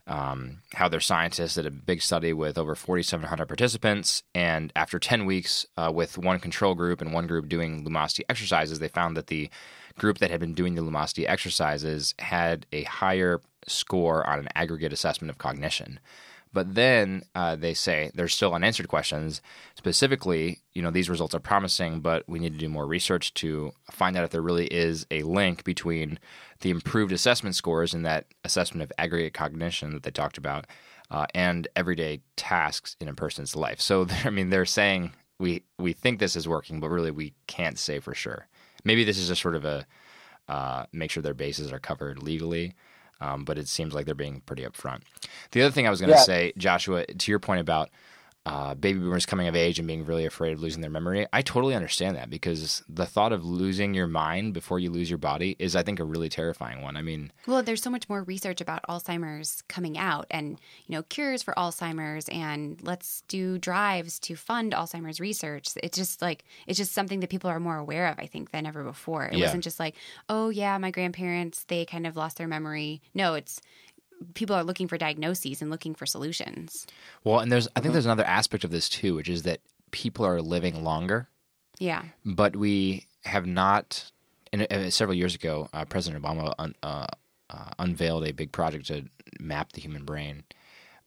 um, 0.08 0.58
how 0.74 0.88
their 0.88 1.00
scientists 1.00 1.54
did 1.54 1.66
a 1.66 1.70
big 1.70 2.02
study 2.02 2.32
with 2.32 2.58
over 2.58 2.74
4,700 2.74 3.46
participants, 3.46 4.24
and 4.34 4.72
after 4.74 4.98
10 4.98 5.26
weeks 5.26 5.64
uh, 5.76 5.92
with 5.94 6.18
one 6.18 6.40
control 6.40 6.74
group 6.74 7.00
and 7.00 7.12
one 7.12 7.28
group 7.28 7.48
doing 7.48 7.84
Lumosity 7.84 8.22
exercises, 8.28 8.80
they 8.80 8.88
found 8.88 9.16
that 9.16 9.28
the 9.28 9.48
group 9.98 10.18
that 10.18 10.30
had 10.30 10.40
been 10.40 10.54
doing 10.54 10.74
the 10.74 10.82
Lumosity 10.82 11.28
exercises 11.28 12.14
had 12.18 12.66
a 12.72 12.84
higher 12.84 13.40
score 13.66 14.26
on 14.28 14.38
an 14.38 14.48
aggregate 14.54 14.92
assessment 14.92 15.30
of 15.30 15.38
cognition. 15.38 16.00
But 16.52 16.76
then 16.76 17.22
uh, 17.34 17.56
they 17.56 17.74
say 17.74 18.12
there's 18.14 18.32
still 18.32 18.54
unanswered 18.54 18.86
questions. 18.86 19.42
Specifically, 19.74 20.60
you 20.72 20.82
know, 20.82 20.92
these 20.92 21.10
results 21.10 21.34
are 21.34 21.40
promising, 21.40 22.00
but 22.00 22.22
we 22.28 22.38
need 22.38 22.52
to 22.52 22.58
do 22.58 22.68
more 22.68 22.86
research 22.86 23.34
to 23.34 23.72
find 23.90 24.16
out 24.16 24.22
if 24.22 24.30
there 24.30 24.40
really 24.40 24.66
is 24.66 25.04
a 25.10 25.24
link 25.24 25.64
between 25.64 26.20
the 26.60 26.70
improved 26.70 27.10
assessment 27.10 27.56
scores 27.56 27.92
and 27.92 28.06
that 28.06 28.26
assessment 28.44 28.84
of 28.84 28.92
aggregate 28.98 29.34
cognition 29.34 29.94
that 29.94 30.04
they 30.04 30.12
talked 30.12 30.38
about 30.38 30.66
uh, 31.10 31.26
and 31.34 31.66
everyday 31.74 32.20
tasks 32.36 32.96
in 33.00 33.08
a 33.08 33.14
person's 33.14 33.56
life. 33.56 33.80
So, 33.80 34.06
I 34.24 34.30
mean, 34.30 34.50
they're 34.50 34.64
saying 34.64 35.12
we 35.40 35.64
we 35.76 35.92
think 35.92 36.20
this 36.20 36.36
is 36.36 36.46
working, 36.46 36.78
but 36.78 36.90
really 36.90 37.10
we 37.10 37.34
can't 37.48 37.80
say 37.80 37.98
for 37.98 38.14
sure. 38.14 38.46
Maybe 38.84 39.04
this 39.04 39.18
is 39.18 39.28
just 39.28 39.40
sort 39.42 39.54
of 39.56 39.64
a 39.64 39.86
uh, 40.48 40.84
make 40.92 41.10
sure 41.10 41.22
their 41.22 41.34
bases 41.34 41.72
are 41.72 41.78
covered 41.78 42.22
legally. 42.22 42.74
Um, 43.20 43.44
but 43.44 43.56
it 43.58 43.68
seems 43.68 43.94
like 43.94 44.06
they're 44.06 44.14
being 44.14 44.42
pretty 44.44 44.64
upfront. 44.64 45.02
The 45.52 45.62
other 45.62 45.70
thing 45.70 45.86
I 45.86 45.90
was 45.90 46.00
going 46.00 46.10
to 46.10 46.16
Yeah. 46.16 46.22
say, 46.24 46.52
Joshua, 46.58 47.06
to 47.06 47.32
your 47.32 47.38
point 47.38 47.60
about 47.60 47.88
uh, 48.46 48.74
baby 48.74 48.98
boomers 48.98 49.24
coming 49.24 49.48
of 49.48 49.56
age 49.56 49.78
and 49.78 49.88
being 49.88 50.04
really 50.04 50.26
afraid 50.26 50.52
of 50.52 50.60
losing 50.60 50.82
their 50.82 50.90
memory, 50.90 51.26
I 51.32 51.40
totally 51.40 51.74
understand 51.74 52.14
that 52.16 52.28
because 52.28 52.82
the 52.88 53.06
thought 53.06 53.32
of 53.32 53.42
losing 53.42 53.94
your 53.94 54.06
mind 54.06 54.52
before 54.52 54.78
you 54.78 54.90
lose 54.90 55.08
your 55.08 55.16
body 55.18 55.56
is, 55.58 55.74
I 55.74 55.82
think, 55.82 55.98
a 55.98 56.04
really 56.04 56.28
terrifying 56.28 56.82
one. 56.82 56.94
I 56.96 57.00
mean, 57.02 57.32
Well, 57.46 57.62
there's 57.62 57.82
so 57.82 57.88
much 57.88 58.06
more 58.08 58.22
research 58.22 58.60
about 58.60 58.82
Alzheimer's 58.86 59.62
coming 59.68 59.96
out 59.96 60.26
and, 60.30 60.60
you 60.86 60.94
know, 60.94 61.02
cures 61.04 61.42
for 61.42 61.54
Alzheimer's 61.54 62.28
and 62.28 62.78
let's 62.82 63.22
do 63.28 63.56
drives 63.58 64.18
to 64.20 64.36
fund 64.36 64.72
Alzheimer's 64.72 65.20
research. 65.20 65.68
It's 65.82 65.96
just 65.96 66.20
like 66.20 66.44
it's 66.66 66.76
just 66.78 66.92
something 66.92 67.20
that 67.20 67.30
people 67.30 67.48
are 67.48 67.60
more 67.60 67.78
aware 67.78 68.08
of, 68.08 68.18
I 68.18 68.26
think, 68.26 68.50
than 68.50 68.66
ever 68.66 68.84
before. 68.84 69.24
It 69.26 69.38
Yeah. 69.38 69.46
wasn't 69.46 69.64
just 69.64 69.80
like, 69.80 69.94
oh 70.28 70.50
yeah, 70.50 70.76
my 70.76 70.90
grandparents, 70.90 71.64
they 71.64 71.86
kind 71.86 72.06
of 72.06 72.14
lost 72.14 72.36
their 72.36 72.48
memory. 72.48 73.00
No, 73.14 73.32
it's 73.34 73.60
people 74.34 74.56
are 74.56 74.64
looking 74.64 74.88
for 74.88 74.96
diagnoses 74.98 75.60
and 75.60 75.70
looking 75.70 75.94
for 75.94 76.06
solutions. 76.06 76.86
well, 77.24 77.40
and 77.40 77.52
there's, 77.52 77.68
I 77.76 77.80
think 77.80 77.92
there's 77.92 78.06
another 78.06 78.24
aspect 78.24 78.64
of 78.64 78.70
this 78.70 78.88
too, 78.88 79.14
which 79.14 79.28
is 79.28 79.42
that 79.42 79.60
people 79.90 80.24
are 80.26 80.40
living 80.40 80.82
longer 80.82 81.28
Yeah. 81.78 82.02
but 82.24 82.56
we 82.56 83.06
have 83.24 83.46
not. 83.46 84.10
And 84.52 84.66
uh, 84.70 84.90
several 84.90 85.16
years 85.16 85.34
ago, 85.34 85.68
uh, 85.72 85.84
President 85.84 86.22
Obama 86.22 86.54
un, 86.58 86.74
uh, 86.82 87.06
uh, 87.50 87.70
unveiled 87.78 88.24
a 88.26 88.32
big 88.32 88.52
project 88.52 88.86
to 88.86 89.04
map 89.40 89.72
the 89.72 89.80
human 89.80 90.04
brain. 90.04 90.44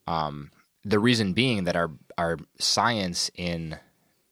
Um, 0.05 0.51
the 0.84 0.99
reason 0.99 1.34
being 1.34 1.63
that 1.65 1.76
our 1.76 1.91
our 2.18 2.38
science 2.59 3.30
in 3.36 3.78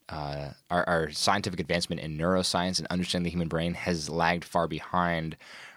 uh, 0.10 0.52
our, 0.70 0.88
our 0.88 1.12
scientific 1.12 1.60
advancement 1.60 2.00
in 2.02 2.18
neuroscience 2.18 2.78
and 2.78 2.88
understanding 2.90 3.24
the 3.26 3.30
human 3.32 3.48
brain 3.48 3.74
has 3.74 4.10
lagged 4.10 4.44
far 4.46 4.68
behind 4.68 5.36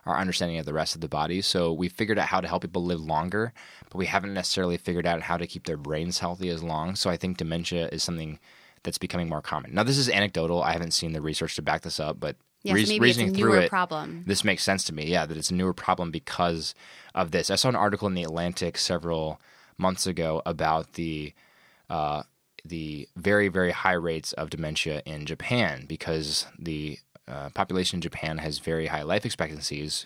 our 0.09 0.18
understanding 0.18 0.59
of 0.59 0.66
the 0.66 0.72
rest 0.72 0.94
of 0.94 1.00
the 1.00 1.09
body. 1.09 1.40
So 1.40 1.72
we 1.72 1.88
figured 1.88 2.18
out 2.18 2.28
how 2.28 2.40
to 2.40 2.48
help 2.48 2.62
people 2.62 2.84
live 2.84 3.00
longer, 3.00 3.52
but 3.90 3.96
we 3.98 4.06
haven't 4.06 4.34
necessarily 4.34 4.76
figured 4.76 5.06
out 5.06 5.22
how 5.22 5.36
to 5.36 5.46
keep 5.46 5.64
their 5.66 5.76
brains 5.76 6.18
healthy 6.18 6.48
as 6.48 6.62
long. 6.62 6.94
So 6.96 7.11
I 7.11 7.16
think 7.16 7.36
dementia 7.36 7.88
is 7.92 8.02
something 8.02 8.38
that's 8.82 8.98
becoming 8.98 9.28
more 9.28 9.42
common. 9.42 9.74
Now, 9.74 9.82
this 9.82 9.98
is 9.98 10.09
anecdotal. 10.09 10.62
I 10.62 10.72
haven't 10.72 10.92
seen 10.92 11.12
the 11.12 11.20
research 11.20 11.56
to 11.56 11.62
back 11.62 11.82
this 11.82 11.98
up, 12.00 12.18
but 12.20 12.36
Yeah, 12.62 12.74
so 12.74 12.78
it's 12.80 12.90
a 12.92 12.98
reasoning 13.00 13.34
through 13.34 13.50
newer 13.50 13.61
it, 13.62 13.70
problem. 13.70 14.24
this 14.26 14.44
makes 14.44 14.62
sense 14.62 14.84
to 14.84 14.94
me. 14.94 15.06
Yeah, 15.06 15.26
that 15.26 15.36
it's 15.36 15.50
a 15.50 15.54
newer 15.54 15.74
problem 15.74 16.11
because 16.11 16.74
of 17.14 17.30
this. 17.32 17.50
I 17.50 17.56
saw 17.56 17.68
an 17.68 17.76
article 17.76 18.09
in 18.09 18.14
the 18.14 18.22
Atlantic 18.22 18.78
several 18.78 19.40
months 19.76 20.06
ago 20.06 20.42
about 20.46 20.94
the 20.94 21.32
uh, 21.90 22.22
the 22.64 23.09
very 23.16 23.48
very 23.48 23.70
high 23.70 23.92
rates 23.92 24.32
of 24.34 24.50
dementia 24.50 25.02
in 25.06 25.24
Japan 25.26 25.86
because 25.88 26.46
the 26.59 26.98
uh, 27.29 27.51
population 27.51 27.99
in 27.99 28.03
Japan 28.03 28.39
has 28.39 28.59
very 28.59 28.87
high 28.87 29.03
life 29.03 29.26
expectancies, 29.26 30.05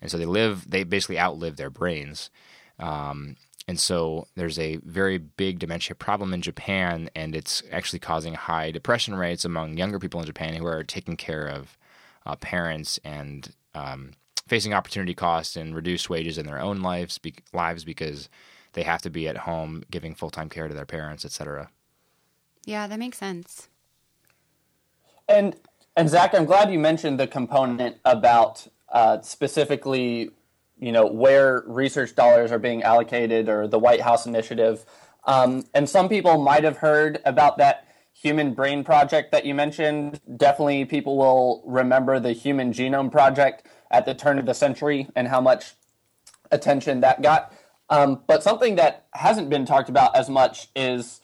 and 0.00 0.10
so 0.10 0.18
they 0.18 0.26
live 0.26 0.70
they 0.70 0.84
basically 0.84 1.18
outlive 1.18 1.56
their 1.56 1.70
brains. 1.70 2.30
Um, 2.78 3.36
and 3.66 3.78
so 3.78 4.26
there's 4.34 4.58
a 4.58 4.76
very 4.76 5.18
big 5.18 5.58
dementia 5.58 5.94
problem 5.94 6.32
in 6.32 6.40
Japan, 6.40 7.10
and 7.14 7.36
it's 7.36 7.62
actually 7.70 7.98
causing 7.98 8.34
high 8.34 8.70
depression 8.70 9.14
rates 9.14 9.44
among 9.44 9.76
younger 9.76 9.98
people 9.98 10.20
in 10.20 10.26
Japan 10.26 10.54
who 10.54 10.66
are 10.66 10.82
taking 10.82 11.16
care 11.16 11.46
of 11.46 11.76
uh, 12.24 12.34
parents 12.36 12.98
and 13.04 13.54
um, 13.74 14.12
facing 14.46 14.72
opportunity 14.72 15.14
costs 15.14 15.54
and 15.54 15.74
reduced 15.74 16.08
wages 16.08 16.38
in 16.38 16.46
their 16.46 16.58
own 16.58 16.80
lives, 16.80 17.18
be- 17.18 17.34
lives 17.52 17.84
because 17.84 18.30
they 18.72 18.84
have 18.84 19.02
to 19.02 19.10
be 19.10 19.28
at 19.28 19.36
home 19.36 19.84
giving 19.90 20.14
full 20.14 20.30
time 20.30 20.48
care 20.48 20.66
to 20.66 20.74
their 20.74 20.86
parents, 20.86 21.24
etc. 21.24 21.70
Yeah, 22.64 22.86
that 22.86 22.98
makes 22.98 23.18
sense. 23.18 23.68
And 25.28 25.56
and 25.98 26.08
Zach, 26.08 26.32
I'm 26.32 26.44
glad 26.44 26.70
you 26.70 26.78
mentioned 26.78 27.18
the 27.18 27.26
component 27.26 27.96
about 28.04 28.68
uh, 28.88 29.20
specifically, 29.20 30.30
you 30.78 30.92
know, 30.92 31.04
where 31.06 31.64
research 31.66 32.14
dollars 32.14 32.52
are 32.52 32.60
being 32.60 32.84
allocated 32.84 33.48
or 33.48 33.66
the 33.66 33.80
White 33.80 34.00
House 34.00 34.24
initiative. 34.24 34.86
Um, 35.24 35.64
and 35.74 35.90
some 35.90 36.08
people 36.08 36.38
might 36.38 36.62
have 36.62 36.76
heard 36.76 37.20
about 37.24 37.58
that 37.58 37.88
Human 38.12 38.54
Brain 38.54 38.84
Project 38.84 39.32
that 39.32 39.44
you 39.44 39.56
mentioned. 39.56 40.20
Definitely, 40.36 40.84
people 40.84 41.18
will 41.18 41.64
remember 41.66 42.20
the 42.20 42.32
Human 42.32 42.72
Genome 42.72 43.10
Project 43.10 43.66
at 43.90 44.06
the 44.06 44.14
turn 44.14 44.38
of 44.38 44.46
the 44.46 44.54
century 44.54 45.08
and 45.16 45.26
how 45.26 45.40
much 45.40 45.74
attention 46.52 47.00
that 47.00 47.22
got. 47.22 47.52
Um, 47.90 48.22
but 48.28 48.44
something 48.44 48.76
that 48.76 49.08
hasn't 49.14 49.50
been 49.50 49.66
talked 49.66 49.88
about 49.88 50.14
as 50.14 50.30
much 50.30 50.68
is 50.76 51.22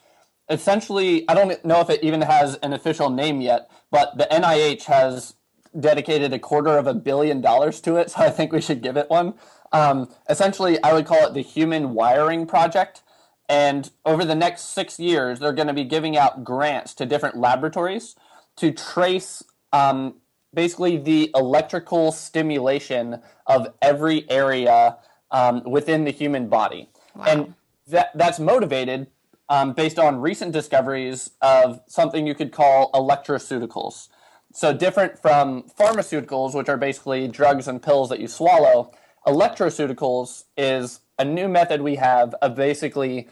essentially, 0.49 1.27
I 1.29 1.33
don't 1.33 1.63
know 1.63 1.79
if 1.79 1.89
it 1.89 2.03
even 2.03 2.21
has 2.21 2.55
an 2.55 2.73
official 2.73 3.09
name 3.09 3.39
yet, 3.39 3.69
but 3.95 4.17
the 4.17 4.27
NIH 4.29 4.83
has 4.83 5.35
dedicated 5.79 6.33
a 6.33 6.39
quarter 6.39 6.77
of 6.77 6.85
a 6.85 6.93
billion 6.93 7.39
dollars 7.39 7.79
to 7.79 7.95
it, 7.95 8.11
so 8.11 8.19
I 8.19 8.29
think 8.29 8.51
we 8.51 8.59
should 8.59 8.81
give 8.81 8.97
it 8.97 9.09
one. 9.09 9.35
Um, 9.71 10.09
essentially, 10.29 10.83
I 10.83 10.91
would 10.91 11.05
call 11.05 11.25
it 11.27 11.33
the 11.33 11.41
Human 11.41 11.93
Wiring 11.93 12.45
Project. 12.45 13.03
And 13.47 13.89
over 14.05 14.25
the 14.25 14.35
next 14.35 14.73
six 14.73 14.99
years, 14.99 15.39
they're 15.39 15.53
going 15.53 15.69
to 15.69 15.73
be 15.73 15.85
giving 15.85 16.17
out 16.17 16.43
grants 16.43 16.93
to 16.95 17.05
different 17.05 17.37
laboratories 17.37 18.15
to 18.57 18.73
trace 18.73 19.43
um, 19.71 20.15
basically 20.53 20.97
the 20.97 21.31
electrical 21.33 22.11
stimulation 22.11 23.21
of 23.47 23.67
every 23.81 24.29
area 24.29 24.97
um, 25.31 25.63
within 25.63 26.03
the 26.03 26.11
human 26.11 26.49
body. 26.49 26.89
And 27.25 27.53
that, 27.87 28.11
that's 28.13 28.39
motivated 28.39 29.07
um, 29.49 29.73
based 29.73 29.99
on 29.99 30.21
recent 30.21 30.51
discoveries 30.51 31.31
of 31.41 31.81
something 31.87 32.25
you 32.25 32.35
could 32.35 32.51
call 32.51 32.91
electroceuticals. 32.91 34.09
So, 34.53 34.73
different 34.73 35.19
from 35.19 35.63
pharmaceuticals, 35.77 36.55
which 36.55 36.69
are 36.69 36.77
basically 36.77 37.27
drugs 37.27 37.67
and 37.67 37.81
pills 37.81 38.09
that 38.09 38.19
you 38.19 38.27
swallow, 38.27 38.91
electroceuticals 39.27 40.45
is 40.55 41.01
a 41.19 41.25
new 41.25 41.47
method 41.47 41.81
we 41.81 41.95
have 41.95 42.33
of 42.35 42.55
basically 42.55 43.27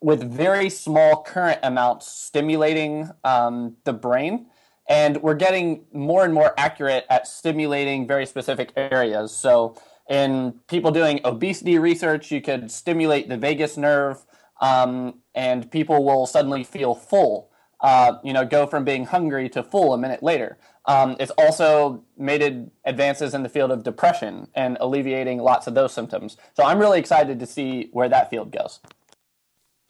with 0.00 0.22
very 0.30 0.70
small 0.70 1.22
current 1.22 1.58
amounts 1.62 2.06
stimulating 2.06 3.10
um, 3.24 3.76
the 3.84 3.92
brain. 3.92 4.46
And 4.88 5.20
we're 5.20 5.34
getting 5.34 5.86
more 5.92 6.24
and 6.24 6.32
more 6.32 6.54
accurate 6.56 7.06
at 7.10 7.26
stimulating 7.26 8.06
very 8.06 8.24
specific 8.24 8.72
areas. 8.76 9.34
So, 9.34 9.74
in 10.08 10.60
people 10.68 10.92
doing 10.92 11.20
obesity 11.24 11.78
research, 11.78 12.30
you 12.30 12.40
could 12.40 12.70
stimulate 12.70 13.28
the 13.28 13.36
vagus 13.36 13.76
nerve, 13.76 14.24
um, 14.60 15.20
and 15.36 15.70
people 15.70 16.02
will 16.02 16.26
suddenly 16.26 16.64
feel 16.64 16.96
full. 16.96 17.50
Uh, 17.80 18.14
you 18.24 18.32
know, 18.32 18.44
go 18.44 18.66
from 18.66 18.84
being 18.84 19.04
hungry 19.04 19.48
to 19.50 19.62
full 19.62 19.92
a 19.92 19.98
minute 19.98 20.22
later. 20.22 20.56
Um, 20.86 21.14
it's 21.20 21.32
also 21.32 22.02
made 22.16 22.70
advances 22.84 23.34
in 23.34 23.42
the 23.42 23.50
field 23.50 23.70
of 23.70 23.82
depression 23.82 24.48
and 24.54 24.78
alleviating 24.80 25.38
lots 25.38 25.66
of 25.66 25.74
those 25.74 25.92
symptoms. 25.92 26.38
So 26.54 26.64
I'm 26.64 26.78
really 26.78 26.98
excited 26.98 27.38
to 27.38 27.46
see 27.46 27.90
where 27.92 28.08
that 28.08 28.30
field 28.30 28.50
goes. 28.50 28.80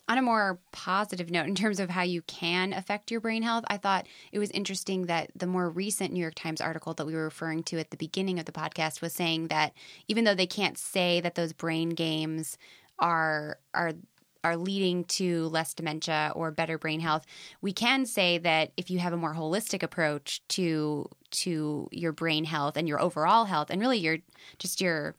on 0.09 0.19
a 0.19 0.23
more 0.23 0.59
positive 0.73 1.31
note, 1.31 1.47
in 1.47 1.55
terms 1.55 1.81
of 1.81 1.91
how 1.91 2.03
you 2.03 2.23
can 2.23 2.73
affect 2.73 3.11
your 3.11 3.21
brain 3.21 3.43
health, 3.43 3.65
I 3.69 3.77
thought 3.77 4.07
it 4.33 4.39
was 4.39 4.51
interesting 4.53 5.07
that 5.07 5.31
the 5.35 5.47
more 5.47 5.69
recent 5.69 6.13
New 6.13 6.21
York 6.21 6.35
Times 6.37 6.61
article 6.61 6.95
that 6.95 7.07
we 7.07 7.15
were 7.15 7.25
referring 7.25 7.63
to 7.65 7.79
at 7.79 7.91
the 7.91 7.97
beginning 7.97 8.39
of 8.39 8.45
the 8.45 8.53
podcast 8.53 9.01
was 9.01 9.13
saying 9.13 9.49
that 9.49 9.73
even 10.09 10.25
though 10.25 10.35
they 10.35 10.47
can't 10.47 10.79
say 10.79 11.21
that 11.21 11.35
those 11.35 11.53
brain 11.53 11.91
games 11.91 12.57
are 12.99 13.59
are 13.75 13.93
are 14.47 14.57
leading 14.57 15.05
to 15.05 15.49
less 15.49 15.75
dementia 15.75 16.33
or 16.37 16.51
better 16.53 16.79
brain 16.79 17.01
health, 17.01 17.27
we 17.61 17.73
can 17.73 18.07
say 18.07 18.39
that 18.39 18.71
if 18.77 18.91
you 18.91 19.01
have 19.01 19.13
a 19.13 19.17
more 19.17 19.35
holistic 19.35 19.83
approach 19.83 20.41
to 20.49 21.09
to 21.31 21.89
your 21.91 22.13
brain 22.13 22.45
health 22.45 22.77
and 22.77 22.87
your 22.87 23.01
overall 23.01 23.45
health 23.45 23.71
and 23.71 23.81
really 23.81 23.99
your 23.99 24.19
just 24.59 24.81
your 24.81 25.17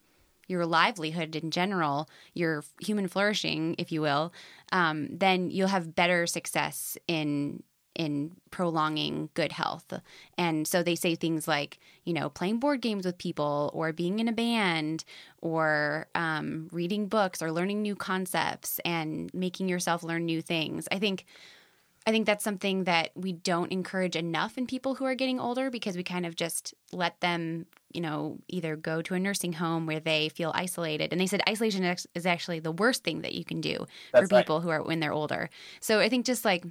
your 0.47 0.65
livelihood 0.65 1.35
in 1.35 1.51
general, 1.51 2.09
your 2.33 2.63
human 2.79 3.09
flourishing, 3.09 3.75
if 3.77 3.91
you 3.91 4.01
will, 4.01 4.31
um, 4.71 5.09
then 5.11 5.49
you'll 5.51 5.67
have 5.67 5.93
better 5.93 6.25
success 6.25 6.97
in 7.05 7.61
in 7.97 8.31
prolonging 8.51 9.29
good 9.33 9.51
health. 9.51 9.91
And 10.37 10.65
so 10.67 10.83
they 10.83 10.95
say 10.95 11.15
things 11.15 11.47
like, 11.47 11.79
you 12.05 12.13
know, 12.13 12.29
playing 12.29 12.59
board 12.59 12.79
games 12.79 13.05
with 13.05 13.17
people, 13.17 13.71
or 13.73 13.91
being 13.91 14.19
in 14.19 14.27
a 14.27 14.31
band, 14.31 15.03
or 15.41 16.07
um, 16.15 16.69
reading 16.71 17.07
books, 17.07 17.41
or 17.41 17.51
learning 17.51 17.81
new 17.81 17.95
concepts, 17.95 18.79
and 18.85 19.33
making 19.33 19.67
yourself 19.67 20.03
learn 20.03 20.25
new 20.25 20.41
things. 20.41 20.87
I 20.91 20.99
think. 20.99 21.25
I 22.05 22.11
think 22.11 22.25
that's 22.25 22.43
something 22.45 22.85
that 22.85 23.09
we 23.15 23.33
don't 23.33 23.69
encourage 23.69 24.15
enough 24.15 24.57
in 24.57 24.65
people 24.65 24.95
who 24.95 25.03
are 25.03 25.13
getting 25.13 25.41
older 25.41 25.69
because 25.69 25.97
we 25.97 26.03
kind 26.03 26.25
of 26.25 26.37
just 26.37 26.73
let 26.93 27.19
them, 27.19 27.65
you 27.91 27.99
know, 27.99 28.37
either 28.47 28.77
go 28.77 29.01
to 29.01 29.13
a 29.15 29.19
nursing 29.19 29.51
home 29.51 29.85
where 29.85 29.99
they 29.99 30.29
feel 30.29 30.53
isolated. 30.55 31.11
And 31.11 31.19
they 31.19 31.27
said 31.27 31.41
isolation 31.49 31.83
is 32.15 32.25
actually 32.25 32.59
the 32.61 32.71
worst 32.71 33.03
thing 33.03 33.23
that 33.23 33.33
you 33.33 33.43
can 33.43 33.59
do 33.59 33.85
That's 34.13 34.29
for 34.29 34.35
right. 34.35 34.45
people 34.45 34.61
who 34.61 34.69
are 34.69 34.81
when 34.81 35.01
they're 35.01 35.11
older. 35.11 35.49
So 35.81 35.99
I 35.99 36.07
think 36.07 36.25
just 36.25 36.45
like 36.45 36.63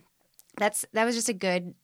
that's 0.57 0.85
that 0.93 1.05
was 1.05 1.15
just 1.15 1.29
a 1.29 1.35
good 1.35 1.75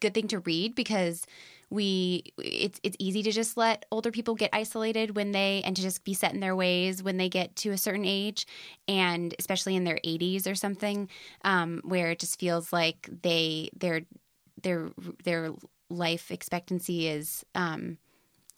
good 0.00 0.14
thing 0.14 0.28
to 0.28 0.40
read 0.40 0.74
because 0.74 1.26
we 1.70 2.24
it's 2.38 2.80
it's 2.82 2.96
easy 2.98 3.22
to 3.22 3.32
just 3.32 3.56
let 3.56 3.86
older 3.90 4.10
people 4.10 4.34
get 4.34 4.50
isolated 4.52 5.16
when 5.16 5.32
they 5.32 5.62
and 5.64 5.76
to 5.76 5.82
just 5.82 6.04
be 6.04 6.12
set 6.14 6.34
in 6.34 6.40
their 6.40 6.56
ways 6.56 7.02
when 7.02 7.16
they 7.16 7.28
get 7.28 7.54
to 7.56 7.70
a 7.70 7.78
certain 7.78 8.04
age 8.04 8.46
and 8.88 9.34
especially 9.38 9.74
in 9.76 9.84
their 9.84 9.98
80s 10.04 10.46
or 10.46 10.54
something 10.54 11.08
um, 11.44 11.80
where 11.84 12.10
it 12.10 12.18
just 12.18 12.38
feels 12.38 12.72
like 12.72 13.08
they 13.22 13.70
their 13.74 14.02
their 14.62 14.90
their 15.24 15.52
life 15.88 16.30
expectancy 16.30 17.08
is 17.08 17.44
um, 17.54 17.98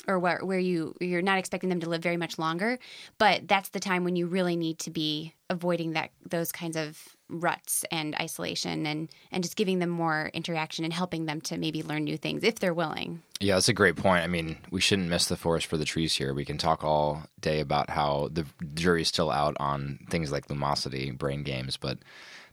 or 0.07 0.19
where 0.19 0.39
where 0.45 0.59
you 0.59 0.95
you're 1.01 1.23
not 1.23 1.39
expecting 1.39 1.71
them 1.71 1.81
to 1.81 1.89
live 1.89 2.03
very 2.03 2.17
much 2.17 2.39
longer 2.39 2.79
but 3.19 3.47
that's 3.49 3.71
the 3.71 3.81
time 3.81 4.05
when 4.05 4.17
you 4.17 4.27
really 4.27 4.57
need 4.57 4.79
to 4.79 4.91
be 4.91 5.35
avoiding 5.51 5.93
that 5.93 6.11
those 6.29 6.53
kinds 6.53 6.77
of 6.77 7.17
ruts 7.29 7.85
and 7.91 8.15
isolation 8.17 8.87
and 8.87 9.09
and 9.33 9.43
just 9.43 9.57
giving 9.57 9.79
them 9.79 9.89
more 9.89 10.31
interaction 10.35 10.85
and 10.85 10.93
helping 10.93 11.27
them 11.27 11.41
to 11.41 11.57
maybe 11.57 11.83
learn 11.83 12.05
new 12.05 12.17
things 12.17 12.45
if 12.45 12.59
they're 12.59 12.75
willing 12.75 13.23
Yeah, 13.41 13.55
that's 13.55 13.69
a 13.69 13.75
great 13.75 13.97
point. 13.97 14.25
I 14.25 14.27
mean, 14.27 14.59
we 14.71 14.81
shouldn't 14.81 15.09
miss 15.09 15.27
the 15.27 15.37
forest 15.37 15.67
for 15.67 15.77
the 15.77 15.85
trees 15.85 16.15
here. 16.15 16.33
We 16.33 16.45
can 16.45 16.59
talk 16.59 16.85
all 16.85 17.25
day 17.41 17.61
about 17.61 17.91
how 17.91 18.29
the 18.33 18.47
jury's 18.75 19.09
still 19.09 19.31
out 19.31 19.57
on 19.59 19.99
things 20.09 20.33
like 20.33 20.49
lumosity, 20.49 21.17
brain 21.17 21.43
games, 21.43 21.77
but 21.77 21.99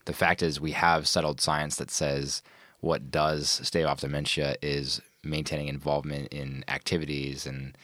the 0.04 0.12
fact 0.12 0.42
is 0.42 0.60
we 0.60 0.72
have 0.72 1.06
settled 1.06 1.40
science 1.40 1.76
that 1.76 1.90
says 1.90 2.42
what 2.80 3.10
does 3.10 3.48
stave 3.62 3.86
off 3.86 4.00
dementia 4.00 4.56
is 4.60 5.00
maintaining 5.24 5.68
involvement 5.68 6.28
in 6.32 6.64
activities 6.68 7.46
and 7.46 7.76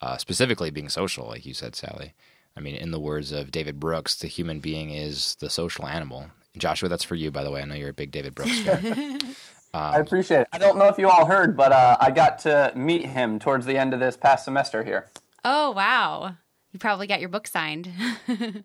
uh, 0.00 0.16
specifically 0.16 0.70
being 0.70 0.88
social, 0.88 1.26
like 1.26 1.46
you 1.46 1.54
said, 1.54 1.74
Sally. 1.74 2.14
I 2.56 2.60
mean, 2.60 2.74
in 2.76 2.90
the 2.90 3.00
words 3.00 3.32
of 3.32 3.50
David 3.50 3.80
Brooks, 3.80 4.14
the 4.16 4.28
human 4.28 4.60
being 4.60 4.90
is 4.90 5.36
the 5.40 5.50
social 5.50 5.86
animal. 5.86 6.26
Joshua, 6.56 6.88
that's 6.88 7.02
for 7.04 7.16
you, 7.16 7.30
by 7.30 7.42
the 7.42 7.50
way. 7.50 7.62
I 7.62 7.64
know 7.64 7.74
you're 7.74 7.88
a 7.90 7.94
big 7.94 8.12
David 8.12 8.34
Brooks 8.34 8.60
fan. 8.60 9.20
I 9.74 9.98
appreciate 9.98 10.42
it. 10.42 10.48
I 10.52 10.58
don't 10.58 10.78
know 10.78 10.86
if 10.86 10.98
you 10.98 11.08
all 11.08 11.26
heard, 11.26 11.56
but 11.56 11.72
uh, 11.72 11.96
I 12.00 12.12
got 12.12 12.38
to 12.40 12.72
meet 12.76 13.06
him 13.06 13.40
towards 13.40 13.66
the 13.66 13.76
end 13.76 13.92
of 13.92 13.98
this 13.98 14.16
past 14.16 14.44
semester 14.44 14.84
here. 14.84 15.08
oh 15.44 15.72
wow 15.72 16.36
you 16.72 16.78
probably 16.78 17.06
got 17.06 17.20
your 17.20 17.28
book 17.28 17.46
signed 17.46 17.90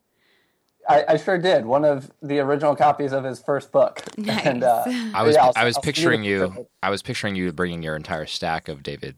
I, 0.89 1.05
I 1.09 1.17
sure 1.17 1.37
did. 1.37 1.65
One 1.65 1.85
of 1.85 2.11
the 2.21 2.39
original 2.39 2.75
copies 2.75 3.13
of 3.13 3.23
his 3.23 3.41
first 3.41 3.71
book. 3.71 4.01
Nice. 4.17 4.45
And, 4.45 4.63
uh, 4.63 4.83
I 5.13 5.23
was 5.23 5.35
yeah, 5.35 5.45
I'll- 5.45 5.53
I 5.55 5.63
was 5.63 5.77
I'll 5.77 5.81
picturing 5.83 6.23
you 6.23 6.47
picture. 6.49 6.65
I 6.83 6.89
was 6.89 7.01
picturing 7.01 7.35
you 7.35 7.51
bringing 7.53 7.81
your 7.83 7.95
entire 7.95 8.25
stack 8.25 8.67
of 8.67 8.83
David 8.83 9.15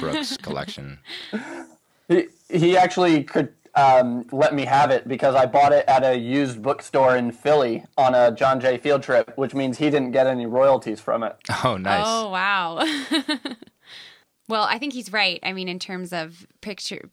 Brooks 0.00 0.36
collection. 0.42 0.98
He, 2.08 2.26
he 2.50 2.76
actually 2.76 3.24
could 3.24 3.52
um, 3.74 4.26
let 4.32 4.54
me 4.54 4.66
have 4.66 4.90
it 4.90 5.08
because 5.08 5.34
I 5.34 5.46
bought 5.46 5.72
it 5.72 5.86
at 5.88 6.04
a 6.04 6.18
used 6.18 6.60
bookstore 6.60 7.16
in 7.16 7.32
Philly 7.32 7.84
on 7.96 8.14
a 8.14 8.30
John 8.30 8.60
Jay 8.60 8.76
field 8.76 9.02
trip, 9.02 9.32
which 9.36 9.54
means 9.54 9.78
he 9.78 9.88
didn't 9.88 10.10
get 10.10 10.26
any 10.26 10.44
royalties 10.44 11.00
from 11.00 11.22
it. 11.22 11.36
Oh, 11.64 11.76
nice. 11.78 12.04
oh 12.06 12.28
wow 12.30 12.84
Well, 14.48 14.64
I 14.64 14.78
think 14.78 14.92
he's 14.92 15.12
right. 15.12 15.38
I 15.42 15.52
mean, 15.54 15.68
in 15.68 15.78
terms 15.78 16.12
of 16.12 16.46
picture 16.60 17.08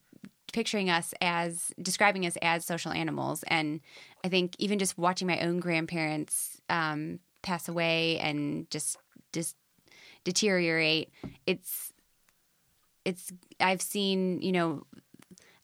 picturing 0.51 0.89
us 0.89 1.13
as 1.21 1.71
describing 1.81 2.25
us 2.25 2.37
as 2.41 2.65
social 2.65 2.91
animals, 2.91 3.43
and 3.47 3.81
I 4.23 4.29
think 4.29 4.55
even 4.59 4.79
just 4.79 4.97
watching 4.97 5.27
my 5.27 5.39
own 5.39 5.59
grandparents 5.59 6.61
um, 6.69 7.19
pass 7.41 7.67
away 7.67 8.19
and 8.19 8.69
just 8.69 8.97
just 9.33 9.55
deteriorate, 10.23 11.11
it's 11.45 11.93
it's 13.05 13.31
I've 13.59 13.81
seen 13.81 14.41
you 14.41 14.51
know 14.51 14.83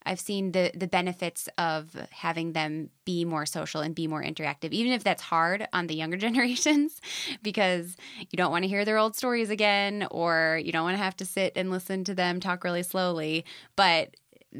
I've 0.05 0.19
seen 0.19 0.51
the 0.51 0.71
the 0.75 0.87
benefits 0.87 1.49
of 1.57 1.95
having 2.11 2.53
them 2.53 2.89
be 3.05 3.25
more 3.25 3.45
social 3.45 3.81
and 3.81 3.95
be 3.95 4.07
more 4.07 4.23
interactive, 4.23 4.71
even 4.71 4.91
if 4.91 5.03
that's 5.03 5.23
hard 5.23 5.67
on 5.73 5.87
the 5.87 5.95
younger 5.95 6.17
generations, 6.25 7.01
because 7.41 7.95
you 8.19 8.37
don't 8.37 8.51
want 8.51 8.63
to 8.63 8.69
hear 8.69 8.85
their 8.85 8.97
old 8.97 9.15
stories 9.15 9.49
again, 9.49 10.07
or 10.11 10.59
you 10.63 10.71
don't 10.71 10.83
want 10.83 10.97
to 10.97 11.03
have 11.03 11.17
to 11.17 11.25
sit 11.25 11.53
and 11.55 11.71
listen 11.71 12.03
to 12.03 12.13
them 12.13 12.39
talk 12.39 12.63
really 12.63 12.83
slowly. 12.83 13.45
But 13.75 14.15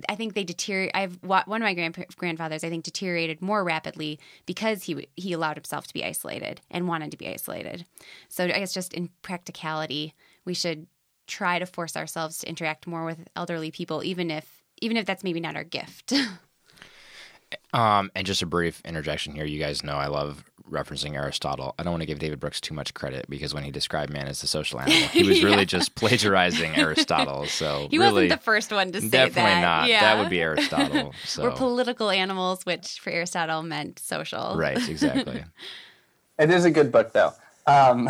I 0.10 0.16
think 0.16 0.34
they 0.34 0.44
deteriorate. 0.44 0.92
I've 0.94 1.18
one 1.22 1.44
of 1.48 1.60
my 1.66 1.74
grand, 1.74 2.06
grandfathers. 2.18 2.64
I 2.64 2.70
think 2.70 2.84
deteriorated 2.84 3.42
more 3.42 3.64
rapidly 3.64 4.20
because 4.46 4.84
he 4.84 5.08
he 5.16 5.34
allowed 5.34 5.58
himself 5.58 5.88
to 5.88 5.94
be 5.94 6.04
isolated 6.04 6.62
and 6.72 6.88
wanted 6.88 7.12
to 7.12 7.18
be 7.18 7.28
isolated. 7.28 7.86
So 8.30 8.46
I 8.46 8.60
guess 8.60 8.74
just 8.74 8.94
in 8.94 9.10
practicality, 9.22 10.14
we 10.46 10.54
should 10.54 10.88
try 11.28 11.60
to 11.60 11.66
force 11.66 11.96
ourselves 11.98 12.40
to 12.40 12.50
interact 12.50 12.88
more 12.88 13.06
with 13.06 13.28
elderly 13.36 13.72
people, 13.72 14.04
even 14.04 14.32
if 14.32 14.64
even 14.82 14.98
if 14.98 15.06
that's 15.06 15.24
maybe 15.24 15.40
not 15.40 15.56
our 15.56 15.64
gift. 15.64 16.14
Um, 17.74 18.12
and 18.16 18.26
just 18.26 18.42
a 18.42 18.46
brief 18.46 18.82
interjection 18.86 19.36
here. 19.36 19.46
You 19.46 19.60
guys 19.60 19.84
know 19.84 19.96
I 19.96 20.08
love 20.08 20.44
referencing 20.70 21.16
Aristotle. 21.16 21.76
I 21.78 21.84
don't 21.84 21.92
want 21.92 22.02
to 22.02 22.08
give 22.08 22.20
David 22.20 22.40
Brooks 22.40 22.60
too 22.60 22.74
much 22.74 22.94
credit 22.94 23.26
because 23.30 23.54
when 23.54 23.64
he 23.64 23.72
described 23.72 24.12
man 24.12 24.28
as 24.28 24.42
the 24.42 24.48
social 24.48 24.80
animal, 24.82 25.08
he 25.10 25.24
was 25.24 25.44
really 25.44 25.66
just 25.66 25.96
plagiarizing 25.96 26.76
Aristotle. 26.76 27.46
So 27.56 27.88
he 27.90 27.98
really, 27.98 28.14
wasn't 28.14 28.42
the 28.42 28.44
first 28.44 28.72
one 28.72 28.92
to 28.92 29.02
say 29.02 29.08
that. 29.08 29.28
definitely 29.28 29.52
that. 29.52 29.62
not. 29.62 29.90
Yeah. 29.90 30.02
That 30.02 30.20
would 30.20 30.30
be 30.30 30.42
Aristotle. 30.42 31.14
So 31.26 31.44
We're 31.44 31.52
political 31.52 32.10
animals, 32.10 32.66
which 32.66 33.00
for 33.00 33.12
Aristotle 33.12 33.62
meant 33.64 34.00
social. 34.00 34.56
right, 34.58 34.78
exactly. 34.90 35.44
It 36.38 36.50
is 36.50 36.66
a 36.66 36.72
good 36.72 36.92
book, 36.92 37.14
though. 37.14 37.32
Um, 37.68 38.10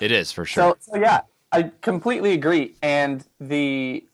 it 0.00 0.12
is 0.12 0.30
for 0.32 0.44
sure. 0.44 0.76
So, 0.80 0.92
so 0.92 1.00
yeah, 1.00 1.22
I 1.52 1.70
completely 1.80 2.32
agree. 2.32 2.74
And 2.82 3.24
the, 3.40 3.96
it, 3.96 4.04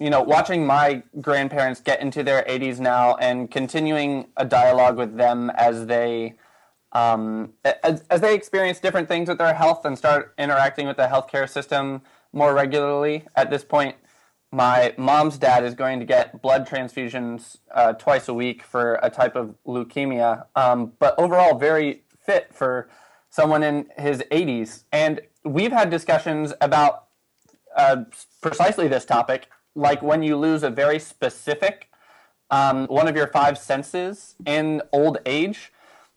you 0.00 0.10
know, 0.10 0.22
watching 0.22 0.66
my 0.66 1.02
grandparents 1.20 1.80
get 1.80 2.00
into 2.00 2.22
their 2.22 2.42
80s 2.44 2.78
now 2.78 3.16
and 3.16 3.50
continuing 3.50 4.28
a 4.36 4.44
dialogue 4.44 4.96
with 4.96 5.16
them 5.16 5.50
as 5.50 5.86
they, 5.86 6.34
um, 6.92 7.52
as, 7.82 8.04
as 8.10 8.20
they 8.20 8.34
experience 8.34 8.80
different 8.80 9.08
things 9.08 9.28
with 9.28 9.38
their 9.38 9.54
health 9.54 9.84
and 9.84 9.96
start 9.96 10.34
interacting 10.38 10.86
with 10.86 10.96
the 10.96 11.06
healthcare 11.06 11.48
system 11.48 12.02
more 12.32 12.54
regularly. 12.54 13.24
At 13.34 13.50
this 13.50 13.64
point, 13.64 13.96
my 14.50 14.94
mom's 14.96 15.36
dad 15.36 15.64
is 15.64 15.74
going 15.74 15.98
to 16.00 16.06
get 16.06 16.40
blood 16.40 16.66
transfusions 16.66 17.58
uh, 17.74 17.92
twice 17.94 18.28
a 18.28 18.34
week 18.34 18.62
for 18.62 18.98
a 19.02 19.10
type 19.10 19.36
of 19.36 19.54
leukemia, 19.66 20.46
um, 20.56 20.92
but 20.98 21.14
overall 21.18 21.58
very 21.58 22.02
fit 22.24 22.54
for 22.54 22.88
someone 23.30 23.62
in 23.62 23.86
his 23.98 24.22
80s. 24.30 24.84
And 24.92 25.20
we've 25.44 25.72
had 25.72 25.90
discussions 25.90 26.54
about 26.60 27.04
uh, 27.76 28.04
precisely 28.40 28.88
this 28.88 29.04
topic, 29.04 29.48
like 29.78 30.02
when 30.02 30.22
you 30.22 30.36
lose 30.36 30.62
a 30.62 30.70
very 30.70 30.98
specific 30.98 31.88
um, 32.50 32.86
one 32.86 33.08
of 33.08 33.16
your 33.16 33.26
five 33.26 33.58
senses 33.58 34.34
in 34.46 34.82
old 34.92 35.18
age, 35.26 35.72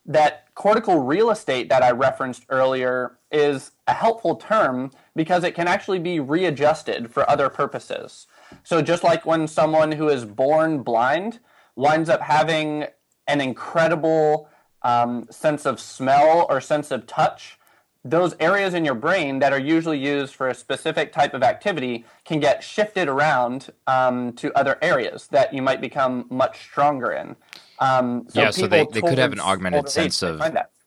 that 0.06 0.48
cortical 0.56 1.00
real 1.00 1.30
estate 1.30 1.70
that 1.70 1.84
I 1.84 1.92
referenced 1.92 2.46
earlier 2.50 3.18
is 3.32 3.72
a 3.88 3.94
helpful 3.94 4.36
term 4.36 4.92
because 5.16 5.44
it 5.44 5.56
can 5.56 5.68
actually 5.68 6.00
be 6.00 6.20
readjusted 6.20 7.12
for 7.12 7.30
other 7.30 7.50
purposes. 7.50 8.28
So, 8.64 8.82
just 8.82 9.04
like 9.04 9.26
when 9.26 9.48
someone 9.48 9.92
who 9.92 10.10
is 10.10 10.26
born 10.26 10.84
blind 10.84 11.40
winds 11.76 12.10
up 12.10 12.22
having 12.22 12.86
an 13.28 13.42
incredible 13.42 14.50
um, 14.82 15.28
sense 15.30 15.66
of 15.66 15.80
smell 15.80 16.48
or 16.50 16.60
sense 16.60 16.92
of 16.92 17.06
touch, 17.06 17.60
those 18.04 18.36
areas 18.40 18.74
in 18.74 18.84
your 18.84 18.96
brain 18.96 19.40
that 19.40 19.54
are 19.54 19.60
usually 19.60 20.00
used 20.00 20.34
for 20.34 20.50
a 20.50 20.56
specific 20.56 21.12
type 21.12 21.34
of 21.34 21.44
activity 21.44 22.06
can 22.26 22.40
get 22.40 22.64
shifted 22.64 23.08
around 23.08 23.70
um, 23.88 24.34
to 24.34 24.52
other 24.58 24.78
areas 24.82 25.28
that 25.28 25.54
you 25.54 25.62
might 25.62 25.82
become 25.82 26.26
much 26.30 26.64
stronger 26.64 27.12
in. 27.12 27.36
Um, 27.80 28.26
so 28.30 28.42
yeah, 28.42 28.50
so 28.52 28.68
they, 28.68 28.86
they 28.92 29.02
could 29.02 29.18
have 29.18 29.34
an 29.34 29.40
augmented 29.40 29.90
sense 29.90 30.24
of 30.24 30.42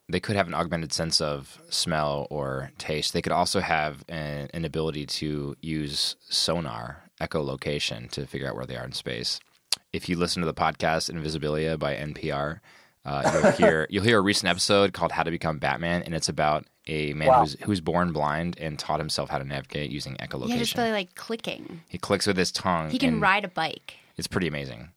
they 0.09 0.21
could 0.21 0.37
have 0.37 0.47
an 0.47 0.55
augmented 0.55 0.93
sense 0.93 1.21
of 1.21 1.59
smell 1.71 2.27
or 2.31 2.71
taste. 2.79 3.13
They 3.13 3.23
could 3.23 3.33
also 3.33 3.61
have 3.61 4.05
an, 4.09 4.51
an 4.53 4.65
ability 4.65 5.07
to 5.07 5.57
use 5.63 6.17
sonar 6.29 7.05
echolocation 7.21 8.11
to 8.11 8.27
figure 8.27 8.49
out 8.49 8.55
where 8.55 8.67
they 8.67 8.77
are 8.77 8.85
in 8.85 8.93
space. 8.93 9.41
If 9.93 10.09
you 10.09 10.17
listen 10.17 10.43
to 10.43 10.47
the 10.47 10.55
podcast 10.55 11.13
Invisibilia 11.13 11.79
by 11.79 11.95
NPR, 11.95 12.61
uh, 13.05 13.31
you'll 13.33 13.53
hear 13.69 13.87
you'll 13.89 14.05
hear 14.05 14.19
a 14.19 14.23
recent 14.23 14.51
episode 14.51 14.93
called 14.93 15.13
"How 15.13 15.23
to 15.23 15.31
Become 15.31 15.59
Batman," 15.59 16.03
and 16.03 16.15
it's 16.15 16.29
about 16.29 16.67
a 16.87 17.15
man 17.15 17.29
Wow. 17.29 17.41
who's 17.41 17.57
who's 17.63 17.81
born 17.81 18.13
blind 18.13 18.59
and 18.59 18.79
taught 18.79 19.01
himself 19.01 19.31
how 19.31 19.39
to 19.39 19.45
navigate 19.45 19.91
using 19.91 20.17
echolocation. 20.17 20.49
Yeah, 20.51 20.57
just 20.59 20.77
really 20.77 20.93
like 20.93 21.15
clicking. 21.15 21.81
he 21.89 21.99
clicks 21.99 22.27
with 22.27 22.37
his 22.37 22.53
tongue. 22.53 22.91
He 22.91 22.99
can 22.99 23.15
and 23.15 23.23
ride 23.23 23.45
a 23.45 23.49
bike. 23.49 23.95
It's 24.17 24.27
pretty 24.29 24.47
amazing. 24.49 24.91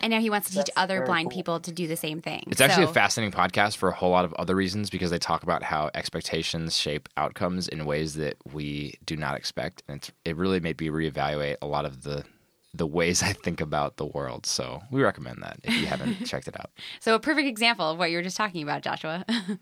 And 0.00 0.12
now 0.12 0.20
he 0.20 0.30
wants 0.30 0.46
to 0.48 0.52
teach 0.54 0.66
That's 0.66 0.78
other 0.78 1.04
blind 1.04 1.30
cool. 1.30 1.36
people 1.36 1.58
to 1.60 1.72
do 1.72 1.88
the 1.88 1.96
same 1.96 2.20
thing. 2.22 2.44
It's 2.46 2.60
actually 2.60 2.84
So- 2.84 2.90
a 2.90 2.94
fascinating 2.94 3.32
podcast 3.36 3.76
for 3.76 3.88
a 3.88 3.92
whole 3.94 4.10
lot 4.10 4.24
of 4.24 4.32
other 4.34 4.54
reasons 4.54 4.90
because 4.90 5.10
they 5.10 5.18
talk 5.18 5.42
about 5.42 5.64
how 5.64 5.90
expectations 5.92 6.76
shape 6.76 7.08
outcomes 7.16 7.66
in 7.66 7.84
ways 7.84 8.14
that 8.14 8.36
we 8.52 8.94
do 9.04 9.16
not 9.16 9.36
expect, 9.36 9.82
and 9.88 9.96
it's, 9.96 10.12
it 10.24 10.36
really 10.36 10.60
made 10.60 10.80
me 10.80 10.86
reevaluate 10.88 11.56
a 11.62 11.66
lot 11.66 11.84
of 11.84 12.02
the 12.02 12.24
the 12.74 12.86
ways 12.86 13.22
I 13.22 13.32
think 13.32 13.60
about 13.62 13.96
the 13.96 14.04
world. 14.06 14.44
So 14.46 14.82
we 14.92 15.02
recommend 15.02 15.42
that 15.42 15.58
if 15.64 15.74
you 15.80 15.86
haven't 15.86 16.24
checked 16.26 16.46
it 16.46 16.54
out. 16.60 16.70
So 17.00 17.14
a 17.14 17.18
perfect 17.18 17.48
example 17.48 17.90
of 17.90 17.98
what 17.98 18.10
you 18.10 18.18
were 18.18 18.22
just 18.22 18.36
talking 18.36 18.62
about, 18.62 18.82
Joshua. 18.82 19.24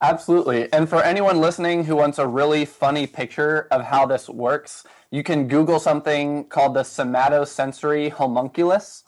Absolutely. 0.00 0.72
And 0.72 0.88
for 0.88 1.02
anyone 1.02 1.40
listening 1.40 1.84
who 1.84 1.96
wants 1.96 2.18
a 2.18 2.26
really 2.26 2.64
funny 2.64 3.06
picture 3.06 3.66
of 3.70 3.84
how 3.84 4.06
this 4.06 4.28
works, 4.28 4.84
you 5.10 5.24
can 5.24 5.48
Google 5.48 5.80
something 5.80 6.44
called 6.44 6.74
the 6.74 6.82
somatosensory 6.82 8.12
homunculus. 8.12 9.02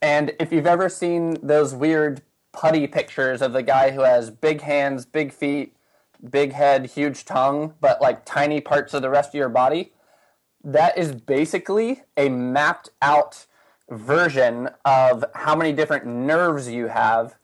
And 0.00 0.32
if 0.38 0.52
you've 0.52 0.66
ever 0.66 0.88
seen 0.88 1.36
those 1.42 1.74
weird 1.74 2.22
putty 2.52 2.86
pictures 2.86 3.42
of 3.42 3.52
the 3.52 3.62
guy 3.62 3.90
who 3.90 4.02
has 4.02 4.30
big 4.30 4.60
hands, 4.60 5.04
big 5.04 5.32
feet, 5.32 5.74
big 6.30 6.52
head, 6.52 6.86
huge 6.86 7.24
tongue, 7.24 7.74
but 7.80 8.00
like 8.00 8.24
tiny 8.24 8.60
parts 8.60 8.94
of 8.94 9.02
the 9.02 9.10
rest 9.10 9.30
of 9.30 9.34
your 9.34 9.48
body, 9.48 9.92
that 10.62 10.96
is 10.96 11.12
basically 11.12 12.02
a 12.16 12.28
mapped 12.28 12.90
out 13.02 13.46
version 13.88 14.68
of 14.84 15.24
how 15.34 15.56
many 15.56 15.72
different 15.72 16.06
nerves 16.06 16.68
you 16.68 16.86
have 16.86 17.34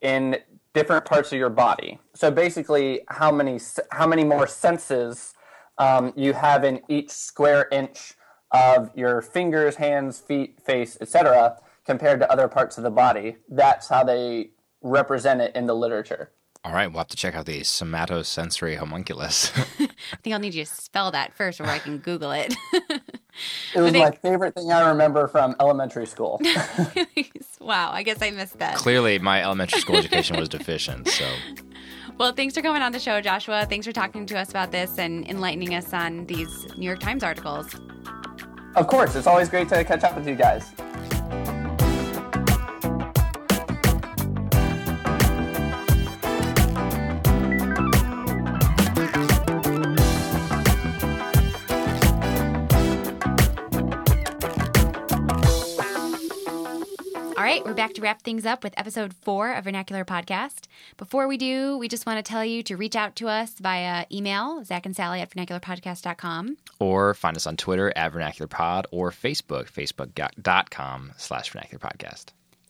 in 0.00 0.36
different 0.76 1.06
parts 1.06 1.32
of 1.32 1.38
your 1.38 1.48
body. 1.48 1.98
So 2.14 2.30
basically, 2.30 3.00
how 3.08 3.32
many 3.32 3.58
how 3.90 4.06
many 4.06 4.24
more 4.24 4.46
senses 4.46 5.32
um, 5.78 6.12
you 6.16 6.34
have 6.34 6.64
in 6.64 6.82
each 6.88 7.10
square 7.10 7.66
inch 7.72 8.12
of 8.50 8.90
your 8.94 9.22
fingers, 9.22 9.76
hands, 9.76 10.20
feet, 10.20 10.60
face, 10.62 10.98
etc., 11.00 11.56
compared 11.86 12.20
to 12.20 12.30
other 12.30 12.46
parts 12.46 12.76
of 12.76 12.84
the 12.84 12.90
body. 12.90 13.36
That's 13.48 13.88
how 13.88 14.04
they 14.04 14.50
represent 14.82 15.40
it 15.40 15.56
in 15.56 15.66
the 15.66 15.74
literature. 15.74 16.32
All 16.66 16.72
right, 16.72 16.88
we'll 16.88 16.98
have 16.98 17.06
to 17.08 17.16
check 17.16 17.36
out 17.36 17.46
the 17.46 17.60
somatosensory 17.60 18.76
homunculus. 18.76 19.52
I 19.56 19.88
think 20.24 20.34
I'll 20.34 20.40
need 20.40 20.52
you 20.52 20.64
to 20.64 20.70
spell 20.70 21.12
that 21.12 21.32
first 21.32 21.58
before 21.58 21.72
I 21.72 21.78
can 21.78 21.98
Google 21.98 22.32
it. 22.32 22.54
It 23.74 23.80
was 23.82 23.92
they- 23.92 23.98
my 23.98 24.12
favorite 24.12 24.54
thing 24.54 24.72
I 24.72 24.88
remember 24.88 25.28
from 25.28 25.54
elementary 25.60 26.06
school. 26.06 26.40
wow, 27.60 27.90
I 27.92 28.02
guess 28.02 28.22
I 28.22 28.30
missed 28.30 28.58
that. 28.60 28.76
Clearly, 28.76 29.18
my 29.18 29.42
elementary 29.42 29.78
school 29.78 29.96
education 29.96 30.38
was 30.38 30.48
deficient. 30.48 31.06
So 31.08 31.28
Well, 32.16 32.32
thanks 32.32 32.54
for 32.54 32.62
coming 32.62 32.80
on 32.80 32.92
the 32.92 32.98
show, 32.98 33.20
Joshua. 33.20 33.66
Thanks 33.68 33.86
for 33.86 33.92
talking 33.92 34.24
to 34.24 34.38
us 34.38 34.48
about 34.48 34.72
this 34.72 34.98
and 34.98 35.28
enlightening 35.28 35.74
us 35.74 35.92
on 35.92 36.24
these 36.24 36.66
New 36.78 36.86
York 36.86 37.00
Times 37.00 37.22
articles. 37.22 37.74
of 38.74 38.86
course, 38.86 39.14
it's 39.14 39.26
always 39.26 39.50
great 39.50 39.68
to 39.68 39.84
catch 39.84 40.02
up 40.02 40.16
with 40.16 40.26
you 40.26 40.34
guys. 40.34 40.72
Right, 57.56 57.64
we're 57.64 57.74
back 57.74 57.94
to 57.94 58.02
wrap 58.02 58.20
things 58.20 58.44
up 58.44 58.62
with 58.62 58.74
episode 58.76 59.14
four 59.14 59.52
of 59.52 59.64
Vernacular 59.64 60.04
Podcast. 60.04 60.66
Before 60.98 61.26
we 61.26 61.38
do, 61.38 61.78
we 61.78 61.88
just 61.88 62.04
want 62.04 62.18
to 62.18 62.28
tell 62.28 62.44
you 62.44 62.62
to 62.64 62.76
reach 62.76 62.94
out 62.94 63.16
to 63.16 63.28
us 63.28 63.54
via 63.54 64.04
email, 64.12 64.62
Zach 64.62 64.84
and 64.84 64.94
Sally 64.94 65.20
at 65.22 65.30
vernacularpodcast.com. 65.30 66.58
or 66.80 67.14
find 67.14 67.34
us 67.36 67.46
on 67.46 67.56
Twitter 67.56 67.92
at 67.96 68.12
vernacularpod 68.12 68.84
or 68.90 69.10
Facebook, 69.10 69.70
facebook.com 69.70 71.12
slash 71.16 71.50
vernacular 71.50 71.78
podcast. 71.78 72.26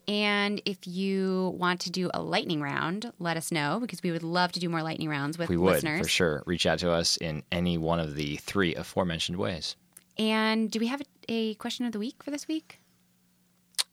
And 0.06 0.62
if 0.64 0.86
you 0.86 1.56
want 1.58 1.80
to 1.80 1.90
do 1.90 2.08
a 2.14 2.22
lightning 2.22 2.60
round, 2.60 3.12
let 3.18 3.36
us 3.36 3.50
know 3.50 3.80
because 3.80 4.04
we 4.04 4.12
would 4.12 4.22
love 4.22 4.52
to 4.52 4.60
do 4.60 4.68
more 4.68 4.84
lightning 4.84 5.08
rounds 5.08 5.36
with 5.36 5.48
We 5.48 5.56
would, 5.56 5.74
listeners. 5.74 6.00
for 6.00 6.08
sure. 6.08 6.42
Reach 6.46 6.64
out 6.64 6.78
to 6.78 6.92
us 6.92 7.16
in 7.16 7.42
any 7.50 7.76
one 7.76 7.98
of 7.98 8.14
the 8.14 8.36
three 8.36 8.76
aforementioned 8.76 9.36
ways. 9.36 9.74
And 10.16 10.70
do 10.70 10.78
we 10.78 10.86
have 10.86 11.00
a, 11.00 11.04
a 11.28 11.54
question 11.56 11.86
of 11.86 11.92
the 11.92 11.98
week 11.98 12.22
for 12.22 12.30
this 12.30 12.46
week? 12.46 12.78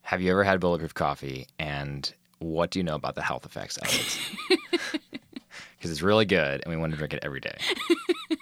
Have 0.04 0.20
you 0.22 0.30
ever 0.30 0.44
had 0.44 0.60
bulletproof 0.60 0.94
coffee? 0.94 1.46
And 1.58 2.12
what 2.38 2.70
do 2.70 2.78
you 2.78 2.82
know 2.84 2.94
about 2.94 3.14
the 3.14 3.22
health 3.22 3.44
effects 3.46 3.76
of 3.78 3.88
it? 3.90 4.80
Because 5.78 5.90
it's 5.98 6.02
really 6.02 6.24
good, 6.24 6.62
and 6.64 6.72
we 6.74 6.78
want 6.80 6.92
to 6.92 6.96
drink 6.96 7.12
it 7.12 7.18
every 7.22 7.40
day. 7.40 7.56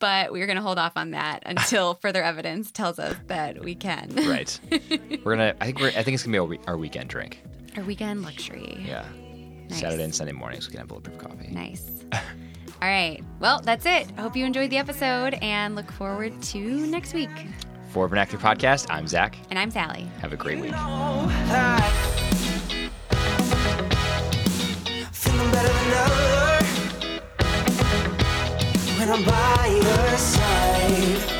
But 0.00 0.32
we're 0.32 0.46
going 0.46 0.56
to 0.56 0.62
hold 0.62 0.78
off 0.78 0.92
on 0.96 1.10
that 1.12 1.42
until 1.46 1.94
further 2.02 2.22
evidence 2.22 2.70
tells 2.72 2.98
us 2.98 3.16
that 3.26 3.62
we 3.62 3.74
can. 3.74 4.08
Right. 4.14 4.58
we're 5.24 5.36
gonna. 5.36 5.54
I 5.60 5.66
think 5.66 5.78
we're. 5.80 5.88
I 5.88 6.02
think 6.02 6.14
it's 6.14 6.22
gonna 6.22 6.32
be 6.32 6.38
our, 6.38 6.44
we- 6.44 6.60
our 6.66 6.76
weekend 6.78 7.10
drink. 7.10 7.42
Our 7.76 7.82
weekend 7.84 8.22
luxury. 8.22 8.76
Yeah. 8.84 9.04
Nice. 9.68 9.80
Saturday 9.80 10.02
and 10.04 10.14
Sunday 10.14 10.32
mornings 10.32 10.66
we 10.66 10.72
can 10.72 10.78
have 10.80 10.88
bulletproof 10.88 11.18
coffee. 11.18 11.48
Nice. 11.50 11.84
All 12.12 12.20
right. 12.88 13.22
Well, 13.40 13.60
that's 13.60 13.86
it. 13.86 14.08
I 14.16 14.22
hope 14.22 14.36
you 14.36 14.44
enjoyed 14.44 14.70
the 14.70 14.78
episode 14.78 15.34
and 15.42 15.74
look 15.74 15.90
forward 15.92 16.40
to 16.42 16.58
next 16.86 17.12
week. 17.12 17.30
For 17.88 18.06
Vernacular 18.08 18.42
Podcast, 18.42 18.86
I'm 18.90 19.06
Zach. 19.06 19.36
And 19.50 19.58
I'm 19.58 19.70
Sally. 19.70 20.08
Have 20.20 20.32
a 20.32 20.36
great 20.36 20.60
week. 20.60 20.74
I'm 29.10 29.24
by 29.24 29.66
your 29.82 30.18
side. 30.18 31.37